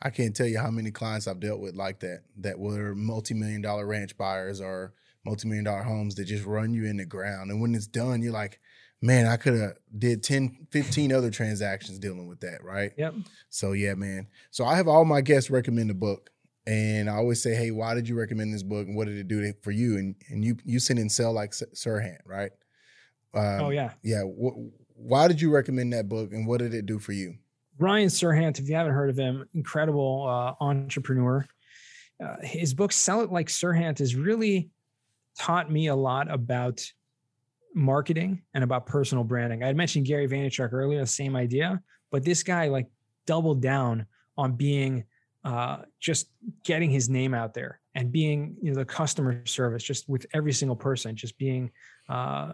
I 0.00 0.10
can't 0.10 0.34
tell 0.34 0.46
you 0.46 0.58
how 0.58 0.70
many 0.70 0.90
clients 0.90 1.26
I've 1.26 1.40
dealt 1.40 1.60
with 1.60 1.74
like 1.74 2.00
that, 2.00 2.22
that 2.38 2.58
were 2.58 2.94
multi 2.94 3.34
million 3.34 3.62
dollar 3.62 3.86
ranch 3.86 4.16
buyers 4.16 4.60
or 4.60 4.94
multi 5.24 5.48
million 5.48 5.64
dollar 5.64 5.82
homes 5.82 6.14
that 6.16 6.24
just 6.24 6.46
run 6.46 6.72
you 6.72 6.84
in 6.84 6.96
the 6.96 7.04
ground. 7.04 7.50
And 7.50 7.60
when 7.60 7.74
it's 7.74 7.86
done, 7.86 8.22
you're 8.22 8.32
like, 8.32 8.60
man, 9.02 9.26
I 9.26 9.36
could 9.36 9.54
have 9.54 9.76
did 9.96 10.22
10, 10.22 10.68
15 10.70 11.12
other 11.12 11.30
transactions 11.30 11.98
dealing 11.98 12.26
with 12.26 12.40
that. 12.40 12.62
Right. 12.64 12.92
Yep. 12.96 13.14
So, 13.50 13.72
yeah, 13.72 13.94
man. 13.94 14.28
So 14.50 14.64
I 14.64 14.76
have 14.76 14.88
all 14.88 15.04
my 15.04 15.20
guests 15.20 15.50
recommend 15.50 15.90
a 15.90 15.94
book. 15.94 16.30
And 16.66 17.08
I 17.08 17.14
always 17.14 17.42
say, 17.42 17.54
hey, 17.54 17.70
why 17.70 17.94
did 17.94 18.08
you 18.08 18.14
recommend 18.14 18.52
this 18.52 18.62
book 18.62 18.86
and 18.86 18.94
what 18.94 19.06
did 19.06 19.16
it 19.16 19.26
do 19.26 19.52
for 19.62 19.70
you? 19.70 19.96
And 19.96 20.14
and 20.28 20.44
you 20.44 20.58
you 20.66 20.80
send 20.80 20.98
and 20.98 21.10
sell 21.10 21.32
like 21.32 21.52
Serhant, 21.52 22.18
right? 22.26 22.50
Um, 23.32 23.60
oh 23.62 23.70
yeah. 23.70 23.92
yeah. 24.02 24.20
Wh- 24.20 24.68
why 24.98 25.28
did 25.28 25.40
you 25.40 25.50
recommend 25.50 25.92
that 25.92 26.08
book 26.08 26.32
and 26.32 26.46
what 26.46 26.58
did 26.58 26.74
it 26.74 26.86
do 26.86 26.98
for 26.98 27.12
you? 27.12 27.36
Ryan 27.78 28.08
Serhant, 28.08 28.58
if 28.58 28.68
you 28.68 28.74
haven't 28.74 28.92
heard 28.92 29.10
of 29.10 29.16
him, 29.16 29.48
incredible 29.54 30.26
uh, 30.28 30.62
entrepreneur. 30.62 31.46
Uh, 32.22 32.36
his 32.42 32.74
book 32.74 32.90
"Sell 32.90 33.20
It 33.20 33.30
Like 33.30 33.46
Serhant" 33.46 33.98
has 33.98 34.16
really 34.16 34.70
taught 35.38 35.70
me 35.70 35.86
a 35.86 35.94
lot 35.94 36.28
about 36.28 36.84
marketing 37.74 38.42
and 38.54 38.64
about 38.64 38.86
personal 38.86 39.22
branding. 39.22 39.62
I 39.62 39.68
had 39.68 39.76
mentioned 39.76 40.06
Gary 40.06 40.26
Vaynerchuk 40.26 40.72
earlier, 40.72 40.98
the 41.00 41.06
same 41.06 41.36
idea, 41.36 41.80
but 42.10 42.24
this 42.24 42.42
guy 42.42 42.66
like 42.66 42.88
doubled 43.26 43.62
down 43.62 44.06
on 44.36 44.54
being 44.54 45.04
uh, 45.44 45.82
just 46.00 46.30
getting 46.64 46.90
his 46.90 47.08
name 47.08 47.34
out 47.34 47.54
there 47.54 47.80
and 47.94 48.10
being 48.10 48.56
you 48.60 48.72
know 48.72 48.78
the 48.78 48.84
customer 48.84 49.46
service 49.46 49.84
just 49.84 50.08
with 50.08 50.26
every 50.34 50.52
single 50.52 50.76
person, 50.76 51.14
just 51.14 51.38
being 51.38 51.70
uh, 52.08 52.52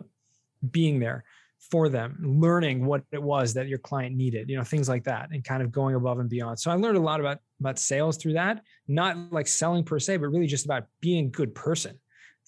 being 0.71 1.01
there 1.01 1.25
for 1.59 1.88
them, 1.88 2.19
learning 2.23 2.85
what 2.85 3.03
it 3.11 3.23
was 3.23 3.55
that 3.55 3.69
your 3.69 3.79
client 3.79 4.14
needed, 4.14 4.51
you 4.51 4.57
know, 4.57 4.64
things 4.64 4.88
like 4.88 5.05
that, 5.05 5.31
and 5.33 5.43
kind 5.43 5.62
of 5.62 5.73
going 5.73 5.95
above 5.95 6.19
and 6.19 6.29
beyond. 6.29 6.59
So 6.61 6.71
I 6.71 6.75
learned 6.75 6.97
a 6.97 7.01
lot 7.01 7.21
about 7.21 7.38
about 7.61 7.79
sales 7.79 8.17
through 8.17 8.35
that, 8.35 8.62
not 8.87 9.33
like 9.33 9.47
selling 9.47 9.85
per 9.85 9.99
se, 9.99 10.19
but 10.19 10.29
really 10.29 10.47
just 10.47 10.67
about 10.67 10.85
being 11.01 11.27
a 11.27 11.31
good 11.31 11.55
person 11.55 11.99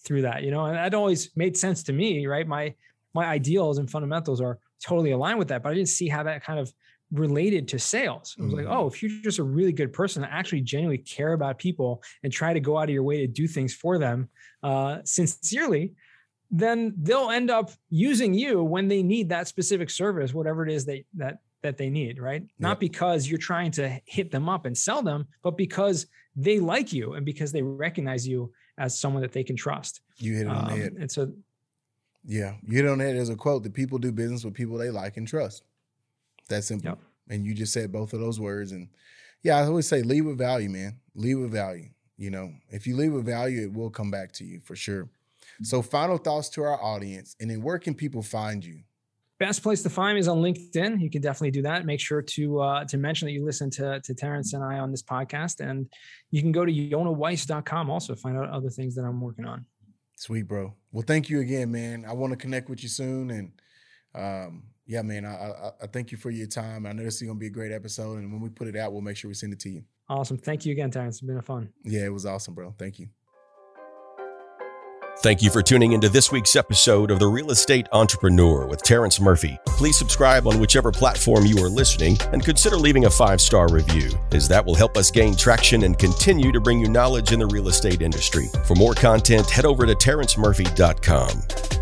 through 0.04 0.22
that, 0.22 0.42
you 0.42 0.50
know. 0.50 0.66
And 0.66 0.76
that 0.76 0.94
always 0.94 1.34
made 1.36 1.56
sense 1.56 1.82
to 1.84 1.92
me, 1.92 2.26
right? 2.26 2.46
My 2.46 2.74
my 3.14 3.24
ideals 3.24 3.78
and 3.78 3.90
fundamentals 3.90 4.40
are 4.42 4.58
totally 4.84 5.12
aligned 5.12 5.38
with 5.38 5.48
that, 5.48 5.62
but 5.62 5.70
I 5.70 5.74
didn't 5.74 5.88
see 5.88 6.08
how 6.08 6.22
that 6.24 6.44
kind 6.44 6.58
of 6.58 6.70
related 7.12 7.68
to 7.68 7.78
sales. 7.78 8.36
It 8.38 8.42
was 8.42 8.52
like, 8.52 8.66
Mhm. 8.66 8.76
oh, 8.76 8.88
if 8.88 9.00
you're 9.00 9.22
just 9.22 9.38
a 9.38 9.44
really 9.44 9.72
good 9.72 9.92
person 9.92 10.22
that 10.22 10.32
actually 10.32 10.60
genuinely 10.60 10.98
care 10.98 11.32
about 11.32 11.56
people 11.56 12.02
and 12.22 12.32
try 12.32 12.52
to 12.52 12.60
go 12.60 12.76
out 12.76 12.84
of 12.84 12.90
your 12.90 13.04
way 13.04 13.18
to 13.18 13.26
do 13.28 13.46
things 13.46 13.72
for 13.72 13.96
them 13.96 14.28
uh, 14.62 14.98
sincerely, 15.04 15.94
then 16.50 16.94
they'll 17.02 17.30
end 17.30 17.50
up 17.50 17.70
using 17.90 18.34
you 18.34 18.62
when 18.62 18.88
they 18.88 19.02
need 19.02 19.28
that 19.30 19.48
specific 19.48 19.90
service, 19.90 20.32
whatever 20.34 20.66
it 20.66 20.72
is 20.72 20.84
that 20.86 21.04
that 21.14 21.38
that 21.62 21.76
they 21.76 21.88
need, 21.90 22.20
right? 22.20 22.44
Not 22.58 22.78
because 22.78 23.28
you're 23.28 23.38
trying 23.38 23.70
to 23.72 24.00
hit 24.04 24.30
them 24.30 24.48
up 24.48 24.66
and 24.66 24.76
sell 24.76 25.02
them, 25.02 25.26
but 25.42 25.56
because 25.56 26.06
they 26.36 26.60
like 26.60 26.92
you 26.92 27.14
and 27.14 27.24
because 27.26 27.50
they 27.50 27.62
recognize 27.62 28.28
you 28.28 28.52
as 28.78 28.96
someone 28.98 29.22
that 29.22 29.32
they 29.32 29.42
can 29.42 29.56
trust. 29.56 30.00
You 30.18 30.34
hit 30.36 30.42
it 30.46 30.48
on 30.50 30.56
Um, 30.58 30.64
the 30.70 30.76
head. 30.76 30.92
and 31.00 31.10
so, 31.10 31.32
Yeah, 32.24 32.54
you 32.62 32.76
hit 32.76 32.84
it 32.84 32.88
on 32.88 32.98
the 32.98 33.04
head. 33.04 33.16
There's 33.16 33.30
a 33.30 33.36
quote 33.36 33.62
that 33.64 33.72
people 33.74 33.98
do 33.98 34.12
business 34.12 34.44
with 34.44 34.54
people 34.54 34.76
they 34.76 34.90
like 34.90 35.16
and 35.16 35.26
trust. 35.26 35.64
That's 36.48 36.66
simple. 36.68 36.90
Yep. 36.90 36.98
And 37.30 37.46
you 37.46 37.54
just 37.54 37.72
said 37.72 37.90
both 37.90 38.12
of 38.12 38.20
those 38.20 38.38
words. 38.38 38.70
And 38.72 38.88
yeah, 39.42 39.56
I 39.56 39.62
always 39.66 39.88
say 39.88 40.02
leave 40.02 40.26
with 40.26 40.38
value, 40.38 40.68
man. 40.68 41.00
Leave 41.14 41.38
with 41.40 41.50
value. 41.52 41.88
You 42.18 42.30
know, 42.30 42.52
if 42.70 42.86
you 42.86 42.96
leave 42.96 43.14
a 43.14 43.22
value, 43.22 43.62
it 43.62 43.72
will 43.72 43.90
come 43.90 44.10
back 44.10 44.30
to 44.34 44.44
you 44.44 44.60
for 44.60 44.76
sure. 44.76 45.08
So, 45.62 45.82
final 45.82 46.18
thoughts 46.18 46.48
to 46.50 46.62
our 46.62 46.82
audience, 46.82 47.36
and 47.40 47.50
then 47.50 47.62
where 47.62 47.78
can 47.78 47.94
people 47.94 48.22
find 48.22 48.64
you? 48.64 48.80
Best 49.38 49.62
place 49.62 49.82
to 49.82 49.90
find 49.90 50.14
me 50.14 50.20
is 50.20 50.28
on 50.28 50.38
LinkedIn. 50.38 51.00
You 51.00 51.10
can 51.10 51.20
definitely 51.20 51.50
do 51.50 51.62
that. 51.62 51.84
Make 51.84 52.00
sure 52.00 52.22
to 52.22 52.60
uh, 52.60 52.84
to 52.86 52.96
mention 52.96 53.26
that 53.26 53.32
you 53.32 53.44
listen 53.44 53.70
to 53.70 54.00
to 54.00 54.14
Terrence 54.14 54.54
and 54.54 54.64
I 54.64 54.78
on 54.78 54.90
this 54.90 55.02
podcast, 55.02 55.60
and 55.60 55.86
you 56.30 56.40
can 56.40 56.52
go 56.52 56.64
to 56.64 56.72
yonahweiss.com 56.72 57.90
also 57.90 58.14
find 58.14 58.38
out 58.38 58.48
other 58.48 58.70
things 58.70 58.94
that 58.94 59.02
I'm 59.02 59.20
working 59.20 59.44
on. 59.44 59.66
Sweet, 60.16 60.48
bro. 60.48 60.74
Well, 60.92 61.04
thank 61.06 61.28
you 61.28 61.40
again, 61.40 61.70
man. 61.70 62.06
I 62.08 62.14
want 62.14 62.32
to 62.32 62.36
connect 62.36 62.70
with 62.70 62.82
you 62.82 62.88
soon, 62.88 63.30
and 63.30 63.52
um, 64.14 64.62
yeah, 64.86 65.02
man, 65.02 65.26
I, 65.26 65.34
I, 65.34 65.70
I 65.82 65.86
thank 65.88 66.12
you 66.12 66.16
for 66.16 66.30
your 66.30 66.46
time. 66.46 66.86
I 66.86 66.92
know 66.92 67.04
this 67.04 67.16
is 67.16 67.22
gonna 67.22 67.38
be 67.38 67.48
a 67.48 67.50
great 67.50 67.72
episode, 67.72 68.18
and 68.18 68.32
when 68.32 68.40
we 68.40 68.48
put 68.48 68.68
it 68.68 68.76
out, 68.76 68.92
we'll 68.92 69.02
make 69.02 69.16
sure 69.16 69.28
we 69.28 69.34
send 69.34 69.52
it 69.52 69.60
to 69.60 69.68
you. 69.68 69.82
Awesome. 70.08 70.38
Thank 70.38 70.64
you 70.64 70.72
again, 70.72 70.90
Terrence. 70.90 71.16
It's 71.16 71.26
been 71.26 71.36
a 71.36 71.42
fun. 71.42 71.68
Yeah, 71.84 72.04
it 72.04 72.12
was 72.12 72.24
awesome, 72.24 72.54
bro. 72.54 72.74
Thank 72.78 72.98
you. 73.00 73.08
Thank 75.20 75.40
you 75.40 75.48
for 75.50 75.62
tuning 75.62 75.92
into 75.92 76.10
this 76.10 76.30
week's 76.30 76.56
episode 76.56 77.10
of 77.10 77.18
The 77.18 77.26
Real 77.26 77.50
Estate 77.50 77.86
Entrepreneur 77.92 78.66
with 78.66 78.82
Terrence 78.82 79.18
Murphy. 79.18 79.58
Please 79.64 79.96
subscribe 79.96 80.46
on 80.46 80.60
whichever 80.60 80.92
platform 80.92 81.46
you 81.46 81.56
are 81.64 81.70
listening 81.70 82.18
and 82.32 82.44
consider 82.44 82.76
leaving 82.76 83.06
a 83.06 83.10
five 83.10 83.40
star 83.40 83.66
review, 83.70 84.10
as 84.32 84.46
that 84.48 84.64
will 84.64 84.74
help 84.74 84.98
us 84.98 85.10
gain 85.10 85.34
traction 85.34 85.84
and 85.84 85.98
continue 85.98 86.52
to 86.52 86.60
bring 86.60 86.80
you 86.80 86.88
knowledge 86.88 87.32
in 87.32 87.38
the 87.38 87.46
real 87.46 87.68
estate 87.68 88.02
industry. 88.02 88.48
For 88.66 88.74
more 88.74 88.94
content, 88.94 89.48
head 89.48 89.64
over 89.64 89.86
to 89.86 89.94
terrencemurphy.com. 89.94 91.75